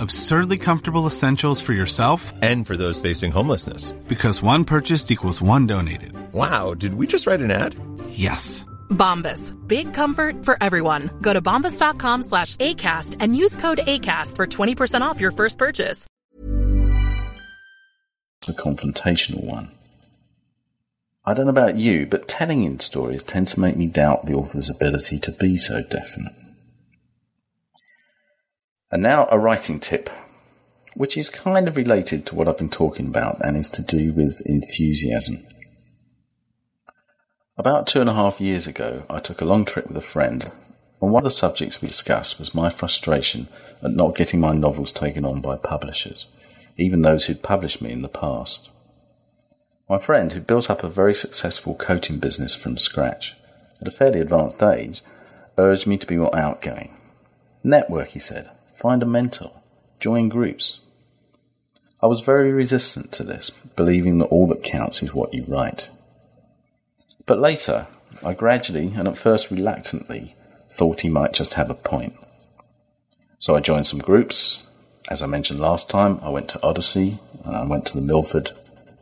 absurdly 0.00 0.58
comfortable 0.58 1.06
essentials 1.06 1.60
for 1.60 1.72
yourself 1.72 2.32
and 2.42 2.66
for 2.66 2.76
those 2.76 3.00
facing 3.00 3.32
homelessness. 3.32 3.92
Because 4.06 4.42
one 4.42 4.64
purchased 4.64 5.10
equals 5.10 5.42
one 5.42 5.66
donated. 5.66 6.12
Wow, 6.32 6.74
did 6.74 6.94
we 6.94 7.06
just 7.06 7.26
write 7.26 7.40
an 7.40 7.50
ad? 7.50 7.74
Yes. 8.10 8.64
Bombas. 8.90 9.52
Big 9.66 9.92
comfort 9.92 10.44
for 10.44 10.56
everyone. 10.60 11.10
Go 11.20 11.32
to 11.32 11.42
bombas.com 11.42 12.22
slash 12.22 12.56
ACAST 12.56 13.16
and 13.20 13.36
use 13.36 13.56
code 13.56 13.80
ACAST 13.86 14.36
for 14.36 14.46
20% 14.46 15.02
off 15.02 15.20
your 15.20 15.32
first 15.32 15.58
purchase. 15.58 16.06
A 18.48 18.52
confrontational 18.52 19.44
one. 19.44 19.70
I 21.24 21.34
don't 21.34 21.46
know 21.46 21.50
about 21.50 21.76
you, 21.76 22.06
but 22.06 22.26
telling 22.26 22.64
in 22.64 22.80
stories 22.80 23.22
tends 23.22 23.54
to 23.54 23.60
make 23.60 23.76
me 23.76 23.86
doubt 23.86 24.26
the 24.26 24.34
author's 24.34 24.68
ability 24.68 25.20
to 25.20 25.30
be 25.30 25.56
so 25.56 25.80
definite. 25.82 26.34
And 28.92 29.02
now 29.02 29.26
a 29.30 29.38
writing 29.38 29.80
tip. 29.80 30.10
which 30.94 31.16
is 31.16 31.30
kind 31.30 31.68
of 31.68 31.76
related 31.76 32.26
to 32.26 32.34
what 32.34 32.48
I've 32.48 32.58
been 32.58 32.70
talking 32.70 33.06
about 33.06 33.40
and 33.42 33.56
is 33.56 33.70
to 33.70 33.82
do 33.82 34.12
with 34.12 34.42
enthusiasm. 34.46 35.46
About 37.56 37.86
two 37.86 38.00
and 38.00 38.10
a 38.10 38.14
half 38.14 38.40
years 38.40 38.66
ago, 38.66 39.04
I 39.08 39.18
took 39.18 39.40
a 39.40 39.44
long 39.44 39.64
trip 39.64 39.88
with 39.88 39.96
a 39.96 40.02
friend, 40.02 40.50
and 41.00 41.12
one 41.12 41.20
of 41.20 41.24
the 41.24 41.30
subjects 41.30 41.80
we 41.80 41.88
discussed 41.88 42.38
was 42.38 42.54
my 42.54 42.70
frustration 42.70 43.48
at 43.82 43.92
not 43.92 44.14
getting 44.14 44.40
my 44.40 44.52
novels 44.52 44.92
taken 44.92 45.24
on 45.24 45.40
by 45.40 45.56
publishers, 45.56 46.28
even 46.76 47.02
those 47.02 47.26
who'd 47.26 47.42
published 47.42 47.82
me 47.82 47.92
in 47.92 48.02
the 48.02 48.08
past. 48.08 48.70
My 49.88 49.98
friend, 49.98 50.32
who'd 50.32 50.46
built 50.46 50.70
up 50.70 50.82
a 50.82 50.88
very 50.88 51.14
successful 51.14 51.74
coaching 51.74 52.18
business 52.18 52.54
from 52.54 52.78
scratch 52.78 53.34
at 53.80 53.88
a 53.88 53.90
fairly 53.90 54.20
advanced 54.20 54.62
age, 54.62 55.02
urged 55.58 55.86
me 55.86 55.98
to 55.98 56.06
be 56.06 56.16
more 56.16 56.34
outgoing. 56.34 56.98
Network, 57.62 58.08
he 58.08 58.18
said, 58.18 58.50
find 58.82 59.00
a 59.00 59.06
mentor, 59.06 59.52
join 60.00 60.28
groups. 60.28 60.80
I 62.02 62.08
was 62.08 62.18
very 62.18 62.50
resistant 62.50 63.12
to 63.12 63.22
this, 63.22 63.50
believing 63.76 64.18
that 64.18 64.26
all 64.26 64.48
that 64.48 64.64
counts 64.64 65.04
is 65.04 65.14
what 65.14 65.32
you 65.32 65.44
write. 65.46 65.88
But 67.24 67.38
later, 67.38 67.86
I 68.24 68.34
gradually 68.34 68.92
and 68.96 69.06
at 69.06 69.16
first 69.16 69.52
reluctantly 69.52 70.34
thought 70.68 71.02
he 71.02 71.08
might 71.08 71.32
just 71.32 71.54
have 71.54 71.70
a 71.70 71.74
point. 71.74 72.16
So 73.38 73.54
I 73.54 73.60
joined 73.60 73.86
some 73.86 74.00
groups. 74.00 74.64
As 75.08 75.22
I 75.22 75.26
mentioned 75.26 75.60
last 75.60 75.88
time, 75.88 76.18
I 76.20 76.30
went 76.30 76.48
to 76.48 76.62
Odyssey 76.64 77.20
and 77.44 77.54
I 77.54 77.64
went 77.64 77.86
to 77.86 77.96
the 77.96 78.04
Milford 78.04 78.50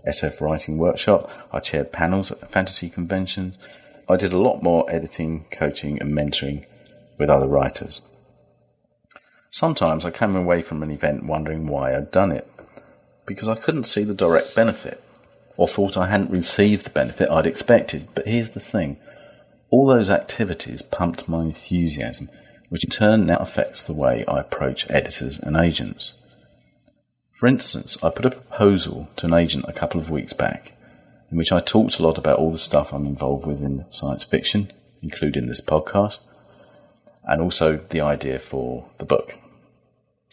SF 0.06 0.42
Writing 0.42 0.76
Workshop. 0.76 1.30
I 1.50 1.60
chaired 1.60 1.90
panels 1.90 2.30
at 2.30 2.52
fantasy 2.52 2.90
conventions. 2.90 3.56
I 4.10 4.16
did 4.16 4.34
a 4.34 4.38
lot 4.38 4.62
more 4.62 4.84
editing, 4.90 5.46
coaching, 5.50 5.98
and 6.02 6.12
mentoring 6.12 6.66
with 7.16 7.30
other 7.30 7.48
writers. 7.48 8.02
Sometimes 9.52 10.04
I 10.04 10.12
came 10.12 10.36
away 10.36 10.62
from 10.62 10.82
an 10.82 10.92
event 10.92 11.26
wondering 11.26 11.66
why 11.66 11.96
I'd 11.96 12.12
done 12.12 12.30
it, 12.30 12.48
because 13.26 13.48
I 13.48 13.56
couldn't 13.56 13.84
see 13.84 14.04
the 14.04 14.14
direct 14.14 14.54
benefit 14.54 15.02
or 15.56 15.66
thought 15.66 15.96
I 15.96 16.06
hadn't 16.06 16.30
received 16.30 16.86
the 16.86 16.90
benefit 16.90 17.28
I'd 17.28 17.46
expected. 17.46 18.08
But 18.14 18.28
here's 18.28 18.52
the 18.52 18.60
thing 18.60 18.96
all 19.68 19.86
those 19.86 20.08
activities 20.08 20.82
pumped 20.82 21.28
my 21.28 21.42
enthusiasm, 21.42 22.30
which 22.68 22.84
in 22.84 22.90
turn 22.90 23.26
now 23.26 23.36
affects 23.36 23.82
the 23.82 23.92
way 23.92 24.24
I 24.26 24.38
approach 24.38 24.88
editors 24.88 25.40
and 25.40 25.56
agents. 25.56 26.14
For 27.32 27.46
instance, 27.46 28.02
I 28.04 28.10
put 28.10 28.26
a 28.26 28.30
proposal 28.30 29.08
to 29.16 29.26
an 29.26 29.34
agent 29.34 29.64
a 29.66 29.72
couple 29.72 30.00
of 30.00 30.10
weeks 30.10 30.32
back, 30.32 30.74
in 31.30 31.36
which 31.36 31.50
I 31.50 31.58
talked 31.60 31.98
a 31.98 32.02
lot 32.04 32.18
about 32.18 32.38
all 32.38 32.52
the 32.52 32.58
stuff 32.58 32.92
I'm 32.92 33.06
involved 33.06 33.46
with 33.46 33.62
in 33.62 33.84
science 33.90 34.22
fiction, 34.22 34.72
including 35.02 35.46
this 35.46 35.60
podcast, 35.60 36.22
and 37.24 37.40
also 37.40 37.78
the 37.78 38.00
idea 38.00 38.38
for 38.38 38.88
the 38.98 39.04
book. 39.04 39.36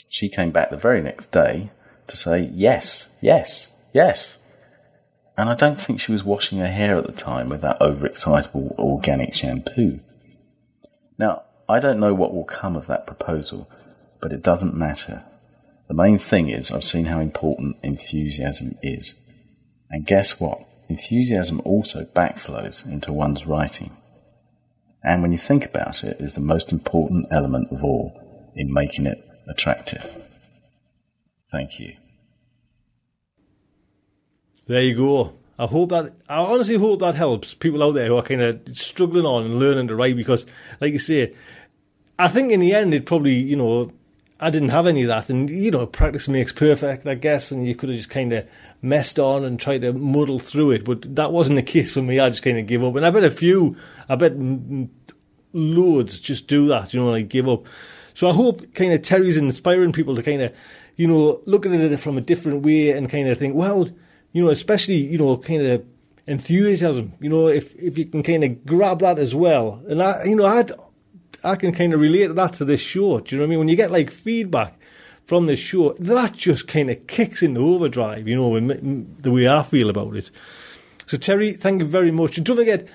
She 0.09 0.29
came 0.29 0.51
back 0.51 0.69
the 0.69 0.77
very 0.77 1.01
next 1.01 1.31
day 1.31 1.71
to 2.07 2.17
say, 2.17 2.49
yes, 2.53 3.09
yes, 3.21 3.71
yes 3.93 4.37
and 5.37 5.49
I 5.49 5.53
don't 5.53 5.79
think 5.79 6.01
she 6.01 6.11
was 6.11 6.23
washing 6.23 6.57
her 6.57 6.67
hair 6.67 6.97
at 6.97 7.05
the 7.05 7.11
time 7.11 7.49
with 7.49 7.61
that 7.61 7.79
overexcitable 7.79 8.77
organic 8.79 9.35
shampoo. 9.35 9.99
Now, 11.19 11.43
I 11.69 11.79
don't 11.79 11.99
know 11.99 12.15
what 12.15 12.33
will 12.33 12.43
come 12.43 12.75
of 12.75 12.87
that 12.87 13.05
proposal, 13.05 13.69
but 14.19 14.33
it 14.33 14.41
doesn't 14.41 14.73
matter. 14.73 15.23
The 15.87 15.93
main 15.93 16.17
thing 16.17 16.49
is 16.49 16.71
I've 16.71 16.83
seen 16.83 17.05
how 17.05 17.19
important 17.19 17.77
enthusiasm 17.83 18.79
is. 18.81 19.21
And 19.91 20.07
guess 20.07 20.41
what? 20.41 20.67
Enthusiasm 20.89 21.61
also 21.63 22.05
backflows 22.05 22.85
into 22.85 23.13
one's 23.13 23.45
writing. 23.45 23.95
And 25.03 25.21
when 25.21 25.31
you 25.31 25.37
think 25.37 25.65
about 25.65 26.03
it, 26.03 26.19
is 26.19 26.33
the 26.33 26.41
most 26.41 26.71
important 26.71 27.27
element 27.29 27.71
of 27.71 27.83
all 27.83 28.51
in 28.55 28.73
making 28.73 29.05
it 29.05 29.23
attractive. 29.47 30.15
Thank 31.51 31.79
you. 31.79 31.95
There 34.67 34.81
you 34.81 34.95
go. 34.95 35.33
I 35.59 35.65
hope 35.65 35.89
that 35.89 36.13
I 36.29 36.39
honestly 36.39 36.75
hope 36.75 36.99
that 36.99 37.15
helps 37.15 37.53
people 37.53 37.81
out 37.81 37.93
there 37.93 38.07
who 38.07 38.17
are 38.17 38.23
kind 38.23 38.41
of 38.41 38.61
struggling 38.77 39.25
on 39.25 39.45
and 39.45 39.59
learning 39.59 39.87
to 39.87 39.95
write 39.95 40.15
because, 40.15 40.45
like 40.79 40.93
you 40.93 40.99
say, 40.99 41.33
I 42.19 42.27
think 42.27 42.51
in 42.51 42.59
the 42.59 42.73
end 42.73 42.93
it 42.93 43.05
probably 43.05 43.35
you 43.35 43.55
know 43.55 43.91
I 44.39 44.51
didn't 44.51 44.69
have 44.69 44.85
any 44.85 45.01
of 45.03 45.07
that, 45.07 45.29
and 45.29 45.49
you 45.49 45.71
know 45.71 45.87
practice 45.87 46.27
makes 46.27 46.51
perfect, 46.51 47.07
I 47.07 47.15
guess, 47.15 47.49
and 47.49 47.67
you 47.67 47.75
could 47.75 47.89
have 47.89 47.97
just 47.97 48.09
kind 48.09 48.33
of 48.33 48.47
messed 48.81 49.17
on 49.17 49.43
and 49.43 49.59
tried 49.59 49.81
to 49.81 49.93
muddle 49.93 50.37
through 50.37 50.71
it, 50.71 50.85
but 50.85 51.15
that 51.15 51.31
wasn't 51.31 51.55
the 51.55 51.63
case 51.73 51.93
for 51.93 52.03
me. 52.03 52.19
I 52.19 52.29
just 52.29 52.43
kind 52.43 52.59
of 52.59 52.67
gave 52.67 52.83
up, 52.83 52.95
and 52.95 53.05
I 53.05 53.09
bet 53.09 53.23
a 53.23 53.31
few, 53.31 53.77
I 54.07 54.15
bet 54.15 54.33
loads 55.53 56.19
just 56.19 56.47
do 56.47 56.67
that, 56.67 56.93
you 56.93 56.99
know, 56.99 57.09
like 57.09 57.29
give 57.29 57.49
up. 57.49 57.65
So 58.17 58.27
I 58.27 58.33
hope 58.33 58.73
kind 58.73 58.93
of 58.93 59.01
Terry's 59.03 59.37
inspiring 59.37 59.91
people 59.91 60.15
to 60.15 60.23
kind 60.23 60.41
of, 60.41 60.55
you 60.95 61.07
know, 61.07 61.41
look 61.45 61.65
at 61.65 61.71
it 61.71 61.99
from 61.99 62.17
a 62.17 62.21
different 62.21 62.65
way 62.65 62.89
and 62.91 63.09
kind 63.09 63.29
of 63.29 63.37
think, 63.37 63.55
well 63.55 63.87
you 64.37 64.43
know, 64.43 64.49
especially, 64.49 64.97
you 64.97 65.17
know, 65.17 65.35
kind 65.37 65.65
of 65.65 65.85
enthusiasm, 66.27 67.13
you 67.19 67.27
know, 67.27 67.47
if, 67.47 67.75
if 67.75 67.97
you 67.97 68.05
can 68.05 68.21
kind 68.21 68.43
of 68.43 68.65
grab 68.65 68.99
that 68.99 69.17
as 69.17 69.33
well. 69.33 69.81
And 69.87 70.01
I, 70.03 70.25
you 70.25 70.35
know, 70.35 70.45
i 70.45 70.63
I 71.43 71.55
can 71.55 71.71
kind 71.71 71.93
of 71.93 71.99
relate 71.99 72.27
that 72.27 72.53
to 72.53 72.65
this 72.65 72.81
show. 72.81 73.19
Do 73.19 73.35
you 73.35 73.39
know 73.39 73.43
what 73.43 73.47
I 73.47 73.49
mean? 73.49 73.59
When 73.59 73.67
you 73.67 73.75
get 73.75 73.91
like 73.91 74.11
feedback 74.11 74.79
from 75.23 75.45
this 75.45 75.59
show, 75.59 75.93
that 75.93 76.33
just 76.33 76.67
kind 76.67 76.89
of 76.89 77.07
kicks 77.07 77.43
into 77.43 77.61
overdrive, 77.61 78.27
you 78.27 78.35
know, 78.35 78.59
the 78.59 79.31
way 79.31 79.47
I 79.47 79.63
feel 79.63 79.89
about 79.89 80.15
it. 80.15 80.31
So, 81.07 81.17
Terry, 81.17 81.53
thank 81.53 81.81
you 81.81 81.87
very 81.87 82.11
much. 82.11 82.37
And 82.37 82.45
don't 82.45 82.57
forget, 82.57 82.87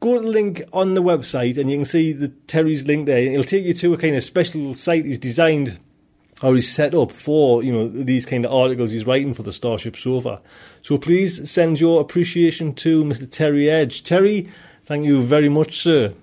go 0.00 0.16
to 0.16 0.24
the 0.24 0.30
link 0.30 0.62
on 0.72 0.94
the 0.94 1.02
website 1.02 1.58
and 1.58 1.70
you 1.70 1.78
can 1.78 1.84
see 1.84 2.12
the 2.12 2.28
Terry's 2.28 2.86
link 2.86 3.06
there. 3.06 3.22
It'll 3.22 3.44
take 3.44 3.64
you 3.64 3.74
to 3.74 3.94
a 3.94 3.98
kind 3.98 4.16
of 4.16 4.22
special 4.22 4.74
site 4.74 5.04
he's 5.04 5.18
designed 5.18 5.78
or 6.42 6.54
he's 6.54 6.70
set 6.70 6.94
up 6.94 7.10
for 7.10 7.62
you 7.62 7.72
know 7.72 7.88
these 7.88 8.26
kind 8.26 8.44
of 8.44 8.52
articles 8.52 8.90
he's 8.90 9.06
writing 9.06 9.34
for 9.34 9.42
the 9.42 9.52
Starship 9.52 9.96
Sofa. 9.96 10.40
So 10.82 10.98
please 10.98 11.50
send 11.50 11.80
your 11.80 12.00
appreciation 12.00 12.74
to 12.74 13.04
Mr. 13.04 13.30
Terry 13.30 13.70
Edge. 13.70 14.02
Terry, 14.02 14.48
thank 14.84 15.04
you 15.04 15.22
very 15.22 15.48
much, 15.48 15.78
sir. 15.78 16.14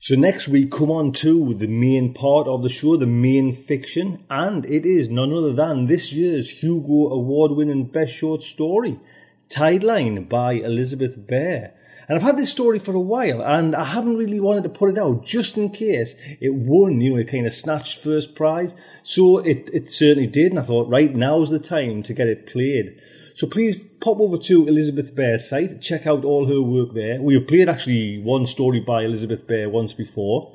So 0.00 0.16
next 0.16 0.48
we 0.48 0.66
come 0.66 0.90
on 0.90 1.12
to 1.12 1.54
the 1.54 1.66
main 1.66 2.12
part 2.12 2.46
of 2.46 2.62
the 2.62 2.68
show, 2.68 2.98
the 2.98 3.06
main 3.06 3.56
fiction, 3.56 4.22
and 4.28 4.66
it 4.66 4.84
is 4.84 5.08
none 5.08 5.32
other 5.32 5.54
than 5.54 5.86
this 5.86 6.12
year's 6.12 6.50
Hugo 6.50 7.08
Award-winning 7.08 7.86
Best 7.86 8.12
Short 8.12 8.42
Story, 8.42 9.00
Tideline 9.48 10.28
by 10.28 10.52
Elizabeth 10.54 11.14
Bear. 11.26 11.72
And 12.06 12.18
I've 12.18 12.24
had 12.24 12.36
this 12.36 12.52
story 12.52 12.78
for 12.78 12.94
a 12.94 13.00
while, 13.00 13.42
and 13.42 13.74
I 13.74 13.84
haven't 13.84 14.18
really 14.18 14.40
wanted 14.40 14.64
to 14.64 14.68
put 14.68 14.90
it 14.90 14.98
out 14.98 15.24
just 15.24 15.56
in 15.56 15.70
case 15.70 16.14
it 16.40 16.52
won, 16.52 17.00
you 17.00 17.10
know, 17.10 17.16
it 17.16 17.30
kind 17.30 17.46
of 17.46 17.54
snatched 17.54 17.98
first 17.98 18.34
prize. 18.34 18.74
So 19.02 19.38
it, 19.38 19.70
it 19.72 19.90
certainly 19.90 20.26
did, 20.26 20.52
and 20.52 20.58
I 20.58 20.62
thought, 20.62 20.90
right, 20.90 21.14
now's 21.14 21.48
the 21.48 21.58
time 21.58 22.02
to 22.02 22.12
get 22.12 22.28
it 22.28 22.46
played. 22.46 23.00
So 23.36 23.46
please 23.46 23.80
pop 23.80 24.20
over 24.20 24.38
to 24.38 24.68
Elizabeth 24.68 25.14
Bear's 25.14 25.48
site, 25.48 25.80
check 25.80 26.06
out 26.06 26.24
all 26.24 26.46
her 26.46 26.62
work 26.62 26.94
there. 26.94 27.20
We 27.20 27.34
have 27.34 27.48
played 27.48 27.68
actually 27.68 28.20
one 28.22 28.46
story 28.46 28.80
by 28.80 29.04
Elizabeth 29.04 29.46
Bear 29.46 29.68
once 29.68 29.92
before. 29.92 30.54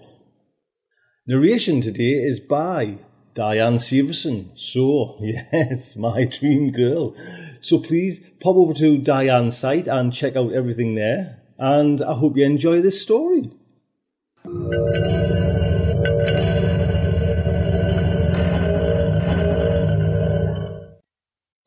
Narration 1.27 1.81
today 1.81 2.13
is 2.13 2.39
by 2.39 2.99
Diane 3.33 3.75
Severson. 3.75 4.49
So, 4.55 5.17
yes, 5.21 5.95
my 5.95 6.25
dream 6.25 6.71
girl. 6.71 7.15
So 7.61 7.79
please 7.79 8.19
pop 8.39 8.55
over 8.55 8.73
to 8.73 8.97
Diane's 8.97 9.57
site 9.57 9.87
and 9.87 10.13
check 10.13 10.35
out 10.35 10.53
everything 10.53 10.95
there 10.95 11.39
and 11.59 12.01
I 12.01 12.13
hope 12.13 12.37
you 12.37 12.45
enjoy 12.45 12.81
this 12.81 13.01
story. 13.01 13.51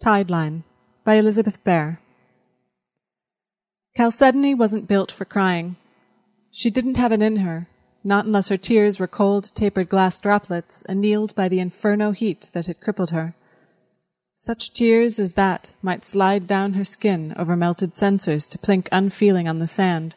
Tideline 0.03 0.65
by 1.05 1.15
Elizabeth 1.15 1.63
Bear. 1.63 2.01
Chalcedony 3.97 4.55
wasn't 4.55 4.89
built 4.89 5.13
for 5.13 5.27
crying. 5.27 5.77
She 6.51 6.71
didn't 6.71 6.97
have 6.97 7.13
it 7.13 7.21
in 7.21 7.37
her, 7.37 7.69
not 8.05 8.25
unless 8.25 8.49
her 8.49 8.57
tears 8.57 8.99
were 8.99 9.07
cold, 9.07 9.55
tapered 9.55 9.89
glass 9.89 10.19
droplets 10.19 10.83
annealed 10.83 11.35
by 11.35 11.49
the 11.49 11.61
inferno 11.61 12.13
heat 12.13 12.49
that 12.53 12.67
had 12.67 12.81
crippled 12.81 13.11
her. 13.11 13.35
Such 14.37 14.73
tears 14.73 15.19
as 15.19 15.35
that 15.35 15.71
might 15.83 16.05
slide 16.05 16.47
down 16.47 16.73
her 16.73 16.85
skin 16.85 17.33
over 17.37 17.57
melted 17.57 17.93
sensors 17.93 18.49
to 18.51 18.59
plink 18.59 18.89
unfeeling 18.91 19.47
on 19.47 19.61
the 19.61 19.69
sand. 19.69 20.17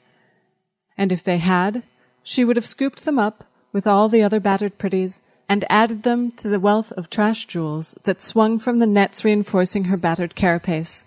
And 0.97 1.11
if 1.11 1.23
they 1.23 1.38
had, 1.38 1.83
she 2.23 2.43
would 2.43 2.55
have 2.55 2.65
scooped 2.65 3.05
them 3.05 3.19
up 3.19 3.43
with 3.71 3.86
all 3.86 4.09
the 4.09 4.23
other 4.23 4.39
battered 4.39 4.79
pretties 4.79 5.21
and 5.47 5.63
added 5.69 6.01
them 6.01 6.31
to 6.31 6.47
the 6.47 6.59
wealth 6.59 6.91
of 6.93 7.09
trash 7.09 7.45
jewels 7.45 7.93
that 8.03 8.21
swung 8.21 8.57
from 8.57 8.79
the 8.79 8.88
nets 8.88 9.23
reinforcing 9.23 9.86
her 9.86 9.97
battered 9.97 10.33
carapace. 10.33 11.05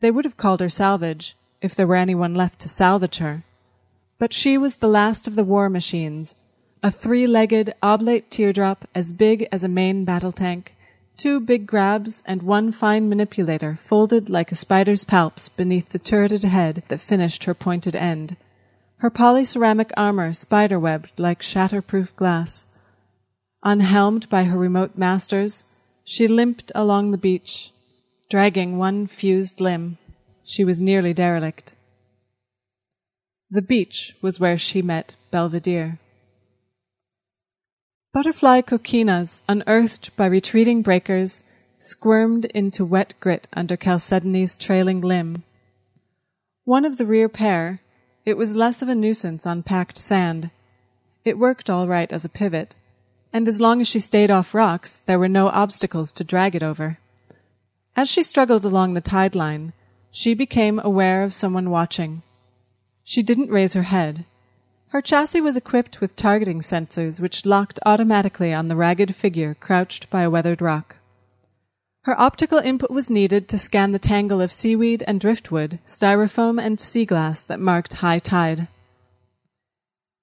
They 0.00 0.10
would 0.10 0.24
have 0.24 0.36
called 0.36 0.60
her 0.60 0.68
salvage 0.68 1.36
if 1.60 1.74
there 1.74 1.86
were 1.86 1.96
anyone 1.96 2.34
left 2.34 2.60
to 2.60 2.68
salvage 2.68 3.18
her. 3.18 3.42
But 4.20 4.34
she 4.34 4.58
was 4.58 4.76
the 4.76 4.86
last 4.86 5.26
of 5.26 5.34
the 5.34 5.44
war 5.44 5.70
machines, 5.70 6.34
a 6.82 6.90
three-legged 6.90 7.72
oblate 7.82 8.30
teardrop 8.30 8.86
as 8.94 9.14
big 9.14 9.48
as 9.50 9.64
a 9.64 9.68
main 9.68 10.04
battle 10.04 10.30
tank, 10.30 10.76
two 11.16 11.40
big 11.40 11.66
grabs, 11.66 12.22
and 12.26 12.42
one 12.42 12.70
fine 12.70 13.08
manipulator 13.08 13.78
folded 13.82 14.28
like 14.28 14.52
a 14.52 14.54
spider's 14.54 15.04
palps 15.04 15.48
beneath 15.48 15.88
the 15.88 15.98
turreted 15.98 16.44
head 16.44 16.82
that 16.88 17.00
finished 17.00 17.44
her 17.44 17.54
pointed 17.54 17.96
end. 17.96 18.36
Her 18.98 19.10
polyceramic 19.10 19.90
armor 19.96 20.34
spider-webbed 20.34 21.18
like 21.18 21.40
shatterproof 21.40 22.14
glass. 22.14 22.66
Unhelmed 23.62 24.28
by 24.28 24.44
her 24.44 24.58
remote 24.58 24.98
masters, 24.98 25.64
she 26.04 26.28
limped 26.28 26.70
along 26.74 27.10
the 27.10 27.18
beach, 27.18 27.72
dragging 28.28 28.76
one 28.76 29.06
fused 29.06 29.62
limb. 29.62 29.96
She 30.44 30.62
was 30.62 30.78
nearly 30.78 31.14
derelict. 31.14 31.72
The 33.52 33.62
beach 33.62 34.14
was 34.22 34.38
where 34.38 34.56
she 34.56 34.80
met 34.80 35.16
Belvedere. 35.32 35.98
Butterfly 38.12 38.60
coquinas, 38.60 39.40
unearthed 39.48 40.16
by 40.16 40.26
retreating 40.26 40.82
breakers, 40.82 41.42
squirmed 41.80 42.44
into 42.46 42.84
wet 42.84 43.14
grit 43.18 43.48
under 43.52 43.76
Chalcedony's 43.76 44.56
trailing 44.56 45.00
limb. 45.00 45.42
One 46.64 46.84
of 46.84 46.96
the 46.96 47.06
rear 47.06 47.28
pair, 47.28 47.80
it 48.24 48.36
was 48.36 48.54
less 48.54 48.82
of 48.82 48.88
a 48.88 48.94
nuisance 48.94 49.44
on 49.46 49.64
packed 49.64 49.96
sand. 49.96 50.50
It 51.24 51.36
worked 51.36 51.68
all 51.68 51.88
right 51.88 52.10
as 52.12 52.24
a 52.24 52.28
pivot, 52.28 52.76
and 53.32 53.48
as 53.48 53.60
long 53.60 53.80
as 53.80 53.88
she 53.88 53.98
stayed 53.98 54.30
off 54.30 54.54
rocks, 54.54 55.00
there 55.00 55.18
were 55.18 55.28
no 55.28 55.48
obstacles 55.48 56.12
to 56.12 56.24
drag 56.24 56.54
it 56.54 56.62
over. 56.62 56.98
As 57.96 58.08
she 58.08 58.22
struggled 58.22 58.64
along 58.64 58.94
the 58.94 59.00
tide 59.00 59.34
line, 59.34 59.72
she 60.12 60.34
became 60.34 60.80
aware 60.84 61.24
of 61.24 61.34
someone 61.34 61.70
watching. 61.70 62.22
She 63.10 63.24
didn't 63.24 63.50
raise 63.50 63.72
her 63.72 63.82
head. 63.82 64.24
Her 64.90 65.02
chassis 65.02 65.40
was 65.40 65.56
equipped 65.56 66.00
with 66.00 66.14
targeting 66.14 66.60
sensors 66.60 67.20
which 67.20 67.44
locked 67.44 67.80
automatically 67.84 68.52
on 68.52 68.68
the 68.68 68.76
ragged 68.76 69.16
figure 69.16 69.54
crouched 69.54 70.08
by 70.10 70.22
a 70.22 70.30
weathered 70.30 70.62
rock. 70.62 70.94
Her 72.02 72.14
optical 72.20 72.58
input 72.58 72.88
was 72.88 73.10
needed 73.10 73.48
to 73.48 73.58
scan 73.58 73.90
the 73.90 73.98
tangle 73.98 74.40
of 74.40 74.52
seaweed 74.52 75.02
and 75.08 75.20
driftwood, 75.20 75.80
styrofoam 75.88 76.64
and 76.64 76.78
sea 76.78 77.04
glass 77.04 77.44
that 77.44 77.58
marked 77.58 77.94
high 77.94 78.20
tide. 78.20 78.68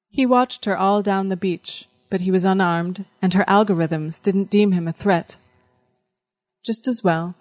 He 0.10 0.26
watched 0.26 0.64
her 0.64 0.78
all 0.78 1.02
down 1.02 1.28
the 1.28 1.36
beach, 1.36 1.90
but 2.10 2.22
he 2.22 2.32
was 2.32 2.46
unarmed, 2.46 3.04
and 3.22 3.34
her 3.34 3.44
algorithms 3.50 4.24
didn't 4.24 4.50
deem 4.50 4.72
him 4.72 4.88
a 4.88 4.94
threat. 4.94 5.36
Just 6.64 6.88
as 6.88 7.04
well. 7.04 7.36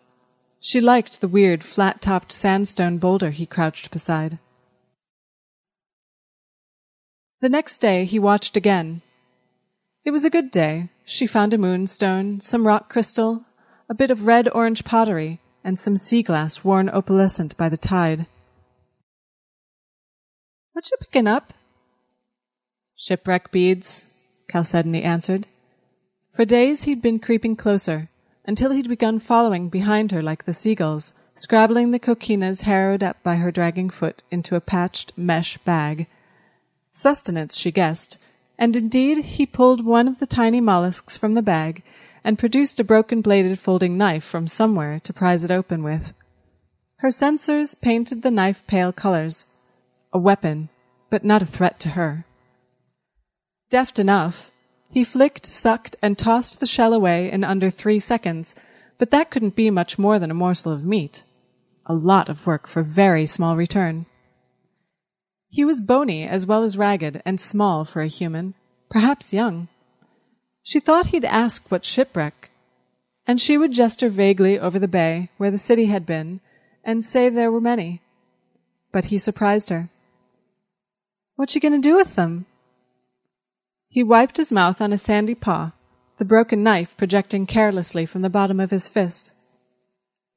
She 0.58 0.80
liked 0.80 1.20
the 1.20 1.28
weird, 1.28 1.62
flat 1.62 2.02
topped 2.02 2.32
sandstone 2.32 2.98
boulder 2.98 3.30
he 3.30 3.46
crouched 3.46 3.92
beside. 3.92 4.40
The 7.40 7.48
next 7.50 7.78
day 7.78 8.06
he 8.06 8.18
watched 8.18 8.56
again. 8.56 9.02
It 10.04 10.10
was 10.10 10.24
a 10.24 10.30
good 10.30 10.50
day. 10.50 10.88
She 11.04 11.26
found 11.26 11.52
a 11.52 11.58
moonstone, 11.58 12.40
some 12.40 12.66
rock 12.66 12.88
crystal, 12.88 13.44
a 13.88 13.94
bit 13.94 14.10
of 14.10 14.26
red 14.26 14.48
orange 14.48 14.84
pottery, 14.84 15.40
and 15.62 15.78
some 15.78 15.96
sea 15.96 16.22
glass 16.22 16.64
worn 16.64 16.88
opalescent 16.88 17.56
by 17.56 17.68
the 17.68 17.76
tide. 17.76 18.26
What 20.72 20.90
you 20.90 20.96
picking 21.00 21.26
up? 21.26 21.52
Shipwreck 22.96 23.50
beads, 23.50 24.06
Chalcedony 24.50 25.02
answered. 25.02 25.46
For 26.34 26.44
days 26.44 26.84
he'd 26.84 27.02
been 27.02 27.18
creeping 27.18 27.56
closer, 27.56 28.08
until 28.46 28.70
he'd 28.70 28.88
begun 28.88 29.18
following 29.18 29.68
behind 29.68 30.12
her 30.12 30.22
like 30.22 30.44
the 30.44 30.54
seagulls, 30.54 31.12
scrabbling 31.34 31.90
the 31.90 31.98
coquinas 31.98 32.62
harrowed 32.62 33.02
up 33.02 33.22
by 33.22 33.36
her 33.36 33.50
dragging 33.50 33.90
foot 33.90 34.22
into 34.30 34.56
a 34.56 34.60
patched 34.60 35.16
mesh 35.18 35.58
bag. 35.58 36.06
Sustenance, 36.96 37.58
she 37.58 37.70
guessed, 37.70 38.16
and 38.58 38.74
indeed 38.74 39.18
he 39.18 39.44
pulled 39.44 39.84
one 39.84 40.08
of 40.08 40.18
the 40.18 40.26
tiny 40.26 40.62
mollusks 40.62 41.18
from 41.18 41.34
the 41.34 41.42
bag 41.42 41.82
and 42.24 42.38
produced 42.38 42.80
a 42.80 42.84
broken 42.84 43.20
bladed 43.20 43.58
folding 43.58 43.98
knife 43.98 44.24
from 44.24 44.48
somewhere 44.48 44.98
to 45.00 45.12
prise 45.12 45.44
it 45.44 45.50
open 45.50 45.82
with. 45.82 46.14
Her 47.00 47.08
sensors 47.08 47.78
painted 47.78 48.22
the 48.22 48.30
knife 48.30 48.66
pale 48.66 48.94
colors. 48.94 49.44
A 50.10 50.18
weapon, 50.18 50.70
but 51.10 51.22
not 51.22 51.42
a 51.42 51.46
threat 51.46 51.78
to 51.80 51.90
her. 51.90 52.24
Deft 53.68 53.98
enough, 53.98 54.50
he 54.90 55.04
flicked, 55.04 55.44
sucked, 55.44 55.96
and 56.00 56.16
tossed 56.16 56.60
the 56.60 56.66
shell 56.66 56.94
away 56.94 57.30
in 57.30 57.44
under 57.44 57.68
three 57.68 57.98
seconds, 57.98 58.54
but 58.96 59.10
that 59.10 59.30
couldn't 59.30 59.54
be 59.54 59.68
much 59.68 59.98
more 59.98 60.18
than 60.18 60.30
a 60.30 60.34
morsel 60.42 60.72
of 60.72 60.86
meat. 60.86 61.24
A 61.84 61.92
lot 61.92 62.30
of 62.30 62.46
work 62.46 62.66
for 62.66 62.82
very 62.82 63.26
small 63.26 63.54
return. 63.54 64.06
He 65.48 65.64
was 65.64 65.80
bony 65.80 66.26
as 66.26 66.46
well 66.46 66.62
as 66.62 66.76
ragged 66.76 67.22
and 67.24 67.40
small 67.40 67.84
for 67.84 68.02
a 68.02 68.08
human, 68.08 68.54
perhaps 68.90 69.32
young. 69.32 69.68
She 70.62 70.80
thought 70.80 71.08
he'd 71.08 71.24
ask 71.24 71.70
what 71.70 71.84
shipwreck, 71.84 72.50
and 73.26 73.40
she 73.40 73.56
would 73.56 73.72
gesture 73.72 74.08
vaguely 74.08 74.58
over 74.58 74.78
the 74.78 74.88
bay 74.88 75.30
where 75.36 75.50
the 75.50 75.58
city 75.58 75.86
had 75.86 76.04
been 76.04 76.40
and 76.84 77.04
say 77.04 77.28
there 77.28 77.52
were 77.52 77.60
many. 77.60 78.00
But 78.92 79.06
he 79.06 79.18
surprised 79.18 79.70
her. 79.70 79.88
What 81.36 81.54
you 81.54 81.60
going 81.60 81.80
to 81.80 81.88
do 81.88 81.96
with 81.96 82.16
them? 82.16 82.46
He 83.88 84.02
wiped 84.02 84.36
his 84.36 84.52
mouth 84.52 84.80
on 84.80 84.92
a 84.92 84.98
sandy 84.98 85.34
paw, 85.34 85.72
the 86.18 86.24
broken 86.24 86.62
knife 86.62 86.96
projecting 86.96 87.46
carelessly 87.46 88.06
from 88.06 88.22
the 88.22 88.30
bottom 88.30 88.60
of 88.60 88.70
his 88.70 88.88
fist. 88.88 89.32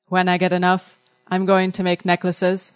When 0.08 0.28
I 0.28 0.38
get 0.38 0.54
enough, 0.54 0.98
I'm 1.28 1.46
going 1.46 1.72
to 1.74 1.84
make 1.84 2.06
necklaces. 2.06 2.72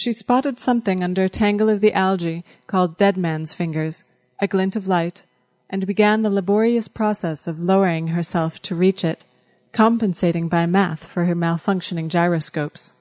She 0.00 0.12
spotted 0.12 0.58
something 0.58 1.04
under 1.04 1.24
a 1.24 1.28
tangle 1.28 1.68
of 1.68 1.82
the 1.82 1.92
algae 1.92 2.42
called 2.66 2.96
dead 2.96 3.18
man's 3.18 3.52
fingers, 3.52 4.02
a 4.40 4.46
glint 4.46 4.74
of 4.74 4.88
light, 4.88 5.24
and 5.68 5.86
began 5.86 6.22
the 6.22 6.30
laborious 6.30 6.88
process 6.88 7.46
of 7.46 7.60
lowering 7.60 8.06
herself 8.06 8.62
to 8.62 8.74
reach 8.74 9.04
it, 9.04 9.26
compensating 9.72 10.48
by 10.48 10.64
math 10.64 11.04
for 11.04 11.26
her 11.26 11.34
malfunctioning 11.34 12.08
gyroscopes. 12.08 12.94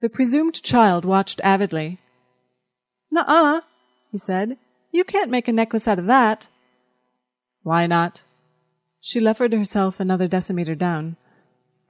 The 0.00 0.08
presumed 0.08 0.62
child 0.62 1.04
watched 1.04 1.42
avidly. 1.44 1.98
Nuh-uh, 3.10 3.60
he 4.10 4.16
said. 4.16 4.56
You 4.90 5.04
can't 5.04 5.30
make 5.30 5.48
a 5.48 5.52
necklace 5.52 5.86
out 5.86 5.98
of 5.98 6.06
that. 6.06 6.48
Why 7.62 7.86
not? 7.86 8.22
She 9.02 9.20
levered 9.20 9.52
herself 9.52 10.00
another 10.00 10.28
decimeter 10.28 10.78
down, 10.78 11.18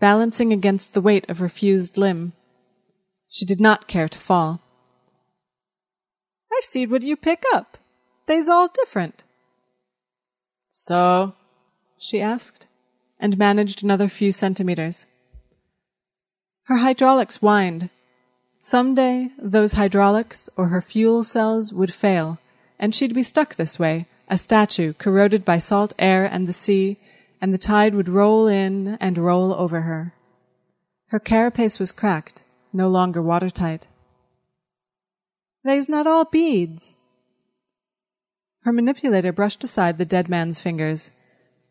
balancing 0.01 0.53
against 0.53 0.94
the 0.94 1.01
weight 1.01 1.30
of 1.30 1.38
her 1.38 1.49
fused 1.49 1.97
limb. 1.97 2.32
She 3.29 3.45
did 3.45 3.61
not 3.61 3.89
care 3.89 4.09
to 4.09 4.18
fall. 4.18 4.61
I 6.53 6.61
see 6.62 6.87
what 6.87 7.03
you 7.03 7.16
pick 7.16 7.43
up. 7.53 7.77
They's 8.27 8.49
all 8.49 8.68
different. 8.68 9.22
So? 10.70 11.35
she 11.99 12.20
asked, 12.20 12.66
and 13.18 13.39
managed 13.39 13.83
another 13.83 14.09
few 14.09 14.33
centimeters. 14.33 15.07
Her 16.64 16.79
hydraulics 16.79 17.37
whined. 17.37 17.91
Some 18.61 18.95
day 18.95 19.31
those 19.39 19.72
hydraulics 19.72 20.49
or 20.57 20.68
her 20.68 20.83
fuel 20.83 21.24
cells 21.24 21.72
would 21.72 21.95
fail, 21.95 22.39
and 22.79 22.95
she'd 22.95 23.14
be 23.14 23.22
stuck 23.22 23.55
this 23.55 23.79
way, 23.79 24.07
a 24.29 24.37
statue 24.37 24.93
corroded 24.93 25.45
by 25.45 25.59
salt 25.59 25.95
air 25.99 26.24
and 26.24 26.49
the 26.49 26.53
sea, 26.53 26.97
and 27.41 27.55
the 27.55 27.59
tide 27.59 27.95
would 27.95 28.09
roll 28.09 28.47
in 28.47 28.97
and 29.01 29.18
roll 29.18 29.53
over 29.55 29.83
her. 29.83 30.12
Her 31.09 31.20
carapace 31.20 31.79
was 31.79 31.93
cracked, 31.93 32.43
no 32.77 32.89
longer 32.89 33.22
watertight. 33.22 33.89
They's 35.64 35.89
not 35.89 36.07
all 36.07 36.24
beads. 36.24 36.95
Her 38.62 38.72
manipulator 38.72 39.33
brushed 39.33 39.64
aside 39.64 39.99
the 39.99 40.05
dead 40.05 40.29
man's 40.29 40.61
fingers. 40.61 41.11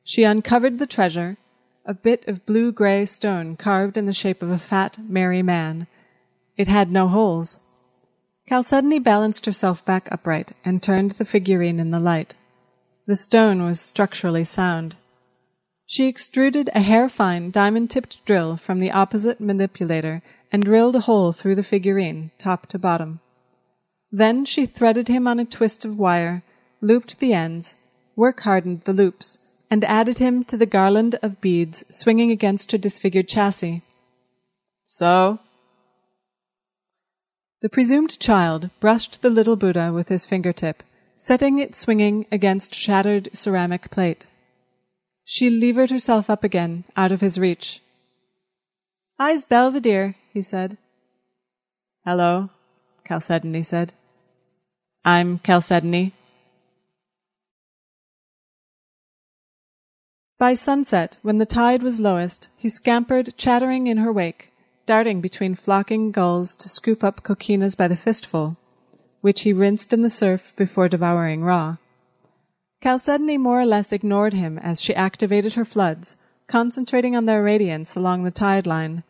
She 0.03 0.23
uncovered 0.23 0.79
the 0.79 0.87
treasure, 0.87 1.37
a 1.85 1.93
bit 1.93 2.27
of 2.27 2.45
blue 2.45 2.71
gray 2.71 3.05
stone 3.05 3.55
carved 3.55 3.95
in 3.95 4.05
the 4.05 4.13
shape 4.13 4.41
of 4.41 4.49
a 4.49 4.57
fat, 4.57 4.97
merry 5.07 5.43
man. 5.43 5.87
It 6.57 6.67
had 6.67 6.91
no 6.91 7.07
holes. 7.07 7.59
Chalcedony 8.47 8.99
balanced 8.99 9.45
herself 9.45 9.83
back 9.85 10.07
upright 10.11 10.51
and 10.63 10.81
turned 10.81 11.11
the 11.11 11.25
figurine 11.25 11.79
in 11.79 11.91
the 11.91 11.99
light. 11.99 12.35
The 13.07 13.15
stone 13.15 13.63
was 13.63 13.79
structurally 13.79 14.43
sound. 14.43 14.95
She 15.85 16.07
extruded 16.07 16.69
a 16.73 16.81
hair-fine 16.81 17.51
diamond-tipped 17.51 18.25
drill 18.25 18.57
from 18.57 18.79
the 18.79 18.91
opposite 18.91 19.39
manipulator 19.39 20.23
and 20.55 20.63
drilled 20.63 20.95
a 20.95 21.01
hole 21.01 21.33
through 21.33 21.53
the 21.53 21.61
figurine, 21.61 22.31
top 22.37 22.65
to 22.65 22.79
bottom. 22.79 23.19
Then 24.09 24.45
she 24.45 24.65
threaded 24.65 25.09
him 25.09 25.27
on 25.27 25.37
a 25.37 25.43
twist 25.43 25.83
of 25.83 25.99
wire, 25.99 26.43
looped 26.79 27.19
the 27.19 27.33
ends, 27.33 27.75
work-hardened 28.15 28.85
the 28.85 28.93
loops, 28.93 29.37
and 29.69 29.83
added 29.83 30.17
him 30.19 30.45
to 30.45 30.55
the 30.55 30.65
garland 30.65 31.19
of 31.21 31.41
beads 31.41 31.83
swinging 31.89 32.31
against 32.31 32.71
her 32.71 32.77
disfigured 32.77 33.27
chassis. 33.27 33.81
So, 34.87 35.39
the 37.61 37.67
presumed 37.67 38.17
child 38.17 38.69
brushed 38.79 39.21
the 39.21 39.29
little 39.29 39.57
Buddha 39.57 39.91
with 39.91 40.07
his 40.07 40.25
fingertip, 40.25 40.83
setting 41.17 41.59
it 41.59 41.75
swinging 41.75 42.27
against 42.31 42.73
shattered 42.73 43.27
ceramic 43.33 43.91
plate. 43.91 44.25
She 45.25 45.49
levered 45.49 45.89
herself 45.89 46.29
up 46.29 46.45
again, 46.45 46.85
out 46.95 47.11
of 47.11 47.19
his 47.19 47.37
reach. 47.37 47.81
I's 49.19 49.43
Belvedere, 49.43 50.15
he 50.35 50.41
said. 50.43 50.77
Hello, 52.03 52.49
Chalcedony 53.07 53.63
said. 53.63 53.93
I'm 55.05 55.39
Chalcedony. 55.39 56.11
By 60.37 60.53
sunset, 60.53 61.15
when 61.21 61.37
the 61.37 61.45
tide 61.45 61.81
was 61.81 62.01
lowest, 62.01 62.49
he 62.57 62.67
scampered, 62.67 63.37
chattering 63.37 63.87
in 63.87 63.95
her 63.97 64.11
wake, 64.11 64.51
darting 64.85 65.21
between 65.21 65.55
flocking 65.55 66.11
gulls 66.11 66.53
to 66.55 66.67
scoop 66.67 67.01
up 67.01 67.23
coquinas 67.23 67.73
by 67.73 67.87
the 67.87 67.95
fistful, 67.95 68.57
which 69.21 69.43
he 69.43 69.53
rinsed 69.53 69.93
in 69.93 70.01
the 70.01 70.09
surf 70.09 70.53
before 70.57 70.89
devouring 70.89 71.43
raw. 71.43 71.77
Chalcedony 72.83 73.37
more 73.37 73.61
or 73.61 73.65
less 73.65 73.93
ignored 73.93 74.33
him 74.33 74.57
as 74.59 74.81
she 74.81 74.93
activated 74.93 75.53
her 75.53 75.63
floods, 75.63 76.17
concentrating 76.47 77.15
on 77.15 77.25
their 77.25 77.41
radiance 77.41 77.95
along 77.95 78.23
the 78.23 78.31
tide 78.31 78.67
line. 78.67 79.03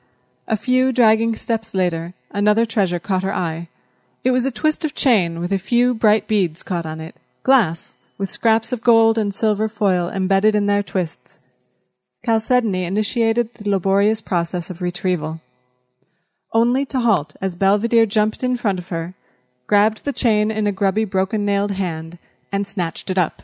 A 0.48 0.58
few 0.58 0.92
dragging 0.92 1.36
steps 1.36 1.74
later, 1.74 2.14
another 2.30 2.66
treasure 2.66 3.00
caught 3.00 3.24
her 3.24 3.34
eye. 3.34 3.68
It 4.24 4.32
was 4.32 4.46
a 4.46 4.52
twist 4.52 4.86
of 4.86 4.94
chain 4.94 5.40
with 5.40 5.52
a 5.52 5.58
few 5.58 5.94
bright 5.94 6.28
beads 6.28 6.62
caught 6.62 6.86
on 6.86 7.02
it, 7.02 7.16
glass, 7.44 7.96
with 8.18 8.32
scraps 8.32 8.72
of 8.72 8.82
gold 8.82 9.18
and 9.18 9.34
silver 9.34 9.68
foil 9.68 10.10
embedded 10.10 10.56
in 10.56 10.68
their 10.68 10.84
twists. 10.84 11.40
Chalcedony 12.26 12.86
initiated 12.86 13.54
the 13.56 13.70
laborious 13.70 14.22
process 14.22 14.70
of 14.70 14.82
retrieval. 14.82 15.42
Only 16.54 16.86
to 16.86 17.00
halt 17.00 17.36
as 17.42 17.56
Belvedere 17.56 18.06
jumped 18.06 18.44
in 18.44 18.56
front 18.56 18.80
of 18.80 18.90
her, 18.90 19.14
grabbed 19.68 20.06
the 20.06 20.14
chain 20.14 20.52
in 20.52 20.68
a 20.68 20.72
grubby 20.72 21.06
broken 21.06 21.44
nailed 21.44 21.72
hand, 21.72 22.18
and 22.52 22.68
snatched 22.68 23.10
it 23.10 23.18
up. 23.18 23.42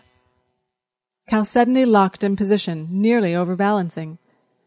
Chalcedony 1.30 1.86
locked 1.86 2.24
in 2.24 2.36
position, 2.36 2.88
nearly 2.92 3.36
overbalancing. 3.36 4.18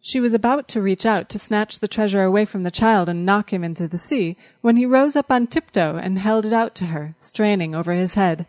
She 0.06 0.20
was 0.20 0.34
about 0.34 0.68
to 0.68 0.82
reach 0.82 1.06
out 1.06 1.30
to 1.30 1.38
snatch 1.38 1.78
the 1.78 1.88
treasure 1.88 2.22
away 2.24 2.44
from 2.44 2.62
the 2.62 2.70
child 2.70 3.08
and 3.08 3.24
knock 3.24 3.54
him 3.54 3.64
into 3.64 3.88
the 3.88 3.96
sea 3.96 4.36
when 4.60 4.76
he 4.76 4.84
rose 4.84 5.16
up 5.16 5.30
on 5.30 5.46
tiptoe 5.46 5.96
and 5.96 6.18
held 6.18 6.44
it 6.44 6.52
out 6.52 6.74
to 6.74 6.86
her, 6.86 7.14
straining 7.18 7.74
over 7.74 7.94
his 7.94 8.12
head. 8.12 8.46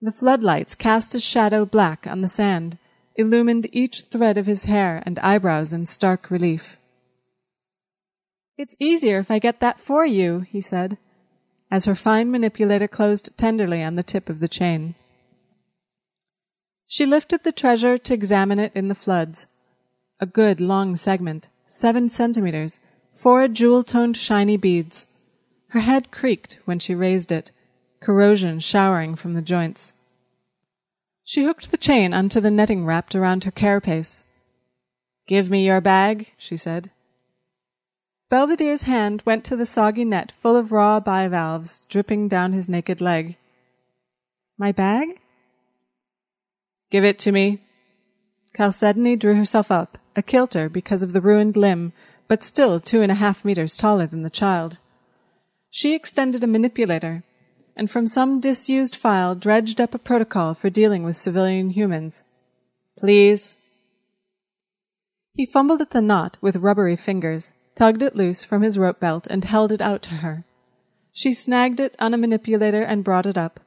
The 0.00 0.10
floodlights 0.10 0.74
cast 0.74 1.14
a 1.14 1.20
shadow 1.20 1.64
black 1.64 2.08
on 2.08 2.22
the 2.22 2.28
sand, 2.28 2.78
illumined 3.14 3.68
each 3.70 4.06
thread 4.10 4.36
of 4.36 4.46
his 4.46 4.64
hair 4.64 5.00
and 5.06 5.16
eyebrows 5.20 5.72
in 5.72 5.86
stark 5.86 6.28
relief. 6.28 6.76
It's 8.58 8.74
easier 8.80 9.20
if 9.20 9.30
I 9.30 9.38
get 9.38 9.60
that 9.60 9.78
for 9.78 10.04
you, 10.04 10.40
he 10.40 10.60
said, 10.60 10.98
as 11.70 11.84
her 11.84 11.94
fine 11.94 12.32
manipulator 12.32 12.88
closed 12.88 13.30
tenderly 13.36 13.80
on 13.80 13.94
the 13.94 14.02
tip 14.02 14.28
of 14.28 14.40
the 14.40 14.48
chain. 14.48 14.96
She 16.88 17.06
lifted 17.06 17.44
the 17.44 17.52
treasure 17.52 17.96
to 17.96 18.12
examine 18.12 18.58
it 18.58 18.72
in 18.74 18.88
the 18.88 18.96
floods. 18.96 19.46
A 20.22 20.26
good 20.26 20.60
long 20.60 20.94
segment, 20.94 21.48
seven 21.66 22.08
centimeters, 22.08 22.78
four 23.12 23.48
jewel-toned 23.48 24.16
shiny 24.16 24.56
beads. 24.56 25.08
Her 25.70 25.80
head 25.80 26.12
creaked 26.12 26.60
when 26.64 26.78
she 26.78 26.94
raised 26.94 27.32
it, 27.32 27.50
corrosion 28.00 28.60
showering 28.60 29.16
from 29.16 29.34
the 29.34 29.42
joints. 29.42 29.94
She 31.24 31.42
hooked 31.42 31.72
the 31.72 31.76
chain 31.76 32.14
onto 32.14 32.38
the 32.38 32.52
netting 32.52 32.86
wrapped 32.86 33.16
around 33.16 33.42
her 33.42 33.50
carapace. 33.50 34.22
Give 35.26 35.50
me 35.50 35.66
your 35.66 35.80
bag, 35.80 36.30
she 36.38 36.56
said. 36.56 36.92
Belvedere's 38.30 38.82
hand 38.82 39.22
went 39.26 39.44
to 39.46 39.56
the 39.56 39.66
soggy 39.66 40.04
net 40.04 40.30
full 40.40 40.54
of 40.54 40.70
raw 40.70 41.00
bivalves 41.00 41.80
dripping 41.88 42.28
down 42.28 42.52
his 42.52 42.68
naked 42.68 43.00
leg. 43.00 43.34
My 44.56 44.70
bag? 44.70 45.18
Give 46.92 47.04
it 47.04 47.18
to 47.18 47.32
me. 47.32 47.58
Chalcedony 48.56 49.16
drew 49.16 49.34
herself 49.34 49.72
up, 49.72 49.98
a 50.16 50.22
kilter 50.22 50.68
because 50.68 51.02
of 51.02 51.12
the 51.12 51.20
ruined 51.20 51.56
limb, 51.56 51.92
but 52.28 52.44
still 52.44 52.80
two 52.80 53.02
and 53.02 53.12
a 53.12 53.16
half 53.16 53.44
meters 53.44 53.76
taller 53.76 54.06
than 54.06 54.22
the 54.22 54.30
child. 54.30 54.78
She 55.70 55.94
extended 55.94 56.44
a 56.44 56.46
manipulator, 56.46 57.24
and 57.76 57.90
from 57.90 58.06
some 58.06 58.40
disused 58.40 58.94
file 58.94 59.34
dredged 59.34 59.80
up 59.80 59.94
a 59.94 59.98
protocol 59.98 60.54
for 60.54 60.70
dealing 60.70 61.02
with 61.02 61.16
civilian 61.16 61.70
humans. 61.70 62.22
Please. 62.98 63.56
He 65.34 65.46
fumbled 65.46 65.80
at 65.80 65.90
the 65.90 66.02
knot 66.02 66.36
with 66.40 66.56
rubbery 66.56 66.96
fingers, 66.96 67.54
tugged 67.74 68.02
it 68.02 68.14
loose 68.14 68.44
from 68.44 68.62
his 68.62 68.78
rope 68.78 69.00
belt, 69.00 69.26
and 69.30 69.44
held 69.44 69.72
it 69.72 69.80
out 69.80 70.02
to 70.02 70.16
her. 70.16 70.44
She 71.12 71.32
snagged 71.32 71.80
it 71.80 71.96
on 71.98 72.12
a 72.12 72.18
manipulator 72.18 72.82
and 72.82 73.04
brought 73.04 73.26
it 73.26 73.38
up. 73.38 73.60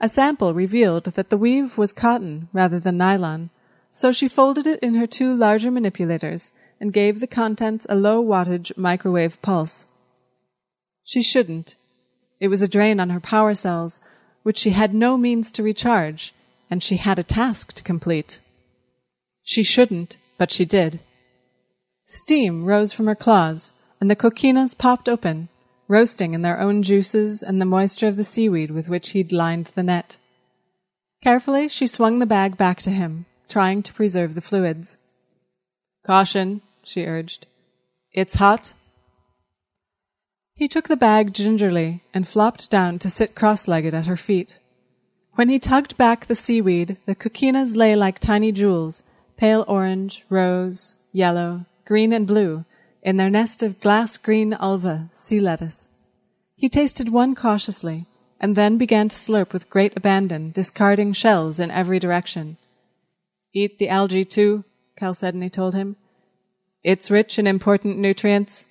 A 0.00 0.08
sample 0.08 0.54
revealed 0.54 1.04
that 1.04 1.28
the 1.28 1.36
weave 1.38 1.76
was 1.76 1.92
cotton 1.92 2.48
rather 2.52 2.80
than 2.80 2.96
nylon, 2.96 3.50
so 3.90 4.12
she 4.12 4.28
folded 4.28 4.66
it 4.66 4.78
in 4.80 4.94
her 4.94 5.06
two 5.06 5.34
larger 5.34 5.70
manipulators 5.70 6.52
and 6.80 6.92
gave 6.92 7.20
the 7.20 7.26
contents 7.26 7.86
a 7.88 7.94
low 7.94 8.22
wattage 8.22 8.76
microwave 8.76 9.40
pulse. 9.42 9.86
She 11.04 11.22
shouldn't. 11.22 11.76
It 12.38 12.48
was 12.48 12.62
a 12.62 12.68
drain 12.68 13.00
on 13.00 13.10
her 13.10 13.20
power 13.20 13.54
cells, 13.54 14.00
which 14.42 14.58
she 14.58 14.70
had 14.70 14.94
no 14.94 15.18
means 15.18 15.50
to 15.52 15.62
recharge, 15.62 16.32
and 16.70 16.82
she 16.82 16.96
had 16.96 17.18
a 17.18 17.24
task 17.24 17.72
to 17.74 17.82
complete. 17.82 18.40
She 19.42 19.62
shouldn't, 19.62 20.16
but 20.38 20.50
she 20.50 20.64
did. 20.64 21.00
Steam 22.06 22.64
rose 22.64 22.92
from 22.92 23.06
her 23.06 23.14
claws, 23.14 23.72
and 24.00 24.10
the 24.10 24.16
coquinas 24.16 24.74
popped 24.74 25.08
open, 25.08 25.48
roasting 25.88 26.32
in 26.32 26.42
their 26.42 26.60
own 26.60 26.82
juices 26.82 27.42
and 27.42 27.60
the 27.60 27.66
moisture 27.66 28.08
of 28.08 28.16
the 28.16 28.24
seaweed 28.24 28.70
with 28.70 28.88
which 28.88 29.10
he'd 29.10 29.32
lined 29.32 29.70
the 29.74 29.82
net. 29.82 30.16
Carefully, 31.22 31.68
she 31.68 31.86
swung 31.86 32.18
the 32.18 32.26
bag 32.26 32.56
back 32.56 32.80
to 32.82 32.90
him, 32.90 33.26
trying 33.50 33.82
to 33.82 33.92
preserve 33.92 34.34
the 34.34 34.40
fluids. 34.40 34.96
Caution, 36.06 36.62
she 36.84 37.04
urged. 37.04 37.46
It's 38.12 38.36
hot. 38.36 38.72
He 40.54 40.68
took 40.68 40.88
the 40.88 40.96
bag 40.96 41.32
gingerly 41.32 42.02
and 42.14 42.26
flopped 42.26 42.70
down 42.70 42.98
to 43.00 43.10
sit 43.10 43.34
cross-legged 43.34 43.94
at 43.94 44.06
her 44.06 44.16
feet. 44.16 44.58
When 45.34 45.48
he 45.48 45.58
tugged 45.58 45.96
back 45.96 46.26
the 46.26 46.34
seaweed, 46.34 46.96
the 47.06 47.14
coquinas 47.14 47.76
lay 47.76 47.96
like 47.96 48.18
tiny 48.18 48.52
jewels, 48.52 49.02
pale 49.36 49.64
orange, 49.68 50.24
rose, 50.28 50.98
yellow, 51.12 51.66
green 51.86 52.12
and 52.12 52.26
blue, 52.26 52.64
in 53.02 53.16
their 53.16 53.30
nest 53.30 53.62
of 53.62 53.80
glass 53.80 54.16
green 54.16 54.52
ulva, 54.52 55.08
sea 55.14 55.40
lettuce. 55.40 55.88
He 56.56 56.68
tasted 56.68 57.08
one 57.08 57.34
cautiously, 57.34 58.04
and 58.38 58.54
then 58.54 58.76
began 58.76 59.08
to 59.08 59.16
slurp 59.16 59.52
with 59.52 59.70
great 59.70 59.96
abandon, 59.96 60.50
discarding 60.50 61.12
shells 61.14 61.58
in 61.58 61.70
every 61.70 61.98
direction. 61.98 62.58
Eat 63.52 63.78
the 63.78 63.88
algae 63.88 64.24
too, 64.24 64.64
Chalcedony 64.98 65.50
told 65.50 65.74
him. 65.74 65.96
It's 66.82 67.10
rich 67.10 67.38
in 67.38 67.46
important 67.46 67.98
nutrients. 67.98 68.66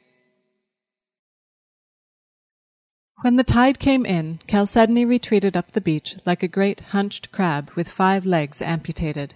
When 3.21 3.35
the 3.35 3.43
tide 3.43 3.79
came 3.79 4.05
in, 4.05 4.39
Chalcedony 4.47 5.03
retreated 5.03 5.57
up 5.57 5.73
the 5.73 5.81
beach 5.81 6.15
like 6.25 6.41
a 6.41 6.47
great 6.47 6.79
hunched 6.79 7.31
crab 7.31 7.69
with 7.75 7.89
five 7.89 8.25
legs 8.25 8.61
amputated. 8.61 9.35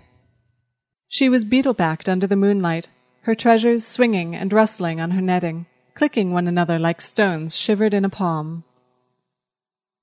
She 1.09 1.27
was 1.27 1.43
beetle-backed 1.43 2.07
under 2.07 2.25
the 2.25 2.37
moonlight, 2.37 2.89
her 3.23 3.35
treasures 3.35 3.85
swinging 3.85 4.35
and 4.35 4.53
rustling 4.53 5.01
on 5.01 5.11
her 5.11 5.21
netting, 5.21 5.65
clicking 5.95 6.31
one 6.31 6.47
another 6.47 6.79
like 6.79 7.01
stones 7.01 7.55
shivered 7.55 7.93
in 7.93 8.05
a 8.05 8.09
palm. 8.09 8.63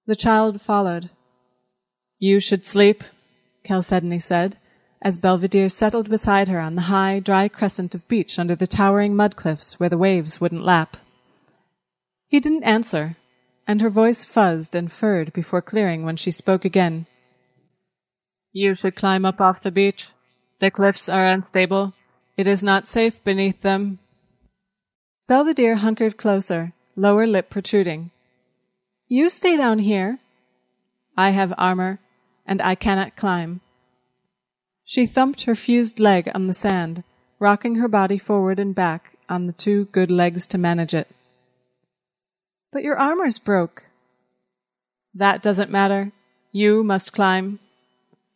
The 0.07 0.15
child 0.17 0.61
followed. 0.61 1.09
You 2.19 2.39
should 2.39 2.65
sleep, 2.65 3.03
Chalcedony 3.67 4.19
said, 4.19 4.59
as 5.03 5.19
Belvedere 5.19 5.69
settled 5.69 6.11
beside 6.11 6.49
her 6.49 6.61
on 6.61 6.75
the 6.75 6.83
high, 6.83 7.21
dry 7.21 7.49
crescent 7.49 7.95
of 7.95 8.07
beach 8.09 8.39
under 8.39 8.55
the 8.55 8.67
towering 8.67 9.17
mud 9.17 9.35
cliffs 9.35 9.81
where 9.81 9.89
the 9.89 9.99
waves 9.99 10.41
wouldn't 10.41 10.65
lap. 10.65 10.97
He 12.29 12.39
didn't 12.39 12.65
answer, 12.65 13.17
and 13.67 13.81
her 13.81 13.91
voice 13.91 14.25
fuzzed 14.25 14.75
and 14.75 14.93
furred 14.93 15.33
before 15.33 15.63
clearing 15.63 16.05
when 16.05 16.17
she 16.17 16.31
spoke 16.31 16.65
again. 16.65 17.07
You 18.53 18.75
should 18.75 18.97
climb 18.97 19.25
up 19.25 19.41
off 19.41 19.63
the 19.63 19.71
beach. 19.71 20.07
The 20.61 20.71
cliffs 20.71 21.09
are 21.09 21.27
unstable. 21.27 21.95
It 22.37 22.47
is 22.47 22.63
not 22.63 22.87
safe 22.87 23.23
beneath 23.25 23.63
them. 23.63 24.01
Belvedere 25.29 25.77
hunkered 25.77 26.17
closer, 26.17 26.73
lower 26.97 27.27
lip 27.27 27.49
protruding. 27.49 28.11
You 29.09 29.31
stay 29.31 29.57
down 29.57 29.79
here. 29.79 30.19
I 31.17 31.31
have 31.31 31.55
armor, 31.57 32.01
and 32.47 32.61
I 32.61 32.75
cannot 32.75 33.17
climb. 33.17 33.61
She 34.91 35.07
thumped 35.07 35.43
her 35.43 35.55
fused 35.55 36.01
leg 36.01 36.29
on 36.35 36.49
the 36.49 36.53
sand, 36.53 37.05
rocking 37.39 37.77
her 37.77 37.87
body 37.87 38.19
forward 38.19 38.59
and 38.59 38.75
back 38.75 39.13
on 39.29 39.47
the 39.47 39.53
two 39.53 39.85
good 39.93 40.11
legs 40.11 40.49
to 40.49 40.59
manage 40.59 40.95
it. 40.95 41.07
But 42.73 42.83
your 42.83 42.99
armor's 42.99 43.39
broke. 43.39 43.85
That 45.15 45.43
doesn't 45.43 45.71
matter. 45.71 46.11
You 46.51 46.83
must 46.83 47.13
climb. 47.13 47.61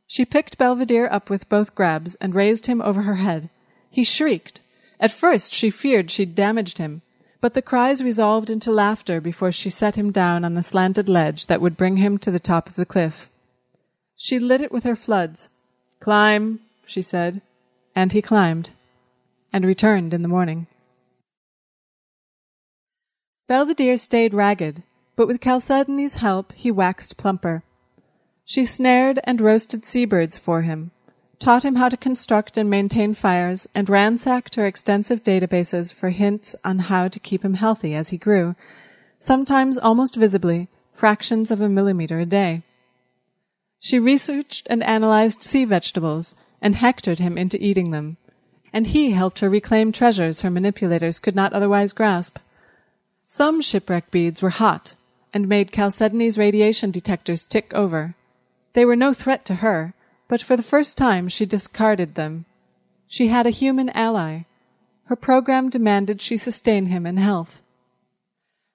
She 0.06 0.24
picked 0.24 0.56
Belvedere 0.56 1.08
up 1.10 1.28
with 1.28 1.48
both 1.48 1.74
grabs 1.74 2.14
and 2.20 2.36
raised 2.36 2.66
him 2.66 2.80
over 2.80 3.02
her 3.02 3.16
head, 3.16 3.50
he 3.90 4.04
shrieked. 4.04 4.60
At 5.00 5.10
first 5.10 5.52
she 5.52 5.70
feared 5.70 6.12
she'd 6.12 6.36
damaged 6.36 6.78
him, 6.78 7.02
but 7.40 7.54
the 7.54 7.62
cries 7.62 8.04
resolved 8.04 8.48
into 8.48 8.70
laughter 8.70 9.20
before 9.20 9.50
she 9.50 9.70
set 9.70 9.96
him 9.96 10.12
down 10.12 10.44
on 10.44 10.56
a 10.56 10.62
slanted 10.62 11.08
ledge 11.08 11.46
that 11.46 11.60
would 11.60 11.76
bring 11.76 11.96
him 11.96 12.16
to 12.18 12.30
the 12.30 12.38
top 12.38 12.68
of 12.68 12.76
the 12.76 12.86
cliff. 12.86 13.28
She 14.16 14.38
lit 14.38 14.60
it 14.60 14.70
with 14.70 14.84
her 14.84 14.94
floods. 14.94 15.48
Climb, 16.04 16.60
she 16.84 17.00
said, 17.00 17.40
and 17.96 18.12
he 18.12 18.20
climbed, 18.20 18.68
and 19.54 19.64
returned 19.64 20.12
in 20.12 20.20
the 20.20 20.28
morning. 20.28 20.66
Belvedere 23.48 23.96
stayed 23.96 24.34
ragged, 24.34 24.82
but 25.16 25.26
with 25.26 25.40
Chalcedony's 25.40 26.16
help 26.16 26.52
he 26.52 26.70
waxed 26.70 27.16
plumper. 27.16 27.62
She 28.44 28.66
snared 28.66 29.18
and 29.24 29.40
roasted 29.40 29.86
seabirds 29.86 30.36
for 30.36 30.60
him, 30.60 30.90
taught 31.38 31.64
him 31.64 31.76
how 31.76 31.88
to 31.88 31.96
construct 31.96 32.58
and 32.58 32.68
maintain 32.68 33.14
fires, 33.14 33.66
and 33.74 33.88
ransacked 33.88 34.56
her 34.56 34.66
extensive 34.66 35.24
databases 35.24 35.94
for 35.94 36.10
hints 36.10 36.54
on 36.62 36.80
how 36.80 37.08
to 37.08 37.18
keep 37.18 37.42
him 37.42 37.54
healthy 37.54 37.94
as 37.94 38.10
he 38.10 38.18
grew, 38.18 38.54
sometimes 39.18 39.78
almost 39.78 40.16
visibly, 40.16 40.68
fractions 40.92 41.50
of 41.50 41.62
a 41.62 41.68
millimeter 41.70 42.20
a 42.20 42.26
day. 42.26 42.62
She 43.84 43.98
researched 43.98 44.66
and 44.70 44.82
analyzed 44.82 45.42
sea 45.42 45.66
vegetables 45.66 46.34
and 46.62 46.74
hectored 46.74 47.18
him 47.18 47.36
into 47.36 47.62
eating 47.62 47.90
them, 47.90 48.16
and 48.72 48.86
he 48.86 49.10
helped 49.10 49.40
her 49.40 49.50
reclaim 49.50 49.92
treasures 49.92 50.40
her 50.40 50.48
manipulators 50.48 51.18
could 51.18 51.34
not 51.34 51.52
otherwise 51.52 51.92
grasp. 51.92 52.38
Some 53.26 53.60
shipwreck 53.60 54.10
beads 54.10 54.40
were 54.40 54.48
hot 54.48 54.94
and 55.34 55.46
made 55.46 55.70
Chalcedony's 55.70 56.38
radiation 56.38 56.92
detectors 56.92 57.44
tick 57.44 57.74
over. 57.74 58.14
They 58.72 58.86
were 58.86 58.96
no 58.96 59.12
threat 59.12 59.44
to 59.44 59.56
her, 59.56 59.92
but 60.28 60.40
for 60.40 60.56
the 60.56 60.62
first 60.62 60.96
time 60.96 61.28
she 61.28 61.44
discarded 61.44 62.14
them. 62.14 62.46
She 63.06 63.28
had 63.28 63.46
a 63.46 63.50
human 63.50 63.90
ally. 63.90 64.44
Her 65.08 65.16
program 65.16 65.68
demanded 65.68 66.22
she 66.22 66.38
sustain 66.38 66.86
him 66.86 67.04
in 67.04 67.18
health. 67.18 67.60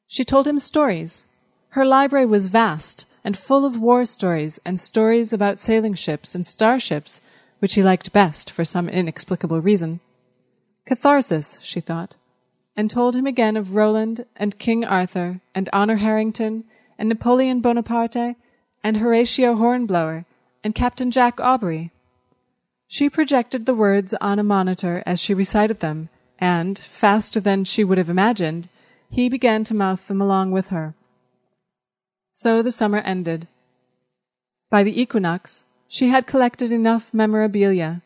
She 0.05 0.23
told 0.23 0.47
him 0.47 0.59
stories. 0.59 1.25
Her 1.69 1.83
library 1.83 2.27
was 2.27 2.49
vast 2.49 3.07
and 3.23 3.37
full 3.37 3.65
of 3.65 3.79
war 3.79 4.05
stories 4.05 4.59
and 4.65 4.79
stories 4.79 5.33
about 5.33 5.59
sailing 5.59 5.93
ships 5.93 6.35
and 6.35 6.45
starships, 6.45 7.21
which 7.59 7.75
he 7.75 7.83
liked 7.83 8.13
best 8.13 8.49
for 8.49 8.63
some 8.63 8.89
inexplicable 8.89 9.61
reason. 9.61 9.99
Catharsis, 10.85 11.59
she 11.61 11.79
thought, 11.79 12.15
and 12.75 12.89
told 12.89 13.15
him 13.15 13.27
again 13.27 13.57
of 13.57 13.75
Roland 13.75 14.25
and 14.35 14.57
King 14.57 14.85
Arthur 14.85 15.41
and 15.53 15.69
Honor 15.73 15.97
Harrington 15.97 16.63
and 16.97 17.09
Napoleon 17.09 17.61
Bonaparte 17.61 18.35
and 18.83 18.97
Horatio 18.97 19.55
Hornblower 19.55 20.25
and 20.63 20.73
Captain 20.73 21.11
Jack 21.11 21.39
Aubrey. 21.39 21.91
She 22.87 23.09
projected 23.09 23.65
the 23.65 23.75
words 23.75 24.13
on 24.15 24.39
a 24.39 24.43
monitor 24.43 25.03
as 25.05 25.21
she 25.21 25.33
recited 25.33 25.79
them, 25.79 26.09
and, 26.39 26.79
faster 26.79 27.39
than 27.39 27.65
she 27.65 27.83
would 27.83 27.97
have 27.97 28.09
imagined, 28.09 28.67
he 29.11 29.29
began 29.29 29.63
to 29.65 29.73
mouth 29.73 30.07
them 30.07 30.21
along 30.21 30.51
with 30.51 30.69
her. 30.69 30.95
So 32.31 32.61
the 32.61 32.71
summer 32.71 32.99
ended. 32.99 33.47
By 34.69 34.83
the 34.83 34.99
equinox, 35.01 35.65
she 35.87 36.09
had 36.09 36.27
collected 36.27 36.71
enough 36.71 37.13
memorabilia. 37.13 38.01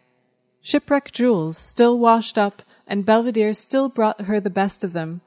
Shipwreck 0.61 1.11
jewels 1.11 1.57
still 1.57 1.99
washed 1.99 2.37
up, 2.37 2.61
and 2.87 3.05
Belvedere 3.05 3.53
still 3.53 3.89
brought 3.89 4.21
her 4.21 4.39
the 4.39 4.49
best 4.49 4.83
of 4.83 4.93
them. 4.93 5.21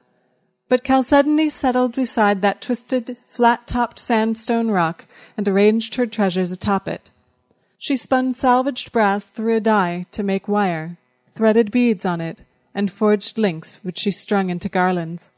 But 0.69 0.85
Chalcedony 0.85 1.49
settled 1.49 1.95
beside 1.95 2.43
that 2.43 2.61
twisted, 2.61 3.17
flat-topped 3.27 3.99
sandstone 3.99 4.69
rock 4.69 5.07
and 5.37 5.47
arranged 5.47 5.95
her 5.95 6.07
treasures 6.07 6.51
atop 6.51 6.89
it. 6.89 7.11
She 7.79 7.97
spun 7.97 8.33
salvaged 8.33 8.91
brass 8.91 9.31
through 9.31 9.57
a 9.57 9.61
die 9.61 10.07
to 10.11 10.23
make 10.23 10.49
wire, 10.49 10.97
threaded 11.35 11.71
beads 11.71 12.05
on 12.05 12.21
it, 12.21 12.39
and 12.75 12.91
forged 12.91 13.39
links 13.39 13.85
which 13.85 13.99
she 13.99 14.11
strung 14.11 14.51
into 14.51 14.69
garlands. 14.69 15.31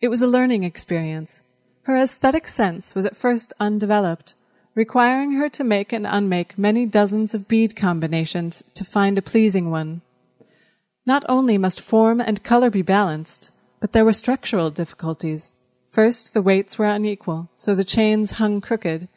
It 0.00 0.08
was 0.08 0.20
a 0.20 0.26
learning 0.26 0.64
experience. 0.64 1.42
Her 1.84 1.96
aesthetic 1.96 2.46
sense 2.46 2.94
was 2.94 3.06
at 3.06 3.16
first 3.16 3.54
undeveloped, 3.58 4.34
requiring 4.74 5.32
her 5.32 5.48
to 5.48 5.64
make 5.64 5.92
and 5.92 6.06
unmake 6.06 6.58
many 6.58 6.86
dozens 6.86 7.34
of 7.34 7.48
bead 7.48 7.74
combinations 7.74 8.62
to 8.74 8.84
find 8.84 9.16
a 9.16 9.22
pleasing 9.22 9.70
one. 9.70 10.02
Not 11.06 11.24
only 11.28 11.58
must 11.58 11.80
form 11.80 12.20
and 12.20 12.44
color 12.44 12.70
be 12.70 12.82
balanced, 12.82 13.50
but 13.80 13.92
there 13.92 14.04
were 14.04 14.12
structural 14.12 14.70
difficulties. 14.70 15.54
First, 15.90 16.34
the 16.34 16.42
weights 16.42 16.78
were 16.78 16.86
unequal, 16.86 17.48
so 17.56 17.74
the 17.74 17.82
chains 17.82 18.32
hung 18.32 18.60
crooked. 18.60 19.08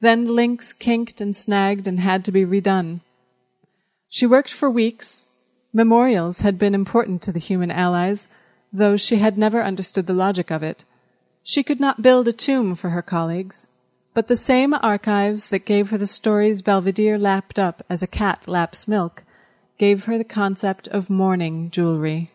Then 0.00 0.36
links 0.36 0.72
kinked 0.72 1.20
and 1.20 1.34
snagged 1.34 1.88
and 1.88 2.00
had 2.00 2.24
to 2.26 2.32
be 2.32 2.44
redone. 2.44 3.00
She 4.08 4.26
worked 4.26 4.52
for 4.52 4.70
weeks. 4.70 5.26
Memorials 5.72 6.40
had 6.40 6.58
been 6.58 6.74
important 6.74 7.22
to 7.22 7.32
the 7.32 7.40
human 7.40 7.70
allies, 7.70 8.28
though 8.72 8.96
she 8.96 9.16
had 9.16 9.38
never 9.38 9.62
understood 9.62 10.06
the 10.06 10.14
logic 10.14 10.50
of 10.50 10.62
it. 10.62 10.84
She 11.42 11.62
could 11.62 11.80
not 11.80 12.02
build 12.02 12.28
a 12.28 12.32
tomb 12.32 12.74
for 12.74 12.90
her 12.90 13.02
colleagues, 13.02 13.70
but 14.14 14.28
the 14.28 14.36
same 14.36 14.74
archives 14.74 15.50
that 15.50 15.64
gave 15.64 15.90
her 15.90 15.98
the 15.98 16.06
stories 16.06 16.62
Belvedere 16.62 17.18
lapped 17.18 17.58
up 17.58 17.84
as 17.88 18.02
a 18.02 18.06
cat 18.06 18.46
laps 18.46 18.86
milk 18.86 19.24
gave 19.78 20.04
her 20.04 20.18
the 20.18 20.24
concept 20.24 20.88
of 20.88 21.08
mourning 21.08 21.70
jewelry. 21.70 22.30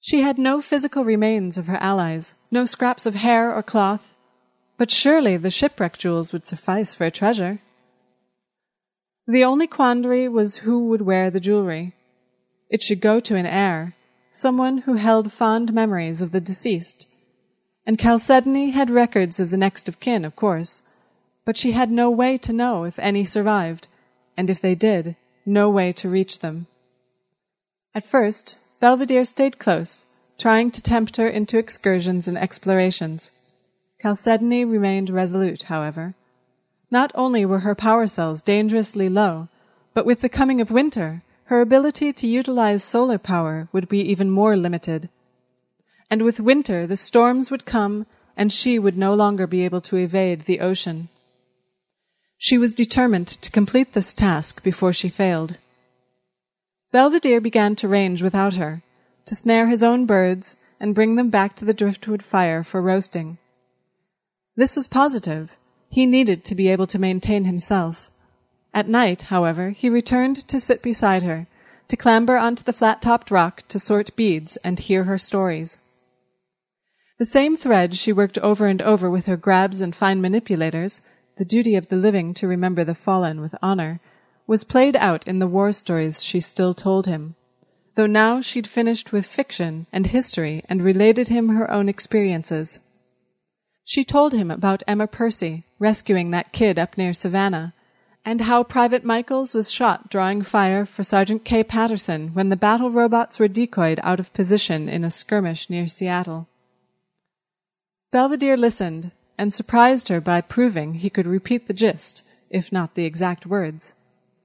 She 0.00 0.20
had 0.20 0.36
no 0.36 0.60
physical 0.60 1.04
remains 1.04 1.56
of 1.56 1.66
her 1.66 1.78
allies, 1.78 2.34
no 2.50 2.66
scraps 2.66 3.06
of 3.06 3.14
hair 3.14 3.54
or 3.54 3.62
cloth, 3.62 4.02
but 4.76 4.90
surely 4.90 5.36
the 5.36 5.50
shipwreck 5.50 5.96
jewels 5.96 6.32
would 6.32 6.44
suffice 6.44 6.94
for 6.94 7.04
a 7.06 7.10
treasure. 7.10 7.60
The 9.26 9.44
only 9.44 9.66
quandary 9.66 10.28
was 10.28 10.58
who 10.58 10.88
would 10.88 11.02
wear 11.02 11.30
the 11.30 11.40
jewelry. 11.40 11.94
It 12.68 12.82
should 12.82 13.00
go 13.00 13.20
to 13.20 13.36
an 13.36 13.46
heir, 13.46 13.94
someone 14.32 14.78
who 14.78 14.94
held 14.94 15.32
fond 15.32 15.72
memories 15.72 16.20
of 16.20 16.32
the 16.32 16.40
deceased. 16.40 17.06
And 17.86 17.98
Chalcedony 17.98 18.70
had 18.70 18.90
records 18.90 19.40
of 19.40 19.50
the 19.50 19.56
next 19.56 19.88
of 19.88 19.98
kin, 19.98 20.24
of 20.24 20.36
course, 20.36 20.82
but 21.44 21.56
she 21.56 21.72
had 21.72 21.90
no 21.90 22.10
way 22.10 22.36
to 22.38 22.52
know 22.52 22.84
if 22.84 22.98
any 22.98 23.24
survived, 23.24 23.88
and 24.36 24.48
if 24.48 24.60
they 24.60 24.74
did, 24.74 25.16
no 25.44 25.68
way 25.68 25.92
to 25.94 26.08
reach 26.08 26.38
them. 26.38 26.66
At 27.94 28.06
first, 28.08 28.56
Belvedere 28.80 29.24
stayed 29.24 29.58
close, 29.58 30.04
trying 30.38 30.70
to 30.70 30.82
tempt 30.82 31.16
her 31.16 31.28
into 31.28 31.58
excursions 31.58 32.28
and 32.28 32.38
explorations. 32.38 33.32
Chalcedony 34.00 34.64
remained 34.64 35.10
resolute, 35.10 35.64
however. 35.64 36.14
Not 36.90 37.12
only 37.14 37.44
were 37.44 37.60
her 37.60 37.74
power 37.74 38.06
cells 38.06 38.42
dangerously 38.42 39.08
low, 39.08 39.48
but 39.94 40.06
with 40.06 40.20
the 40.20 40.28
coming 40.28 40.60
of 40.60 40.70
winter, 40.70 41.22
her 41.44 41.60
ability 41.60 42.12
to 42.12 42.26
utilize 42.26 42.82
solar 42.82 43.18
power 43.18 43.68
would 43.72 43.88
be 43.88 44.00
even 44.00 44.30
more 44.30 44.56
limited. 44.56 45.08
And 46.12 46.20
with 46.20 46.40
winter, 46.40 46.86
the 46.86 46.94
storms 46.98 47.50
would 47.50 47.64
come, 47.64 48.04
and 48.36 48.52
she 48.52 48.78
would 48.78 48.98
no 48.98 49.14
longer 49.14 49.46
be 49.46 49.64
able 49.64 49.80
to 49.80 49.96
evade 49.96 50.42
the 50.42 50.60
ocean. 50.60 51.08
She 52.36 52.58
was 52.58 52.74
determined 52.74 53.28
to 53.28 53.50
complete 53.50 53.94
this 53.94 54.12
task 54.12 54.62
before 54.62 54.92
she 54.92 55.08
failed. 55.08 55.56
Belvedere 56.92 57.40
began 57.40 57.74
to 57.76 57.88
range 57.88 58.22
without 58.22 58.56
her, 58.56 58.82
to 59.24 59.34
snare 59.34 59.68
his 59.68 59.82
own 59.82 60.04
birds 60.04 60.58
and 60.78 60.94
bring 60.94 61.16
them 61.16 61.30
back 61.30 61.56
to 61.56 61.64
the 61.64 61.72
driftwood 61.72 62.22
fire 62.22 62.62
for 62.62 62.82
roasting. 62.82 63.38
This 64.54 64.76
was 64.76 64.86
positive. 64.86 65.56
He 65.88 66.04
needed 66.04 66.44
to 66.44 66.54
be 66.54 66.68
able 66.68 66.88
to 66.88 66.98
maintain 66.98 67.46
himself. 67.46 68.10
At 68.74 68.86
night, 68.86 69.22
however, 69.22 69.70
he 69.70 69.88
returned 69.88 70.46
to 70.48 70.60
sit 70.60 70.82
beside 70.82 71.22
her, 71.22 71.46
to 71.88 71.96
clamber 71.96 72.36
onto 72.36 72.64
the 72.64 72.74
flat-topped 72.74 73.30
rock 73.30 73.62
to 73.68 73.78
sort 73.78 74.14
beads 74.14 74.58
and 74.58 74.78
hear 74.78 75.04
her 75.04 75.16
stories. 75.16 75.78
The 77.22 77.26
same 77.26 77.56
thread 77.56 77.94
she 77.94 78.12
worked 78.12 78.36
over 78.38 78.66
and 78.66 78.82
over 78.82 79.08
with 79.08 79.26
her 79.26 79.36
grabs 79.36 79.80
and 79.80 79.94
fine 79.94 80.20
manipulators, 80.20 81.00
the 81.36 81.44
duty 81.44 81.76
of 81.76 81.86
the 81.86 81.96
living 81.96 82.34
to 82.34 82.48
remember 82.48 82.82
the 82.82 82.96
fallen 82.96 83.40
with 83.40 83.54
honor, 83.62 84.00
was 84.48 84.64
played 84.64 84.96
out 84.96 85.24
in 85.24 85.38
the 85.38 85.46
war 85.46 85.70
stories 85.70 86.24
she 86.24 86.40
still 86.40 86.74
told 86.74 87.06
him, 87.06 87.36
though 87.94 88.08
now 88.08 88.40
she'd 88.40 88.66
finished 88.66 89.12
with 89.12 89.24
fiction 89.24 89.86
and 89.92 90.08
history 90.08 90.64
and 90.68 90.82
related 90.82 91.28
him 91.28 91.50
her 91.50 91.70
own 91.70 91.88
experiences. 91.88 92.80
She 93.84 94.02
told 94.02 94.32
him 94.32 94.50
about 94.50 94.82
Emma 94.88 95.06
Percy 95.06 95.62
rescuing 95.78 96.32
that 96.32 96.52
kid 96.52 96.76
up 96.76 96.98
near 96.98 97.12
Savannah, 97.12 97.72
and 98.24 98.40
how 98.40 98.64
Private 98.64 99.04
Michaels 99.04 99.54
was 99.54 99.70
shot 99.70 100.10
drawing 100.10 100.42
fire 100.42 100.84
for 100.84 101.04
Sergeant 101.04 101.44
K. 101.44 101.62
Patterson 101.62 102.30
when 102.34 102.48
the 102.48 102.56
battle 102.56 102.90
robots 102.90 103.38
were 103.38 103.46
decoyed 103.46 104.00
out 104.02 104.18
of 104.18 104.34
position 104.34 104.88
in 104.88 105.04
a 105.04 105.10
skirmish 105.12 105.70
near 105.70 105.86
Seattle. 105.86 106.48
Belvedere 108.12 108.58
listened 108.58 109.10
and 109.38 109.54
surprised 109.54 110.10
her 110.10 110.20
by 110.20 110.42
proving 110.42 110.94
he 110.94 111.08
could 111.08 111.26
repeat 111.26 111.66
the 111.66 111.72
gist, 111.72 112.22
if 112.50 112.70
not 112.70 112.94
the 112.94 113.06
exact 113.06 113.46
words. 113.46 113.94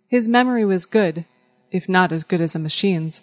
His 0.07 0.30
memory 0.30 0.63
was 0.63 0.86
good, 0.86 1.26
if 1.70 1.89
not 1.89 2.13
as 2.13 2.24
good 2.24 2.39
as 2.39 2.55
a 2.55 2.59
machine's. 2.59 3.22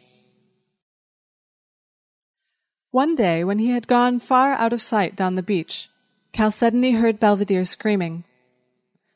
One 2.91 3.17
day, 3.17 3.43
when 3.43 3.59
he 3.59 3.71
had 3.71 3.89
gone 3.89 4.21
far 4.21 4.53
out 4.53 4.75
of 4.75 4.83
sight 4.83 5.17
down 5.17 5.35
the 5.35 5.43
beach, 5.43 5.89
Chalcedony 6.35 6.93
heard 6.93 7.19
Belvedere 7.19 7.65
screaming. 7.65 8.25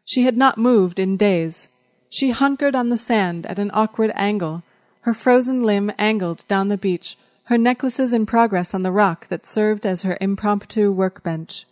She 0.06 0.22
had 0.22 0.36
not 0.36 0.56
moved 0.56 0.98
in 0.98 1.18
days. 1.18 1.68
She 2.08 2.30
hunkered 2.30 2.74
on 2.74 2.88
the 2.88 2.96
sand 2.96 3.44
at 3.46 3.58
an 3.58 3.70
awkward 3.74 4.12
angle, 4.14 4.62
her 5.02 5.12
frozen 5.12 5.62
limb 5.62 5.92
angled 5.98 6.44
down 6.48 6.68
the 6.68 6.78
beach, 6.78 7.18
her 7.48 7.56
necklaces 7.56 8.12
in 8.12 8.26
progress 8.26 8.74
on 8.74 8.82
the 8.82 8.92
rock 8.92 9.26
that 9.28 9.46
served 9.46 9.86
as 9.86 10.02
her 10.02 10.18
impromptu 10.20 10.92
workbench. 10.92 11.64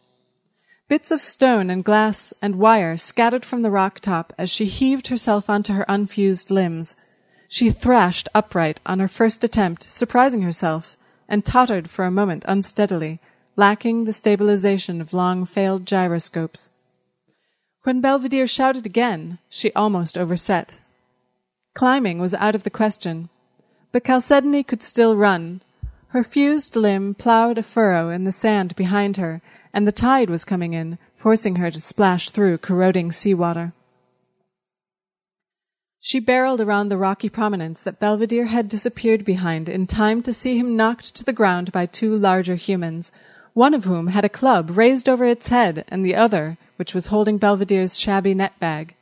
Bits 0.89 1.11
of 1.11 1.20
stone 1.20 1.68
and 1.68 1.85
glass 1.85 2.33
and 2.41 2.57
wire 2.57 2.97
scattered 2.97 3.45
from 3.45 3.61
the 3.61 3.70
rock 3.70 4.01
top 4.01 4.33
as 4.39 4.49
she 4.49 4.64
heaved 4.64 5.09
herself 5.09 5.51
onto 5.51 5.74
her 5.74 5.85
unfused 5.87 6.51
limbs. 6.51 6.97
She 7.47 7.70
thrashed 7.70 8.27
upright 8.35 8.81
on 8.87 9.01
her 9.01 9.09
first 9.09 9.45
attempt, 9.45 9.91
surprising 9.91 10.41
herself, 10.41 10.97
and 11.29 11.45
tottered 11.45 11.91
for 11.91 12.07
a 12.07 12.11
moment 12.11 12.47
unsteadily, 12.49 13.20
lacking 13.55 14.07
the 14.07 14.14
stabilization 14.14 15.03
of 15.03 15.12
long 15.12 15.45
failed 15.45 15.85
gyroscopes. 15.85 16.70
When 17.83 18.01
Belvedere 18.01 18.47
shouted 18.47 18.87
again, 18.87 19.41
she 19.51 19.74
almost 19.74 20.16
overset. 20.16 20.81
Climbing 21.74 22.18
was 22.18 22.33
out 22.33 22.55
of 22.55 22.64
the 22.64 22.70
question, 22.70 23.29
but 23.93 24.07
Chalcedony 24.07 24.62
could 24.62 24.83
still 24.83 25.16
run. 25.16 25.61
Her 26.09 26.22
fused 26.22 26.76
limb 26.76 27.14
ploughed 27.14 27.59
a 27.59 27.62
furrow 27.62 28.11
in 28.11 28.24
the 28.24 28.32
sand 28.32 28.76
behind 28.76 29.16
her, 29.16 29.42
and 29.72 29.86
the 29.86 29.92
tide 29.92 30.30
was 30.30 30.44
coming 30.44 30.72
in, 30.72 30.98
forcing 31.16 31.57
her 31.57 31.70
to 31.70 31.80
splash 31.80 32.30
through 32.30 32.59
corroding 32.59 33.12
seawater. 33.12 33.72
She 36.00 36.20
barreled 36.20 36.61
around 36.61 36.88
the 36.88 36.96
rocky 36.96 37.28
prominence 37.28 37.82
that 37.82 37.98
Belvedere 37.98 38.46
had 38.46 38.68
disappeared 38.68 39.24
behind 39.24 39.68
in 39.68 39.88
time 39.88 40.22
to 40.22 40.32
see 40.32 40.57
him 40.57 40.76
knocked 40.76 41.16
to 41.16 41.24
the 41.24 41.32
ground 41.32 41.72
by 41.72 41.84
two 41.84 42.14
larger 42.14 42.54
humans, 42.54 43.11
one 43.54 43.74
of 43.74 43.84
whom 43.84 44.07
had 44.07 44.24
a 44.24 44.28
club 44.28 44.76
raised 44.76 45.09
over 45.09 45.24
its 45.24 45.48
head 45.48 45.84
and 45.88 46.04
the 46.04 46.14
other, 46.14 46.59
which 46.76 46.94
was 46.94 47.07
holding 47.07 47.38
Belvedere's 47.38 47.98
shabby 47.98 48.34
net 48.34 48.57
bag. 48.61 48.94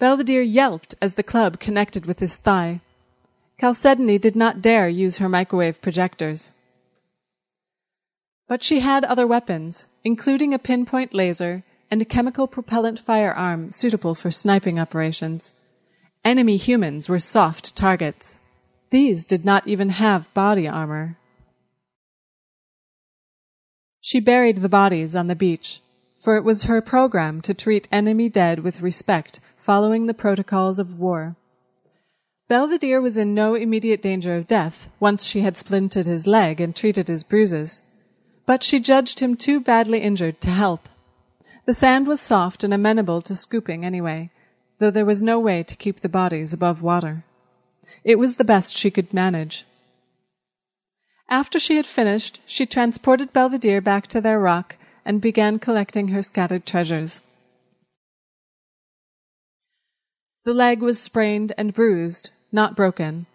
Belvedere 0.00 0.42
yelped 0.42 0.96
as 1.00 1.14
the 1.14 1.22
club 1.22 1.60
connected 1.60 2.06
with 2.06 2.18
his 2.18 2.38
thigh. 2.38 2.80
Chalcedony 3.60 4.18
did 4.18 4.34
not 4.34 4.60
dare 4.60 4.88
use 4.88 5.18
her 5.18 5.28
microwave 5.28 5.80
projectors. 5.80 6.50
But 8.48 8.62
she 8.62 8.80
had 8.80 9.04
other 9.04 9.26
weapons, 9.26 9.86
including 10.04 10.52
a 10.52 10.58
pinpoint 10.58 11.14
laser 11.14 11.62
and 11.90 12.02
a 12.02 12.06
chemical 12.06 12.46
propellant 12.46 12.98
firearm 12.98 13.70
suitable 13.70 14.14
for 14.14 14.30
sniping 14.30 14.80
operations. 14.80 15.52
Enemy 16.24 16.56
humans 16.56 17.08
were 17.08 17.18
soft 17.18 17.76
targets. 17.76 18.40
These 18.90 19.24
did 19.24 19.44
not 19.44 19.66
even 19.66 19.90
have 19.90 20.32
body 20.34 20.68
armor. 20.68 21.16
She 24.00 24.20
buried 24.20 24.58
the 24.58 24.68
bodies 24.68 25.14
on 25.14 25.28
the 25.28 25.36
beach, 25.36 25.80
for 26.20 26.36
it 26.36 26.44
was 26.44 26.64
her 26.64 26.80
program 26.80 27.40
to 27.42 27.54
treat 27.54 27.88
enemy 27.92 28.28
dead 28.28 28.60
with 28.60 28.80
respect 28.80 29.40
following 29.56 30.06
the 30.06 30.14
protocols 30.14 30.78
of 30.78 30.98
war. 30.98 31.36
Belvedere 32.52 33.00
was 33.00 33.16
in 33.16 33.32
no 33.32 33.54
immediate 33.54 34.02
danger 34.02 34.36
of 34.36 34.46
death 34.46 34.90
once 35.00 35.24
she 35.24 35.40
had 35.40 35.54
splinted 35.54 36.04
his 36.04 36.26
leg 36.26 36.60
and 36.60 36.76
treated 36.76 37.08
his 37.08 37.24
bruises, 37.24 37.80
but 38.44 38.62
she 38.62 38.78
judged 38.78 39.20
him 39.20 39.36
too 39.36 39.58
badly 39.58 40.00
injured 40.00 40.38
to 40.42 40.50
help. 40.50 40.86
The 41.64 41.72
sand 41.72 42.06
was 42.06 42.20
soft 42.20 42.62
and 42.62 42.74
amenable 42.74 43.22
to 43.22 43.34
scooping 43.34 43.86
anyway, 43.86 44.30
though 44.80 44.90
there 44.90 45.06
was 45.06 45.22
no 45.22 45.40
way 45.40 45.62
to 45.62 45.74
keep 45.76 46.00
the 46.00 46.10
bodies 46.10 46.52
above 46.52 46.82
water. 46.82 47.24
It 48.04 48.18
was 48.18 48.36
the 48.36 48.44
best 48.44 48.76
she 48.76 48.90
could 48.90 49.14
manage. 49.14 49.64
After 51.30 51.58
she 51.58 51.76
had 51.76 51.86
finished, 51.86 52.42
she 52.44 52.66
transported 52.66 53.32
Belvedere 53.32 53.80
back 53.80 54.08
to 54.08 54.20
their 54.20 54.38
rock 54.38 54.76
and 55.06 55.22
began 55.22 55.58
collecting 55.58 56.08
her 56.08 56.20
scattered 56.20 56.66
treasures. 56.66 57.22
The 60.44 60.52
leg 60.52 60.82
was 60.82 61.00
sprained 61.00 61.54
and 61.56 61.72
bruised, 61.72 62.28
not 62.52 62.76
broken, 62.76 63.26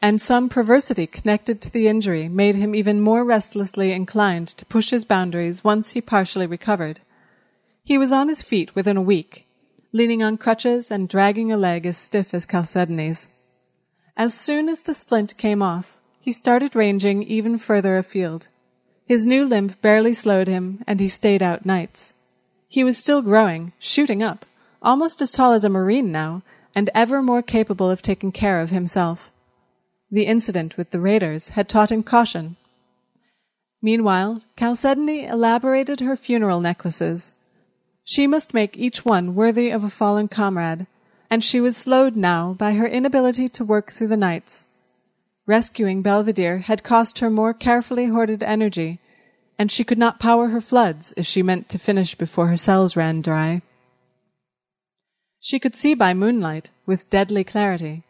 and 0.00 0.20
some 0.20 0.48
perversity 0.48 1.06
connected 1.06 1.60
to 1.60 1.70
the 1.70 1.86
injury 1.86 2.28
made 2.28 2.56
him 2.56 2.74
even 2.74 3.00
more 3.00 3.24
restlessly 3.24 3.92
inclined 3.92 4.48
to 4.48 4.66
push 4.66 4.90
his 4.90 5.04
boundaries 5.04 5.62
once 5.62 5.92
he 5.92 6.00
partially 6.00 6.46
recovered. 6.46 7.00
He 7.84 7.96
was 7.96 8.12
on 8.12 8.28
his 8.28 8.42
feet 8.42 8.74
within 8.74 8.96
a 8.96 9.02
week, 9.02 9.46
leaning 9.92 10.22
on 10.22 10.38
crutches 10.38 10.90
and 10.90 11.08
dragging 11.08 11.52
a 11.52 11.56
leg 11.56 11.86
as 11.86 11.96
stiff 11.96 12.34
as 12.34 12.46
Chalcedony's. 12.46 13.28
As 14.16 14.34
soon 14.34 14.68
as 14.68 14.82
the 14.82 14.94
splint 14.94 15.36
came 15.36 15.62
off, 15.62 15.98
he 16.20 16.32
started 16.32 16.74
ranging 16.74 17.22
even 17.22 17.56
further 17.56 17.96
afield. 17.96 18.48
His 19.06 19.24
new 19.26 19.44
limp 19.44 19.80
barely 19.80 20.14
slowed 20.14 20.48
him, 20.48 20.82
and 20.86 21.00
he 21.00 21.08
stayed 21.08 21.42
out 21.42 21.66
nights. 21.66 22.14
He 22.68 22.84
was 22.84 22.98
still 22.98 23.22
growing, 23.22 23.72
shooting 23.78 24.22
up, 24.22 24.46
almost 24.80 25.20
as 25.20 25.32
tall 25.32 25.52
as 25.52 25.64
a 25.64 25.68
marine 25.68 26.10
now, 26.10 26.42
and 26.74 26.90
ever 26.94 27.22
more 27.22 27.42
capable 27.42 27.90
of 27.90 28.02
taking 28.02 28.32
care 28.32 28.60
of 28.60 28.70
himself. 28.70 29.30
The 30.10 30.24
incident 30.24 30.76
with 30.76 30.90
the 30.90 31.00
raiders 31.00 31.50
had 31.50 31.68
taught 31.68 31.92
him 31.92 32.02
caution. 32.02 32.56
Meanwhile, 33.80 34.42
Chalcedony 34.58 35.24
elaborated 35.24 36.00
her 36.00 36.16
funeral 36.16 36.60
necklaces, 36.60 37.34
she 38.04 38.26
must 38.26 38.54
make 38.54 38.76
each 38.76 39.04
one 39.04 39.34
worthy 39.34 39.70
of 39.70 39.84
a 39.84 39.90
fallen 39.90 40.28
comrade, 40.28 40.86
and 41.30 41.42
she 41.42 41.60
was 41.60 41.76
slowed 41.76 42.16
now 42.16 42.52
by 42.52 42.74
her 42.74 42.86
inability 42.86 43.48
to 43.50 43.64
work 43.64 43.92
through 43.92 44.08
the 44.08 44.16
nights. 44.16 44.66
Rescuing 45.46 46.02
Belvedere 46.02 46.58
had 46.58 46.82
cost 46.82 47.20
her 47.20 47.30
more 47.30 47.54
carefully 47.54 48.06
hoarded 48.06 48.42
energy, 48.42 48.98
and 49.58 49.70
she 49.70 49.84
could 49.84 49.98
not 49.98 50.20
power 50.20 50.48
her 50.48 50.60
floods 50.60 51.14
if 51.16 51.26
she 51.26 51.42
meant 51.42 51.68
to 51.68 51.78
finish 51.78 52.14
before 52.14 52.48
her 52.48 52.56
cells 52.56 52.96
ran 52.96 53.22
dry. 53.22 53.62
She 55.44 55.58
could 55.58 55.74
see 55.74 55.94
by 55.94 56.14
moonlight 56.14 56.70
with 56.86 57.10
deadly 57.10 57.42
clarity, 57.42 58.04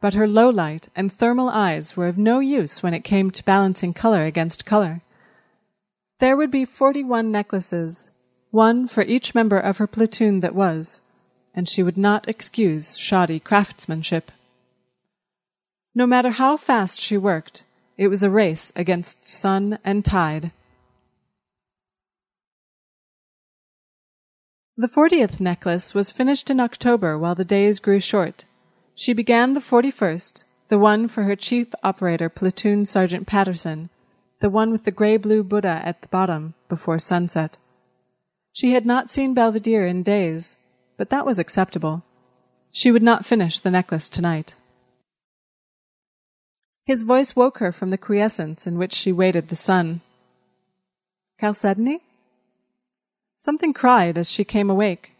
but 0.00 0.14
her 0.14 0.26
low 0.26 0.48
light 0.48 0.88
and 0.96 1.12
thermal 1.12 1.50
eyes 1.50 1.98
were 1.98 2.08
of 2.08 2.16
no 2.16 2.40
use 2.40 2.82
when 2.82 2.94
it 2.94 3.04
came 3.04 3.30
to 3.30 3.44
balancing 3.44 3.92
color 3.92 4.24
against 4.24 4.64
color. 4.64 5.02
There 6.18 6.34
would 6.34 6.50
be 6.50 6.64
forty-one 6.64 7.30
necklaces, 7.30 8.10
one 8.50 8.88
for 8.88 9.02
each 9.02 9.34
member 9.34 9.58
of 9.58 9.76
her 9.76 9.86
platoon 9.86 10.40
that 10.40 10.54
was, 10.54 11.02
and 11.54 11.68
she 11.68 11.82
would 11.82 11.98
not 11.98 12.26
excuse 12.26 12.96
shoddy 12.96 13.38
craftsmanship. 13.38 14.32
No 15.94 16.06
matter 16.06 16.30
how 16.30 16.56
fast 16.56 17.02
she 17.02 17.18
worked, 17.18 17.64
it 17.98 18.08
was 18.08 18.22
a 18.22 18.30
race 18.30 18.72
against 18.74 19.28
sun 19.28 19.78
and 19.84 20.06
tide. 20.06 20.52
The 24.80 24.86
fortieth 24.86 25.40
necklace 25.40 25.92
was 25.92 26.12
finished 26.12 26.50
in 26.50 26.60
October 26.60 27.18
while 27.18 27.34
the 27.34 27.44
days 27.44 27.80
grew 27.80 27.98
short. 27.98 28.44
She 28.94 29.12
began 29.12 29.54
the 29.54 29.60
forty-first, 29.60 30.44
the 30.68 30.78
one 30.78 31.08
for 31.08 31.24
her 31.24 31.34
chief 31.34 31.74
operator, 31.82 32.28
Platoon 32.28 32.86
Sergeant 32.86 33.26
Patterson, 33.26 33.90
the 34.38 34.48
one 34.48 34.70
with 34.70 34.84
the 34.84 34.92
grey-blue 34.92 35.42
Buddha 35.42 35.82
at 35.84 36.00
the 36.00 36.06
bottom, 36.06 36.54
before 36.68 37.00
sunset. 37.00 37.58
She 38.52 38.72
had 38.72 38.86
not 38.86 39.10
seen 39.10 39.34
Belvedere 39.34 39.84
in 39.84 40.04
days, 40.04 40.58
but 40.96 41.10
that 41.10 41.26
was 41.26 41.40
acceptable. 41.40 42.04
She 42.70 42.92
would 42.92 43.02
not 43.02 43.26
finish 43.26 43.58
the 43.58 43.72
necklace 43.72 44.08
tonight. 44.08 44.54
His 46.84 47.02
voice 47.02 47.34
woke 47.34 47.58
her 47.58 47.72
from 47.72 47.90
the 47.90 47.98
quiescence 47.98 48.64
in 48.64 48.78
which 48.78 48.92
she 48.92 49.10
waited 49.10 49.48
the 49.48 49.56
sun. 49.56 50.02
Chalcedony? 51.40 52.02
Something 53.40 53.72
cried 53.72 54.18
as 54.18 54.28
she 54.28 54.42
came 54.42 54.68
awake. 54.68 55.12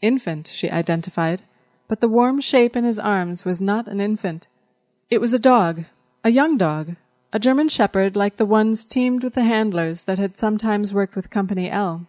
Infant, 0.00 0.46
she 0.46 0.70
identified, 0.70 1.42
but 1.88 2.00
the 2.00 2.08
warm 2.08 2.40
shape 2.40 2.74
in 2.74 2.84
his 2.84 2.98
arms 2.98 3.44
was 3.44 3.60
not 3.60 3.86
an 3.86 4.00
infant. 4.00 4.48
It 5.10 5.20
was 5.20 5.34
a 5.34 5.38
dog, 5.38 5.84
a 6.24 6.30
young 6.30 6.56
dog, 6.56 6.96
a 7.34 7.38
German 7.38 7.68
shepherd 7.68 8.16
like 8.16 8.38
the 8.38 8.46
ones 8.46 8.86
teamed 8.86 9.22
with 9.22 9.34
the 9.34 9.42
handlers 9.42 10.04
that 10.04 10.18
had 10.18 10.38
sometimes 10.38 10.94
worked 10.94 11.14
with 11.14 11.28
Company 11.28 11.70
L. 11.70 12.06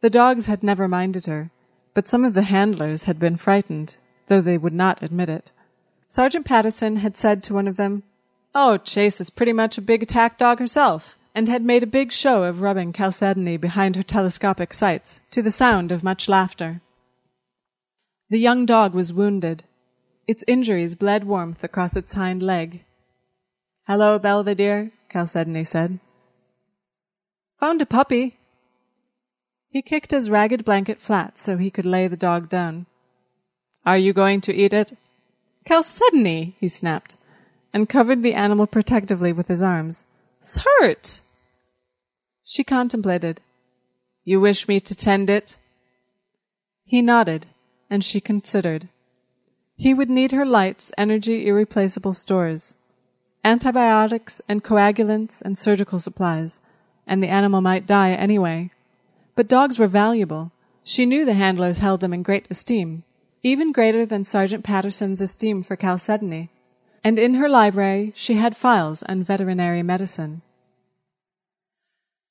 The 0.00 0.08
dogs 0.08 0.46
had 0.46 0.62
never 0.62 0.88
minded 0.88 1.26
her, 1.26 1.50
but 1.92 2.08
some 2.08 2.24
of 2.24 2.32
the 2.32 2.42
handlers 2.42 3.02
had 3.02 3.18
been 3.18 3.36
frightened, 3.36 3.98
though 4.28 4.40
they 4.40 4.56
would 4.56 4.72
not 4.72 5.02
admit 5.02 5.28
it. 5.28 5.52
Sergeant 6.08 6.46
Patterson 6.46 6.96
had 6.96 7.14
said 7.14 7.42
to 7.42 7.52
one 7.52 7.68
of 7.68 7.76
them, 7.76 8.04
Oh, 8.54 8.78
Chase 8.78 9.20
is 9.20 9.28
pretty 9.28 9.52
much 9.52 9.76
a 9.76 9.82
big 9.82 10.02
attack 10.02 10.38
dog 10.38 10.60
herself, 10.60 11.17
and 11.38 11.48
had 11.48 11.62
made 11.62 11.84
a 11.84 11.86
big 11.86 12.10
show 12.10 12.42
of 12.42 12.62
rubbing 12.62 12.92
Chalcedony 12.92 13.56
behind 13.56 13.94
her 13.94 14.02
telescopic 14.02 14.74
sights, 14.74 15.20
to 15.30 15.40
the 15.40 15.52
sound 15.52 15.92
of 15.92 16.02
much 16.02 16.28
laughter. 16.28 16.80
The 18.28 18.40
young 18.40 18.66
dog 18.66 18.92
was 18.92 19.12
wounded. 19.12 19.62
Its 20.26 20.42
injuries 20.48 20.96
bled 20.96 21.22
warmth 21.22 21.62
across 21.62 21.94
its 21.94 22.14
hind 22.14 22.42
leg. 22.42 22.82
Hello, 23.86 24.18
Belvedere, 24.18 24.90
Chalcedony 25.12 25.62
said. 25.62 26.00
Found 27.60 27.80
a 27.82 27.86
puppy, 27.86 28.36
he 29.70 29.80
kicked 29.80 30.10
his 30.10 30.28
ragged 30.28 30.64
blanket 30.64 31.00
flat 31.00 31.38
so 31.38 31.56
he 31.56 31.70
could 31.70 31.86
lay 31.86 32.08
the 32.08 32.16
dog 32.16 32.48
down. 32.48 32.86
Are 33.86 33.96
you 33.96 34.12
going 34.12 34.40
to 34.40 34.52
eat 34.52 34.74
it? 34.74 34.98
Chalcedony, 35.68 36.56
he 36.58 36.68
snapped, 36.68 37.14
and 37.72 37.88
covered 37.88 38.24
the 38.24 38.34
animal 38.34 38.66
protectively 38.66 39.32
with 39.32 39.46
his 39.46 39.62
arms. 39.62 40.04
It's 40.40 40.58
hurt. 40.80 41.20
She 42.50 42.64
contemplated. 42.64 43.42
You 44.24 44.40
wish 44.40 44.66
me 44.68 44.80
to 44.80 44.94
tend 44.94 45.28
it? 45.28 45.58
He 46.86 47.02
nodded, 47.02 47.44
and 47.90 48.02
she 48.02 48.22
considered. 48.22 48.88
He 49.76 49.92
would 49.92 50.08
need 50.08 50.32
her 50.32 50.46
lights, 50.46 50.90
energy, 50.96 51.46
irreplaceable 51.46 52.14
stores, 52.14 52.78
antibiotics 53.44 54.40
and 54.48 54.64
coagulants 54.64 55.42
and 55.42 55.58
surgical 55.58 56.00
supplies, 56.00 56.60
and 57.06 57.22
the 57.22 57.28
animal 57.28 57.60
might 57.60 57.86
die 57.86 58.12
anyway. 58.12 58.70
But 59.34 59.46
dogs 59.46 59.78
were 59.78 59.86
valuable. 59.86 60.50
She 60.82 61.04
knew 61.04 61.26
the 61.26 61.34
handlers 61.34 61.78
held 61.78 62.00
them 62.00 62.14
in 62.14 62.22
great 62.22 62.46
esteem, 62.48 63.04
even 63.42 63.72
greater 63.72 64.06
than 64.06 64.24
Sergeant 64.24 64.64
Patterson's 64.64 65.20
esteem 65.20 65.62
for 65.62 65.76
Chalcedony. 65.76 66.48
And 67.04 67.18
in 67.18 67.34
her 67.34 67.48
library 67.50 68.14
she 68.16 68.36
had 68.36 68.56
files 68.56 69.02
on 69.02 69.22
veterinary 69.22 69.82
medicine. 69.82 70.40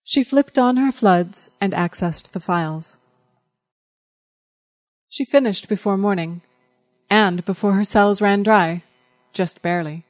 She 0.10 0.24
flipped 0.24 0.58
on 0.58 0.78
her 0.78 0.94
floods 0.94 1.52
and 1.60 1.74
accessed 1.74 2.32
the 2.32 2.40
files. 2.40 2.98
She 5.10 5.26
finished 5.26 5.68
before 5.68 5.98
morning, 5.98 6.44
and 7.10 7.44
before 7.44 7.74
her 7.74 7.84
cells 7.84 8.22
ran 8.22 8.42
dry, 8.42 8.84
just 9.34 9.62
barely. 9.62 10.06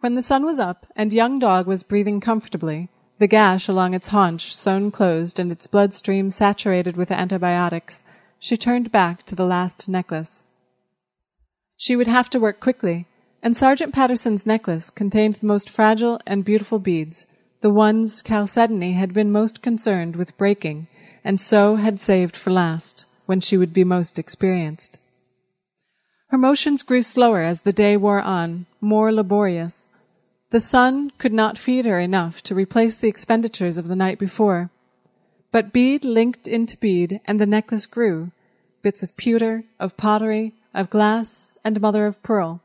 When 0.00 0.16
the 0.16 0.22
sun 0.30 0.44
was 0.44 0.58
up 0.58 0.86
and 0.96 1.12
young 1.12 1.38
dog 1.38 1.68
was 1.68 1.84
breathing 1.84 2.20
comfortably, 2.20 2.88
the 3.20 3.28
gash 3.28 3.68
along 3.68 3.94
its 3.94 4.08
haunch 4.08 4.52
sewn 4.52 4.90
closed 4.90 5.38
and 5.38 5.52
its 5.52 5.68
bloodstream 5.68 6.28
saturated 6.28 6.96
with 6.96 7.12
antibiotics, 7.12 8.02
she 8.40 8.56
turned 8.56 8.90
back 8.90 9.24
to 9.26 9.36
the 9.36 9.46
last 9.46 9.88
necklace. 9.88 10.42
She 11.76 11.94
would 11.94 12.08
have 12.08 12.28
to 12.30 12.40
work 12.40 12.58
quickly, 12.58 13.06
and 13.44 13.56
Sergeant 13.56 13.94
Patterson's 13.94 14.44
necklace 14.44 14.90
contained 14.90 15.36
the 15.36 15.46
most 15.46 15.70
fragile 15.70 16.18
and 16.26 16.44
beautiful 16.44 16.80
beads, 16.80 17.28
the 17.64 17.70
ones 17.70 18.20
Chalcedony 18.20 18.92
had 18.92 19.14
been 19.14 19.32
most 19.32 19.62
concerned 19.62 20.16
with 20.16 20.36
breaking, 20.36 20.86
and 21.24 21.40
so 21.40 21.76
had 21.76 21.98
saved 21.98 22.36
for 22.36 22.50
last, 22.50 23.06
when 23.24 23.40
she 23.40 23.56
would 23.56 23.72
be 23.72 23.84
most 23.84 24.18
experienced. 24.18 25.00
Her 26.26 26.36
motions 26.36 26.82
grew 26.82 27.00
slower 27.00 27.40
as 27.40 27.62
the 27.62 27.72
day 27.72 27.96
wore 27.96 28.20
on, 28.20 28.66
more 28.82 29.10
laborious. 29.10 29.88
The 30.50 30.60
sun 30.60 31.10
could 31.16 31.32
not 31.32 31.56
feed 31.56 31.86
her 31.86 31.98
enough 31.98 32.42
to 32.42 32.54
replace 32.54 33.00
the 33.00 33.08
expenditures 33.08 33.78
of 33.78 33.88
the 33.88 33.96
night 33.96 34.18
before. 34.18 34.68
But 35.50 35.72
bead 35.72 36.04
linked 36.04 36.46
into 36.46 36.76
bead, 36.76 37.22
and 37.24 37.40
the 37.40 37.46
necklace 37.46 37.86
grew, 37.86 38.30
bits 38.82 39.02
of 39.02 39.16
pewter, 39.16 39.64
of 39.80 39.96
pottery, 39.96 40.52
of 40.74 40.90
glass, 40.90 41.54
and 41.64 41.80
mother 41.80 42.04
of 42.04 42.22
pearl, 42.22 42.60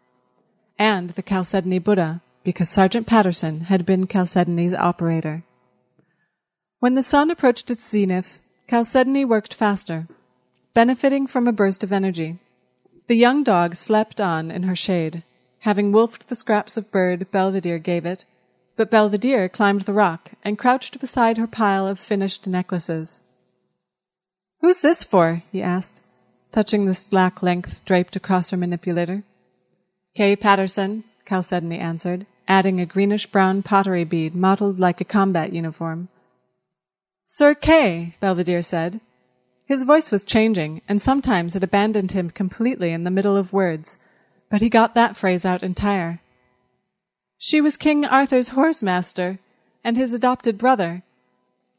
and 0.77 1.11
the 1.11 1.21
Chalcedony 1.21 1.79
Buddha, 1.79 2.21
because 2.49 2.67
Sergeant 2.67 3.05
Patterson 3.05 3.59
had 3.59 3.85
been 3.85 4.07
Chalcedony's 4.07 4.73
operator. 4.73 5.43
When 6.79 6.95
the 6.95 7.03
sun 7.03 7.29
approached 7.29 7.69
its 7.69 7.87
zenith, 7.87 8.39
Chalcedony 8.67 9.23
worked 9.23 9.53
faster, 9.53 10.07
benefiting 10.73 11.27
from 11.27 11.47
a 11.47 11.51
burst 11.51 11.83
of 11.83 11.91
energy. 11.91 12.39
The 13.05 13.13
young 13.13 13.43
dog 13.43 13.75
slept 13.75 14.19
on 14.19 14.49
in 14.49 14.63
her 14.63 14.75
shade, 14.75 15.21
having 15.59 15.91
wolfed 15.91 16.27
the 16.27 16.35
scraps 16.35 16.75
of 16.75 16.91
bird 16.91 17.29
Belvedere 17.29 17.77
gave 17.77 18.03
it, 18.03 18.25
but 18.75 18.89
Belvedere 18.89 19.47
climbed 19.47 19.81
the 19.81 19.93
rock 19.93 20.31
and 20.43 20.57
crouched 20.57 20.99
beside 20.99 21.37
her 21.37 21.45
pile 21.45 21.85
of 21.85 21.99
finished 21.99 22.47
necklaces. 22.47 23.19
Who's 24.61 24.81
this 24.81 25.03
for? 25.03 25.43
he 25.51 25.61
asked, 25.61 26.01
touching 26.51 26.85
the 26.85 26.95
slack 26.95 27.43
length 27.43 27.85
draped 27.85 28.15
across 28.15 28.49
her 28.49 28.57
manipulator. 28.57 29.21
Kay 30.15 30.35
Patterson, 30.35 31.03
Chalcedony 31.27 31.77
answered, 31.77 32.25
adding 32.49 32.81
a 32.81 32.85
greenish-brown 32.85 33.61
pottery 33.61 34.03
bead 34.03 34.33
mottled 34.35 34.79
like 34.79 34.99
a 34.99 35.05
combat 35.05 35.53
uniform. 35.53 36.09
Sir 37.23 37.53
Kay, 37.53 38.15
Belvedere 38.19 38.63
said. 38.63 38.99
His 39.67 39.83
voice 39.83 40.11
was 40.11 40.25
changing, 40.25 40.81
and 40.89 40.99
sometimes 40.99 41.55
it 41.55 41.63
abandoned 41.63 42.11
him 42.11 42.31
completely 42.31 42.91
in 42.91 43.03
the 43.03 43.11
middle 43.11 43.37
of 43.37 43.53
words, 43.53 43.97
but 44.49 44.61
he 44.61 44.69
got 44.69 44.95
that 44.95 45.15
phrase 45.15 45.45
out 45.45 45.61
entire. 45.61 46.21
She 47.37 47.61
was 47.61 47.77
King 47.77 48.03
Arthur's 48.03 48.49
horse 48.49 48.81
master, 48.81 49.37
and 49.83 49.95
his 49.95 50.11
adopted 50.11 50.57
brother, 50.57 51.03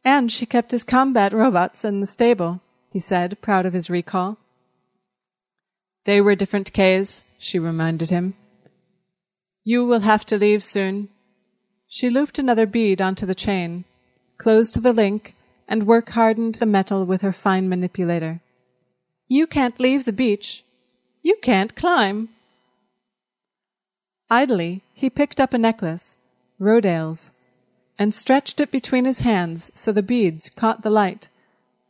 and 0.04 0.30
she 0.30 0.46
kept 0.46 0.70
his 0.70 0.84
combat 0.84 1.32
robots 1.32 1.84
in 1.84 1.98
the 1.98 2.06
stable, 2.06 2.60
he 2.92 3.00
said, 3.00 3.42
proud 3.42 3.66
of 3.66 3.72
his 3.72 3.90
recall. 3.90 4.38
They 6.04 6.20
were 6.20 6.36
different 6.36 6.72
Kays, 6.72 7.24
she 7.38 7.58
reminded 7.58 8.10
him. 8.10 8.34
You 9.64 9.84
will 9.84 10.00
have 10.00 10.24
to 10.26 10.38
leave 10.38 10.64
soon. 10.64 11.08
She 11.86 12.08
looped 12.08 12.38
another 12.38 12.66
bead 12.66 13.00
onto 13.00 13.26
the 13.26 13.34
chain, 13.34 13.84
closed 14.38 14.82
the 14.82 14.92
link, 14.92 15.34
and 15.68 15.86
work 15.86 16.10
hardened 16.10 16.56
the 16.56 16.66
metal 16.66 17.04
with 17.04 17.22
her 17.22 17.32
fine 17.32 17.68
manipulator. 17.68 18.40
You 19.28 19.46
can't 19.46 19.78
leave 19.78 20.04
the 20.04 20.12
beach. 20.12 20.64
You 21.22 21.36
can't 21.42 21.76
climb. 21.76 22.30
Idly, 24.30 24.82
he 24.94 25.10
picked 25.10 25.40
up 25.40 25.52
a 25.52 25.58
necklace, 25.58 26.16
Rodale's, 26.58 27.30
and 27.98 28.14
stretched 28.14 28.60
it 28.60 28.70
between 28.70 29.04
his 29.04 29.20
hands 29.20 29.70
so 29.74 29.92
the 29.92 30.02
beads 30.02 30.48
caught 30.48 30.82
the 30.82 30.90
light. 30.90 31.28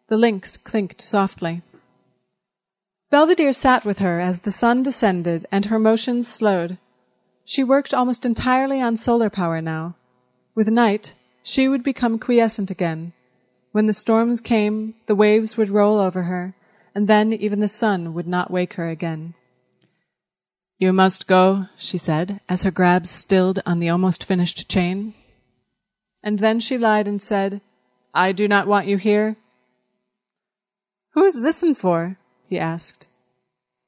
The 0.08 0.16
links 0.16 0.56
clinked 0.56 1.00
softly. 1.00 1.62
Belvedere 3.10 3.52
sat 3.52 3.84
with 3.84 4.00
her 4.00 4.20
as 4.20 4.40
the 4.40 4.50
sun 4.50 4.82
descended 4.82 5.46
and 5.52 5.66
her 5.66 5.78
motions 5.78 6.26
slowed. 6.26 6.78
She 7.50 7.64
worked 7.64 7.92
almost 7.92 8.24
entirely 8.24 8.80
on 8.80 8.96
solar 8.96 9.28
power 9.28 9.60
now. 9.60 9.96
With 10.54 10.68
night, 10.68 11.14
she 11.42 11.66
would 11.68 11.82
become 11.82 12.20
quiescent 12.20 12.70
again. 12.70 13.12
When 13.72 13.88
the 13.88 13.92
storms 13.92 14.40
came, 14.40 14.94
the 15.06 15.16
waves 15.16 15.56
would 15.56 15.68
roll 15.68 15.98
over 15.98 16.22
her, 16.22 16.54
and 16.94 17.08
then 17.08 17.32
even 17.32 17.58
the 17.58 17.66
sun 17.66 18.14
would 18.14 18.28
not 18.28 18.52
wake 18.52 18.74
her 18.74 18.88
again. 18.88 19.34
You 20.78 20.92
must 20.92 21.26
go, 21.26 21.66
she 21.76 21.98
said, 21.98 22.38
as 22.48 22.62
her 22.62 22.70
grabs 22.70 23.10
stilled 23.10 23.58
on 23.66 23.80
the 23.80 23.90
almost 23.90 24.22
finished 24.22 24.68
chain. 24.68 25.14
And 26.22 26.38
then 26.38 26.60
she 26.60 26.78
lied 26.78 27.08
and 27.08 27.20
said, 27.20 27.60
I 28.14 28.30
do 28.30 28.46
not 28.46 28.68
want 28.68 28.86
you 28.86 28.96
here. 28.96 29.34
Who's 31.14 31.34
this'n 31.34 31.76
for? 31.76 32.16
he 32.48 32.60
asked. 32.60 33.08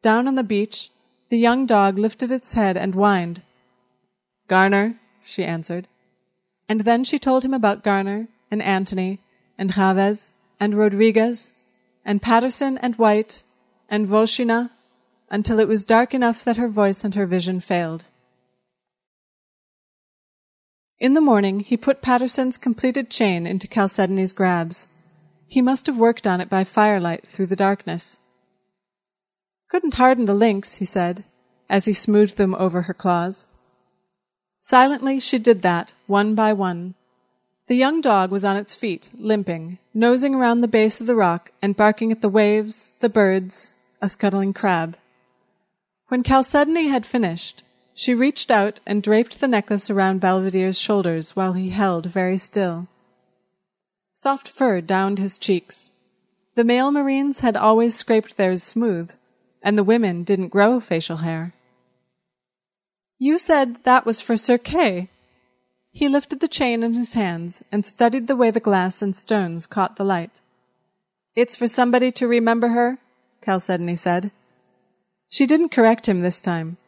Down 0.02 0.26
on 0.26 0.34
the 0.34 0.42
beach, 0.42 0.90
the 1.28 1.38
young 1.38 1.64
dog 1.64 1.96
lifted 1.96 2.32
its 2.32 2.54
head 2.54 2.76
and 2.76 2.96
whined. 2.96 3.40
Garner, 4.52 4.96
she 5.24 5.44
answered. 5.44 5.88
And 6.68 6.82
then 6.82 7.04
she 7.04 7.18
told 7.18 7.42
him 7.42 7.54
about 7.54 7.82
Garner 7.82 8.28
and 8.50 8.60
Antony 8.60 9.18
and 9.56 9.72
Chavez 9.72 10.34
and 10.60 10.76
Rodriguez 10.76 11.52
and 12.04 12.20
Patterson 12.20 12.76
and 12.76 12.94
White 12.96 13.44
and 13.88 14.06
Volshina 14.06 14.68
until 15.30 15.58
it 15.58 15.68
was 15.68 15.86
dark 15.86 16.12
enough 16.12 16.44
that 16.44 16.58
her 16.58 16.68
voice 16.68 17.02
and 17.02 17.14
her 17.14 17.24
vision 17.24 17.60
failed. 17.60 18.04
In 21.00 21.14
the 21.14 21.22
morning, 21.22 21.60
he 21.60 21.78
put 21.78 22.02
Patterson's 22.02 22.58
completed 22.58 23.08
chain 23.08 23.46
into 23.46 23.66
Chalcedony's 23.66 24.34
grabs. 24.34 24.86
He 25.46 25.62
must 25.62 25.86
have 25.86 25.96
worked 25.96 26.26
on 26.26 26.42
it 26.42 26.50
by 26.50 26.64
firelight 26.64 27.26
through 27.26 27.46
the 27.46 27.56
darkness. 27.56 28.18
Couldn't 29.70 29.94
harden 29.94 30.26
the 30.26 30.34
links, 30.34 30.74
he 30.74 30.84
said, 30.84 31.24
as 31.70 31.86
he 31.86 31.94
smoothed 31.94 32.36
them 32.36 32.54
over 32.56 32.82
her 32.82 32.92
claws. 32.92 33.46
Silently 34.62 35.18
she 35.18 35.38
did 35.38 35.62
that, 35.62 35.92
one 36.06 36.36
by 36.36 36.52
one. 36.52 36.94
The 37.66 37.74
young 37.74 38.00
dog 38.00 38.30
was 38.30 38.44
on 38.44 38.56
its 38.56 38.76
feet, 38.76 39.10
limping, 39.12 39.78
nosing 39.92 40.36
around 40.36 40.60
the 40.60 40.68
base 40.68 41.00
of 41.00 41.08
the 41.08 41.16
rock 41.16 41.50
and 41.60 41.76
barking 41.76 42.12
at 42.12 42.22
the 42.22 42.28
waves, 42.28 42.94
the 43.00 43.08
birds, 43.08 43.74
a 44.00 44.08
scuttling 44.08 44.52
crab. 44.52 44.96
When 46.08 46.22
Chalcedony 46.22 46.88
had 46.88 47.04
finished, 47.04 47.64
she 47.92 48.14
reached 48.14 48.52
out 48.52 48.78
and 48.86 49.02
draped 49.02 49.40
the 49.40 49.48
necklace 49.48 49.90
around 49.90 50.20
Belvedere's 50.20 50.78
shoulders 50.78 51.34
while 51.34 51.54
he 51.54 51.70
held 51.70 52.06
very 52.06 52.38
still. 52.38 52.86
Soft 54.12 54.48
fur 54.48 54.80
downed 54.80 55.18
his 55.18 55.38
cheeks. 55.38 55.90
The 56.54 56.64
male 56.64 56.92
Marines 56.92 57.40
had 57.40 57.56
always 57.56 57.96
scraped 57.96 58.36
theirs 58.36 58.62
smooth, 58.62 59.12
and 59.60 59.76
the 59.76 59.84
women 59.84 60.22
didn't 60.22 60.48
grow 60.48 60.78
facial 60.78 61.18
hair. 61.18 61.52
You 63.24 63.38
said 63.38 63.84
that 63.84 64.04
was 64.04 64.20
for 64.20 64.36
Sir 64.36 64.58
Kay. 64.58 65.08
He 65.92 66.08
lifted 66.08 66.40
the 66.40 66.48
chain 66.48 66.82
in 66.82 66.94
his 66.94 67.14
hands 67.14 67.62
and 67.70 67.86
studied 67.86 68.26
the 68.26 68.34
way 68.34 68.50
the 68.50 68.58
glass 68.58 69.00
and 69.00 69.14
stones 69.14 69.64
caught 69.64 69.94
the 69.94 70.04
light. 70.04 70.40
It's 71.36 71.54
for 71.54 71.68
somebody 71.68 72.10
to 72.10 72.26
remember 72.26 72.70
her, 72.70 72.98
Chalcedony 73.44 73.94
said. 73.94 74.32
She 75.28 75.46
didn't 75.46 75.68
correct 75.68 76.08
him 76.08 76.22
this 76.22 76.40
time. 76.40 76.78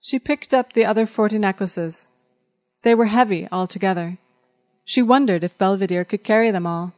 She 0.00 0.18
picked 0.18 0.54
up 0.54 0.72
the 0.72 0.86
other 0.86 1.04
forty 1.04 1.36
necklaces. 1.36 2.08
They 2.82 2.94
were 2.94 3.12
heavy 3.18 3.46
altogether. 3.52 4.16
She 4.86 5.02
wondered 5.02 5.44
if 5.44 5.58
Belvedere 5.58 6.06
could 6.06 6.24
carry 6.24 6.50
them 6.50 6.66
all. 6.66 6.94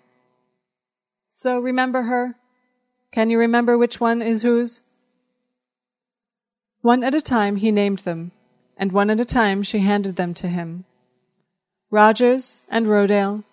So 1.26 1.58
remember 1.58 2.02
her? 2.02 2.36
Can 3.10 3.30
you 3.30 3.38
remember 3.40 3.76
which 3.76 3.98
one 3.98 4.22
is 4.22 4.42
whose? 4.42 4.80
One 6.82 7.02
at 7.02 7.16
a 7.16 7.20
time 7.20 7.56
he 7.56 7.72
named 7.72 8.00
them, 8.00 8.30
and 8.76 8.92
one 8.92 9.10
at 9.10 9.20
a 9.20 9.24
time 9.24 9.62
she 9.62 9.80
handed 9.80 10.16
them 10.16 10.34
to 10.34 10.48
him. 10.48 10.84
Rogers 11.90 12.62
and 12.68 12.86
Rodale, 12.86 13.44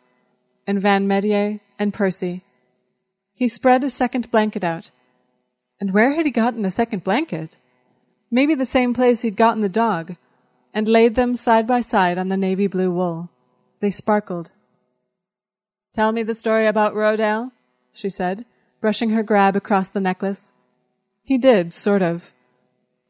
and 0.65 0.81
Van 0.81 1.07
Medier 1.07 1.59
and 1.77 1.93
Percy. 1.93 2.43
He 3.33 3.47
spread 3.47 3.83
a 3.83 3.89
second 3.89 4.31
blanket 4.31 4.63
out 4.63 4.91
and 5.81 5.91
where 5.93 6.13
had 6.13 6.27
he 6.27 6.31
gotten 6.31 6.63
a 6.63 6.71
second 6.71 7.03
blanket? 7.03 7.57
Maybe 8.29 8.53
the 8.53 8.67
same 8.67 8.93
place 8.93 9.23
he'd 9.23 9.35
gotten 9.35 9.63
the 9.63 9.67
dog, 9.67 10.15
and 10.73 10.87
laid 10.87 11.15
them 11.15 11.35
side 11.35 11.65
by 11.65 11.81
side 11.81 12.19
on 12.19 12.29
the 12.29 12.37
navy 12.37 12.67
blue 12.67 12.91
wool. 12.91 13.29
They 13.79 13.89
sparkled. 13.89 14.51
Tell 15.93 16.11
me 16.11 16.21
the 16.21 16.35
story 16.35 16.67
about 16.67 16.93
Rodale, 16.93 17.51
she 17.93 18.09
said, 18.09 18.45
brushing 18.79 19.09
her 19.09 19.23
grab 19.23 19.55
across 19.55 19.89
the 19.89 19.99
necklace. 19.99 20.51
He 21.23 21.39
did, 21.39 21.73
sort 21.73 22.03
of, 22.03 22.31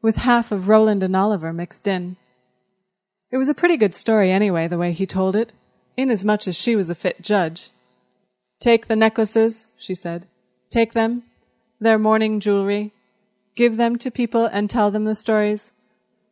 with 0.01 0.17
half 0.17 0.51
of 0.51 0.67
Roland 0.67 1.03
and 1.03 1.15
Oliver 1.15 1.53
mixed 1.53 1.87
in. 1.87 2.17
It 3.31 3.37
was 3.37 3.49
a 3.49 3.53
pretty 3.53 3.77
good 3.77 3.95
story 3.95 4.31
anyway, 4.31 4.67
the 4.67 4.77
way 4.77 4.91
he 4.91 5.05
told 5.05 5.35
it, 5.35 5.53
inasmuch 5.95 6.47
as 6.47 6.57
she 6.57 6.75
was 6.75 6.89
a 6.89 6.95
fit 6.95 7.21
judge. 7.21 7.69
Take 8.59 8.87
the 8.87 8.95
necklaces, 8.95 9.67
she 9.77 9.95
said. 9.95 10.27
Take 10.69 10.93
them 10.93 11.23
their 11.81 11.97
mourning 11.97 12.39
jewelry. 12.39 12.93
Give 13.55 13.75
them 13.75 13.97
to 13.97 14.11
people 14.11 14.45
and 14.45 14.69
tell 14.69 14.91
them 14.91 15.03
the 15.03 15.15
stories. 15.15 15.73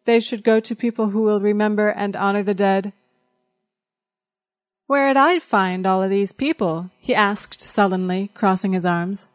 They 0.05 0.19
should 0.19 0.43
go 0.43 0.59
to 0.61 0.75
people 0.75 1.09
who 1.09 1.23
will 1.23 1.41
remember 1.41 1.89
and 1.89 2.15
honor 2.15 2.43
the 2.43 2.53
dead. 2.53 2.93
Where'd 4.87 5.17
I 5.17 5.39
find 5.39 5.85
all 5.85 6.01
of 6.01 6.09
these 6.09 6.31
people? 6.31 6.91
he 6.99 7.13
asked 7.13 7.61
sullenly, 7.61 8.29
crossing 8.33 8.73
his 8.73 8.85
arms. 8.85 9.27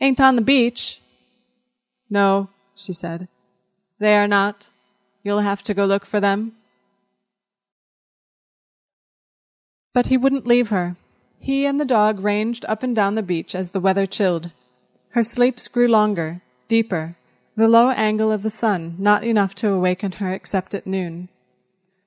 Ain't 0.00 0.20
on 0.20 0.36
the 0.36 0.42
beach. 0.42 1.00
No, 2.08 2.48
she 2.78 2.92
said. 2.92 3.28
They 3.98 4.14
are 4.14 4.28
not. 4.28 4.68
You'll 5.22 5.40
have 5.40 5.62
to 5.64 5.74
go 5.74 5.84
look 5.84 6.06
for 6.06 6.20
them. 6.20 6.52
But 9.92 10.06
he 10.06 10.16
wouldn't 10.16 10.46
leave 10.46 10.68
her. 10.68 10.96
He 11.40 11.66
and 11.66 11.80
the 11.80 11.84
dog 11.84 12.20
ranged 12.20 12.64
up 12.66 12.82
and 12.82 12.94
down 12.94 13.14
the 13.14 13.22
beach 13.22 13.54
as 13.54 13.72
the 13.72 13.80
weather 13.80 14.06
chilled. 14.06 14.50
Her 15.10 15.22
sleeps 15.22 15.68
grew 15.68 15.88
longer, 15.88 16.40
deeper, 16.68 17.16
the 17.56 17.68
low 17.68 17.90
angle 17.90 18.30
of 18.30 18.42
the 18.42 18.50
sun 18.50 18.94
not 18.98 19.24
enough 19.24 19.54
to 19.56 19.70
awaken 19.70 20.12
her 20.12 20.32
except 20.32 20.74
at 20.74 20.86
noon. 20.86 21.28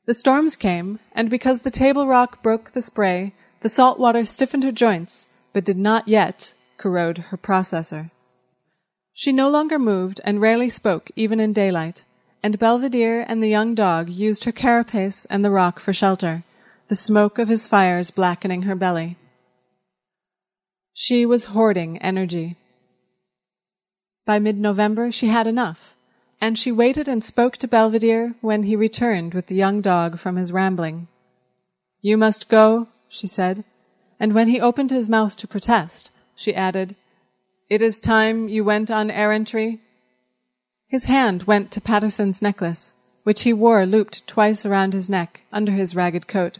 The 0.05 0.13
storms 0.13 0.55
came, 0.55 0.99
and 1.13 1.29
because 1.29 1.61
the 1.61 1.71
table 1.71 2.07
rock 2.07 2.41
broke 2.41 2.71
the 2.71 2.81
spray, 2.81 3.33
the 3.59 3.69
salt 3.69 3.99
water 3.99 4.25
stiffened 4.25 4.63
her 4.63 4.71
joints, 4.71 5.27
but 5.53 5.65
did 5.65 5.77
not 5.77 6.07
yet 6.07 6.53
corrode 6.77 7.17
her 7.17 7.37
processor. 7.37 8.09
She 9.13 9.31
no 9.31 9.49
longer 9.49 9.77
moved 9.77 10.21
and 10.23 10.41
rarely 10.41 10.69
spoke 10.69 11.11
even 11.15 11.39
in 11.39 11.53
daylight, 11.53 12.03
and 12.41 12.57
Belvedere 12.57 13.25
and 13.27 13.41
the 13.41 13.49
young 13.49 13.75
dog 13.75 14.09
used 14.09 14.45
her 14.45 14.51
carapace 14.51 15.25
and 15.25 15.43
the 15.43 15.51
rock 15.51 15.79
for 15.79 15.93
shelter, 15.93 16.43
the 16.87 16.95
smoke 16.95 17.37
of 17.37 17.47
his 17.47 17.67
fires 17.67 18.11
blackening 18.11 18.63
her 18.63 18.75
belly. 18.75 19.17
She 20.93 21.25
was 21.25 21.45
hoarding 21.45 21.97
energy. 21.99 22.57
By 24.25 24.39
mid 24.39 24.57
November 24.57 25.11
she 25.11 25.27
had 25.27 25.47
enough, 25.47 25.93
and 26.39 26.57
she 26.57 26.71
waited 26.71 27.07
and 27.07 27.23
spoke 27.23 27.57
to 27.57 27.67
Belvedere 27.67 28.35
when 28.41 28.63
he 28.63 28.75
returned 28.75 29.33
with 29.33 29.47
the 29.47 29.55
young 29.55 29.81
dog 29.81 30.19
from 30.19 30.35
his 30.35 30.51
rambling. 30.51 31.07
You 32.01 32.17
must 32.17 32.49
go, 32.49 32.87
she 33.07 33.27
said, 33.27 33.63
and 34.19 34.33
when 34.33 34.47
he 34.47 34.59
opened 34.59 34.91
his 34.91 35.09
mouth 35.09 35.37
to 35.37 35.47
protest, 35.47 36.09
she 36.35 36.55
added, 36.55 36.95
It 37.71 37.81
is 37.81 38.01
time 38.01 38.49
you 38.49 38.65
went 38.65 38.91
on 38.91 39.09
errantry. 39.09 39.79
His 40.89 41.05
hand 41.05 41.43
went 41.43 41.71
to 41.71 41.79
Patterson's 41.79 42.41
necklace, 42.41 42.93
which 43.23 43.43
he 43.43 43.53
wore 43.53 43.85
looped 43.85 44.27
twice 44.27 44.65
around 44.65 44.91
his 44.91 45.09
neck 45.09 45.39
under 45.53 45.71
his 45.71 45.95
ragged 45.95 46.27
coat. 46.27 46.59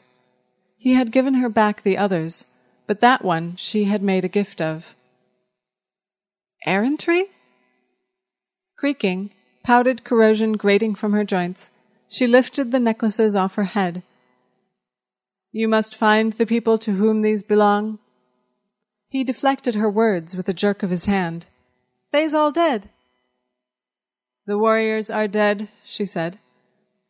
He 0.78 0.94
had 0.94 1.12
given 1.12 1.34
her 1.34 1.50
back 1.50 1.84
the 1.84 1.98
others, 1.98 2.46
but 2.88 3.02
that 3.02 3.26
one 3.26 3.58
she 3.58 3.84
had 3.84 4.02
made 4.02 4.24
a 4.24 4.30
gift 4.30 4.62
of. 4.62 4.96
Errantry? 6.66 7.26
Creaking, 8.78 9.32
powdered 9.66 10.06
corrosion 10.06 10.54
grating 10.54 10.96
from 10.96 11.12
her 11.12 11.26
joints, 11.26 11.72
she 12.08 12.26
lifted 12.26 12.72
the 12.72 12.80
necklaces 12.80 13.36
off 13.36 13.56
her 13.56 13.66
head. 13.76 14.02
You 15.52 15.68
must 15.68 15.94
find 15.94 16.32
the 16.32 16.46
people 16.46 16.78
to 16.78 16.94
whom 16.94 17.22
these 17.22 17.44
belong. 17.44 18.00
He 19.12 19.26
deflected 19.26 19.76
her 19.76 19.90
words 19.90 20.38
with 20.38 20.48
a 20.48 20.54
jerk 20.54 20.84
of 20.84 20.90
his 20.90 21.06
hand. 21.06 21.48
They's 22.14 22.34
all 22.34 22.50
dead. 22.50 22.90
The 24.48 24.58
warriors 24.58 25.10
are 25.10 25.28
dead, 25.28 25.68
she 25.84 26.06
said, 26.06 26.40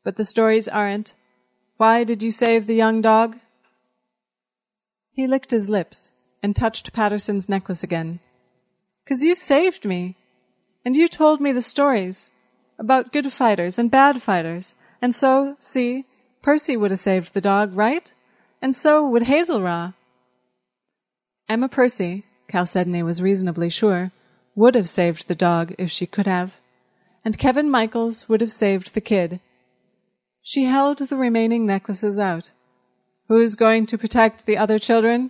but 0.03 0.17
the 0.17 0.25
stories 0.25 0.67
aren't. 0.67 1.13
Why 1.77 2.03
did 2.03 2.23
you 2.23 2.31
save 2.31 2.65
the 2.65 2.73
young 2.73 3.03
dog? 3.03 3.37
He 5.11 5.27
licked 5.27 5.51
his 5.51 5.69
lips 5.69 6.13
and 6.41 6.55
touched 6.55 6.91
Patterson's 6.91 7.47
necklace 7.47 7.83
again. 7.83 8.19
Cause 9.07 9.23
you 9.23 9.35
saved 9.35 9.85
me, 9.85 10.15
and 10.83 10.95
you 10.95 11.07
told 11.07 11.39
me 11.39 11.51
the 11.51 11.61
stories 11.61 12.31
about 12.79 13.13
good 13.13 13.31
fighters 13.31 13.77
and 13.77 13.91
bad 13.91 14.23
fighters. 14.23 14.73
And 15.03 15.13
so, 15.13 15.55
see, 15.59 16.05
Percy 16.41 16.75
would 16.75 16.89
have 16.89 16.99
saved 16.99 17.35
the 17.35 17.41
dog, 17.41 17.75
right? 17.75 18.11
And 18.59 18.75
so 18.75 19.07
would 19.07 19.23
Hazelraw. 19.23 19.93
Emma 21.51 21.67
Percy, 21.67 22.23
Chalcedony 22.49 23.03
was 23.03 23.21
reasonably 23.21 23.69
sure, 23.69 24.13
would 24.55 24.73
have 24.73 24.87
saved 24.87 25.27
the 25.27 25.35
dog 25.35 25.75
if 25.77 25.91
she 25.91 26.05
could 26.05 26.25
have, 26.25 26.53
and 27.25 27.37
Kevin 27.37 27.69
Michaels 27.69 28.29
would 28.29 28.39
have 28.39 28.53
saved 28.53 28.93
the 28.93 29.01
kid. 29.01 29.41
She 30.41 30.63
held 30.63 30.99
the 30.99 31.17
remaining 31.17 31.65
necklaces 31.65 32.17
out. 32.17 32.51
Who's 33.27 33.55
going 33.55 33.85
to 33.87 33.97
protect 33.97 34.45
the 34.45 34.57
other 34.57 34.79
children? 34.79 35.29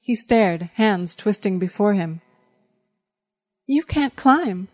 He 0.00 0.14
stared, 0.14 0.70
hands 0.76 1.14
twisting 1.14 1.58
before 1.58 1.92
him. 1.92 2.22
You 3.66 3.82
can't 3.82 4.16
climb. 4.16 4.68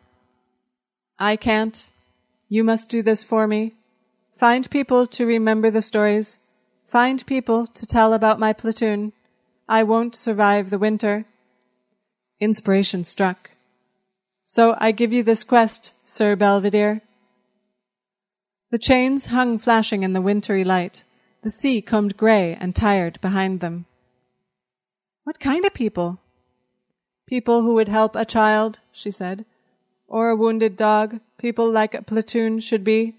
I 1.18 1.34
can't. 1.34 1.90
You 2.48 2.62
must 2.62 2.88
do 2.88 3.02
this 3.02 3.24
for 3.24 3.48
me. 3.48 3.72
Find 4.36 4.70
people 4.70 5.08
to 5.08 5.26
remember 5.26 5.72
the 5.72 5.82
stories. 5.82 6.38
Find 6.86 7.26
people 7.26 7.66
to 7.66 7.84
tell 7.84 8.12
about 8.12 8.38
my 8.38 8.52
platoon. 8.52 9.12
I 9.68 9.82
won't 9.82 10.14
survive 10.14 10.70
the 10.70 10.78
winter. 10.78 11.24
Inspiration 12.40 13.04
struck. 13.04 13.50
So 14.44 14.76
I 14.78 14.92
give 14.92 15.12
you 15.12 15.22
this 15.22 15.44
quest, 15.44 15.92
Sir 16.04 16.36
Belvedere. 16.36 17.00
The 18.70 18.78
chains 18.78 19.26
hung 19.26 19.58
flashing 19.58 20.02
in 20.02 20.12
the 20.12 20.20
wintry 20.20 20.64
light. 20.64 21.04
The 21.42 21.50
sea 21.50 21.80
combed 21.80 22.16
grey 22.16 22.56
and 22.60 22.74
tired 22.74 23.20
behind 23.20 23.60
them. 23.60 23.86
What 25.24 25.40
kind 25.40 25.64
of 25.64 25.74
people? 25.74 26.18
People 27.26 27.62
who 27.62 27.74
would 27.74 27.88
help 27.88 28.14
a 28.14 28.24
child, 28.24 28.80
she 28.92 29.10
said 29.10 29.44
or 30.08 30.28
a 30.28 30.36
wounded 30.36 30.76
dog, 30.76 31.20
people 31.38 31.70
like 31.70 31.94
a 31.94 32.02
platoon 32.02 32.60
should 32.60 32.84
be. 32.84 33.14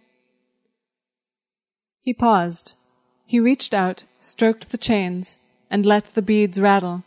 He 2.02 2.14
paused. 2.14 2.74
He 3.26 3.40
reached 3.40 3.74
out, 3.74 4.04
stroked 4.20 4.70
the 4.70 4.78
chains, 4.78 5.38
and 5.70 5.86
let 5.86 6.10
the 6.10 6.22
beads 6.22 6.60
rattle. 6.60 7.04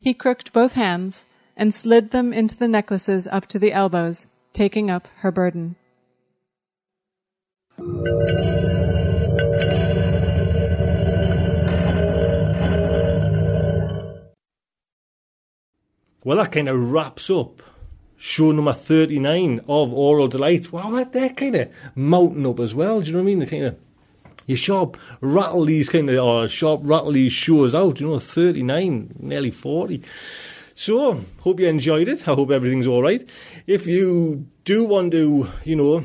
He 0.00 0.14
crooked 0.14 0.52
both 0.52 0.72
hands 0.72 1.26
and 1.56 1.72
slid 1.72 2.10
them 2.10 2.32
into 2.32 2.56
the 2.56 2.68
necklaces 2.68 3.26
up 3.28 3.46
to 3.46 3.58
the 3.58 3.72
elbows, 3.72 4.26
taking 4.52 4.90
up 4.90 5.08
her 5.18 5.30
burden. 5.30 5.76
Well, 16.24 16.38
that 16.38 16.52
kind 16.52 16.68
of 16.68 16.92
wraps 16.92 17.30
up 17.30 17.62
show 18.16 18.50
number 18.50 18.72
39 18.72 19.60
of 19.68 19.92
Aural 19.92 20.28
Delights. 20.28 20.72
Wow, 20.72 21.04
they're 21.04 21.30
kind 21.30 21.56
of 21.56 21.68
mounting 21.94 22.46
up 22.46 22.60
as 22.60 22.74
well. 22.74 23.00
Do 23.00 23.06
you 23.06 23.12
know 23.12 23.18
what 23.20 23.22
I 23.22 23.26
mean? 23.26 23.38
They 23.38 23.46
kind 23.46 23.64
of, 23.64 23.76
you 24.46 24.56
sharp 24.56 24.96
rattle 25.20 25.64
these 25.64 25.88
kind 25.88 26.08
of, 26.08 26.24
or 26.24 26.48
sharp 26.48 26.80
rattle 26.84 27.12
these 27.12 27.32
shows 27.32 27.74
out, 27.74 28.00
you 28.00 28.06
know, 28.06 28.18
39, 28.18 29.16
nearly 29.18 29.50
40. 29.50 30.02
So, 30.74 31.24
hope 31.40 31.60
you 31.60 31.68
enjoyed 31.68 32.08
it. 32.08 32.28
I 32.28 32.34
hope 32.34 32.50
everything's 32.50 32.86
all 32.86 33.02
right. 33.02 33.26
If 33.66 33.86
you 33.86 34.46
do 34.64 34.84
want 34.84 35.12
to, 35.12 35.48
you 35.64 35.74
know, 35.76 36.04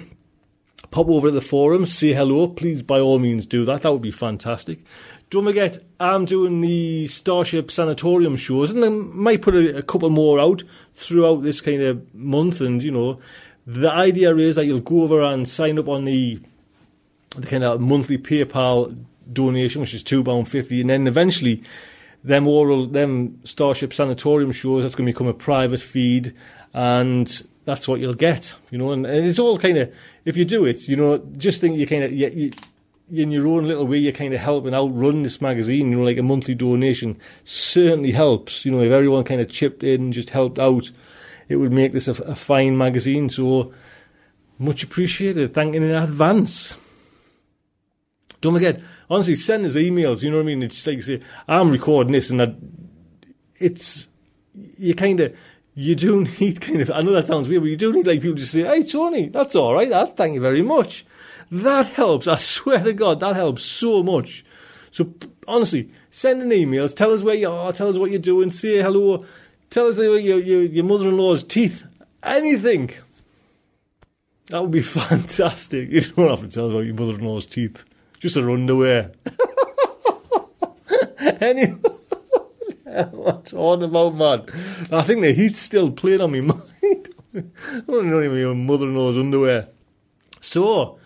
pop 0.92 1.08
over 1.10 1.28
to 1.28 1.32
the 1.32 1.42
forum, 1.42 1.86
say 1.86 2.14
hello, 2.14 2.48
please 2.48 2.84
by 2.84 3.00
all 3.00 3.20
means 3.20 3.46
do 3.46 3.66
that. 3.66 3.82
That 3.82 3.92
would 3.92 4.02
be 4.02 4.12
fantastic. 4.12 4.80
Don't 5.30 5.46
forget, 5.46 5.80
I'm 6.00 6.26
doing 6.26 6.60
the 6.62 7.08
Starship 7.08 7.72
Sanatorium 7.72 8.36
shows, 8.36 8.72
and 8.72 8.84
I 8.84 8.90
might 8.90 9.42
put 9.42 9.56
a, 9.56 9.78
a, 9.78 9.82
couple 9.82 10.10
more 10.10 10.40
out 10.40 10.64
throughout 10.94 11.44
this 11.44 11.62
kind 11.62 11.82
of 11.82 12.14
month. 12.14 12.60
And 12.60 12.84
you 12.84 12.92
know, 12.92 13.20
the 13.66 13.90
idea 13.90 14.36
is 14.36 14.58
that 14.58 14.66
you'll 14.66 14.82
go 14.82 15.04
over 15.04 15.22
and 15.22 15.48
sign 15.48 15.80
up 15.80 15.88
on 15.88 16.04
the 16.04 16.42
the 17.36 17.48
kind 17.48 17.64
of 17.64 17.80
monthly 17.80 18.18
PayPal 18.18 18.96
donation, 19.32 19.82
which 19.82 19.94
is 19.94 20.04
two 20.04 20.24
pound 20.24 20.50
fifty, 20.50 20.82
and 20.82 20.90
then 20.90 21.08
eventually, 21.08 21.64
them 22.24 22.48
Aural, 22.48 22.88
them 22.88 23.40
Starship 23.44 23.94
Sanatorium 23.94 24.52
shows, 24.52 24.84
that's 24.84 24.96
going 24.96 25.06
to 25.06 25.14
become 25.14 25.28
a 25.28 25.34
private 25.34 25.82
feed, 25.82 26.34
and 26.74 27.44
that's 27.66 27.88
what 27.88 28.00
you'll 28.00 28.14
get. 28.14 28.54
You 28.70 28.78
know, 28.78 28.92
and, 28.92 29.06
and 29.06 29.26
it's 29.26 29.40
all 29.40 29.58
kind 29.58 29.78
of 29.78 29.94
if 30.26 30.38
you 30.38 30.46
do 30.46 30.66
it, 30.66 30.88
you 30.88 30.96
know, 30.96 31.18
just 31.38 31.62
think 31.62 31.78
you 31.78 31.88
kind 31.88 32.04
of 32.04 32.12
you, 32.12 32.28
you 32.28 32.52
in 33.12 33.32
your 33.32 33.48
own 33.48 33.68
little 33.68 33.86
way, 33.86 33.98
you're 33.98 34.14
kind 34.14 34.34
of 34.34 34.40
helping 34.40 34.74
out 34.74 34.88
run 34.88 35.24
this 35.24 35.42
magazine. 35.42 35.92
You 35.92 35.98
know, 35.98 36.04
like 36.04 36.18
a 36.18 36.24
monthly 36.24 36.56
donation 36.56 37.18
certainly 37.44 38.12
helps. 38.12 38.66
You 38.66 38.72
know, 38.72 38.82
if 38.82 38.92
everyone 38.92 39.24
kind 39.24 39.42
of 39.42 39.50
chipped 39.50 39.84
in 39.84 40.02
and 40.02 40.14
just 40.14 40.30
helped 40.30 40.60
out, 40.60 40.92
it 41.50 41.58
would 41.58 41.74
make 41.74 41.92
this 41.92 42.08
a, 42.08 42.14
a 42.24 42.36
fine 42.36 42.78
magazine. 42.78 43.30
So 43.30 43.74
much 44.58 44.84
appreciated. 44.84 45.54
Thanking 45.54 45.84
in 45.84 45.92
advance. 45.92 46.76
Don't 48.42 48.54
forget, 48.54 48.82
honestly, 49.10 49.36
send 49.36 49.66
us 49.66 49.76
emails. 49.76 50.24
You 50.24 50.32
know 50.32 50.38
what 50.38 50.44
I 50.44 50.48
mean? 50.48 50.64
It's 50.64 50.86
like 50.86 51.02
say, 51.04 51.22
I'm 51.48 51.72
recording 51.72 52.14
this, 52.14 52.30
and 52.30 52.40
that 52.40 52.56
it's 53.58 54.08
you 54.78 54.96
kind 54.96 55.20
of 55.20 55.36
you 55.76 55.96
do 55.96 56.24
need 56.40 56.60
kind 56.62 56.82
of. 56.82 56.92
I 56.92 57.02
know 57.02 57.12
that 57.12 57.26
sounds 57.26 57.48
weird, 57.48 57.62
but 57.62 57.70
you 57.70 57.78
do 57.78 57.94
need 57.94 58.08
like 58.08 58.22
people 58.22 58.38
to 58.38 58.46
say, 58.46 58.64
"Hey, 58.64 58.84
Tony, 58.84 59.30
that's 59.30 59.56
all 59.56 59.74
right. 59.74 59.90
That 59.90 60.18
thank 60.18 60.34
you 60.34 60.42
very 60.42 60.62
much." 60.62 61.06
That 61.52 61.88
helps. 61.88 62.28
I 62.28 62.38
swear 62.38 62.84
to 62.84 62.94
God, 62.94 63.20
that 63.20 63.36
helps 63.36 63.64
so 63.64 64.02
much. 64.02 64.44
So 64.90 65.14
honestly, 65.48 65.92
send 66.10 66.42
an 66.42 66.50
emails. 66.50 66.96
Tell 66.96 67.14
us 67.14 67.24
where 67.24 67.36
you 67.36 67.50
are. 67.50 67.72
Tell 67.74 67.90
us 67.90 67.98
what 67.98 68.12
you're 68.12 68.20
doing. 68.20 68.52
Say 68.52 68.82
hello. 68.82 69.26
Tell 69.70 69.88
us 69.88 69.98
your 69.98 70.18
your, 70.18 70.40
your 70.40 70.84
mother-in-law's 70.84 71.44
teeth. 71.44 71.84
Anything. 72.24 72.92
That 74.48 74.62
would 74.62 74.72
be 74.72 74.82
fantastic. 74.82 75.90
You 75.90 76.02
don't 76.02 76.30
have 76.30 76.42
to 76.42 76.48
tell 76.48 76.66
us 76.66 76.72
about 76.72 76.86
your 76.86 76.96
mother-in-law's 76.96 77.46
teeth. 77.46 77.86
Just 78.22 78.36
her 78.36 78.52
underwear. 78.52 79.14
anyway, 81.20 81.74
what's 83.10 83.52
on 83.52 83.82
about, 83.82 84.14
man? 84.16 84.46
I 84.92 85.02
think 85.02 85.22
the 85.22 85.34
heat's 85.34 85.58
still 85.58 85.90
playing 85.90 86.22
on 86.22 86.32
my 86.32 86.42
mind. 86.42 87.10
Oh, 87.34 87.42
I 87.66 87.82
don't 87.88 88.12
know 88.12 88.22
even 88.22 88.38
your 88.38 88.54
mother 88.54 88.86
knows 88.86 89.18
underwear. 89.18 89.70
So, 90.40 91.00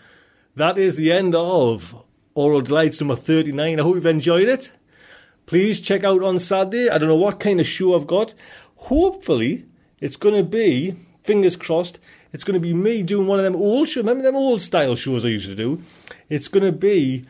that 0.57 0.77
is 0.77 0.97
the 0.97 1.13
end 1.13 1.35
of 1.35 1.95
Aural 2.35 2.59
Delights 2.59 2.99
number 2.99 3.15
39. 3.15 3.79
I 3.79 3.81
hope 3.81 3.95
you've 3.95 4.05
enjoyed 4.05 4.49
it. 4.49 4.73
Please 5.45 5.79
check 5.79 6.03
out 6.03 6.21
on 6.21 6.37
Saturday. 6.39 6.89
I 6.89 6.97
don't 6.97 7.07
know 7.07 7.15
what 7.15 7.39
kind 7.39 7.61
of 7.61 7.67
show 7.67 7.95
I've 7.95 8.07
got. 8.07 8.33
Hopefully, 8.75 9.63
it's 10.01 10.17
going 10.17 10.35
to 10.35 10.43
be, 10.43 10.95
fingers 11.23 11.55
crossed, 11.55 11.97
it's 12.35 12.43
going 12.43 12.55
to 12.55 12.59
be 12.59 12.73
me 12.73 13.01
doing 13.01 13.27
one 13.27 13.39
of 13.39 13.45
them 13.45 13.55
old 13.55 13.87
shows. 13.87 14.03
Remember 14.03 14.21
them 14.21 14.35
old 14.35 14.59
style 14.59 14.97
shows 14.97 15.23
I 15.25 15.29
used 15.29 15.47
to 15.47 15.55
do? 15.55 15.81
It's 16.27 16.49
going 16.49 16.65
to 16.65 16.73
be 16.73 17.25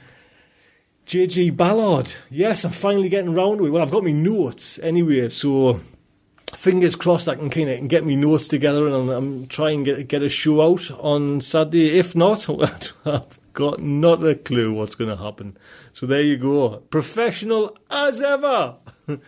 JG 1.06 1.56
Ballard. 1.56 2.12
Yes, 2.32 2.66
I'm 2.66 2.72
finally 2.72 3.08
getting 3.08 3.36
round 3.36 3.60
to 3.60 3.68
it. 3.68 3.70
Well, 3.70 3.84
I've 3.84 3.92
got 3.92 4.04
my 4.04 4.12
notes 4.12 4.80
anyway, 4.80 5.30
so 5.30 5.80
fingers 6.56 6.96
crossed 6.96 7.30
I 7.30 7.36
can 7.36 7.52
kind 7.52 7.70
of 7.70 7.88
get 7.88 8.04
me 8.04 8.16
notes 8.16 8.48
together 8.48 8.88
and 8.88 8.96
I'm, 8.96 9.10
I'm 9.10 9.48
trying 9.48 9.86
to 9.86 9.94
get, 9.98 10.08
get 10.08 10.24
a 10.24 10.30
show 10.30 10.64
out 10.64 10.90
on 10.90 11.40
Saturday. 11.40 12.00
If 12.00 12.16
not, 12.16 12.50
I've 13.06 13.40
got 13.54 13.80
not 13.82 14.26
a 14.26 14.34
clue 14.34 14.74
what's 14.74 14.96
going 14.96 15.16
to 15.16 15.24
happen. 15.24 15.56
So 15.94 16.08
there 16.08 16.24
you 16.24 16.38
go. 16.38 16.78
Professional 16.90 17.78
as 17.92 18.24
ever. 18.24 18.78
I 19.08 19.20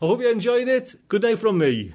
hope 0.00 0.22
you 0.22 0.28
enjoyed 0.28 0.66
it. 0.66 0.96
Good 1.06 1.22
night 1.22 1.38
from 1.38 1.58
me. 1.58 1.94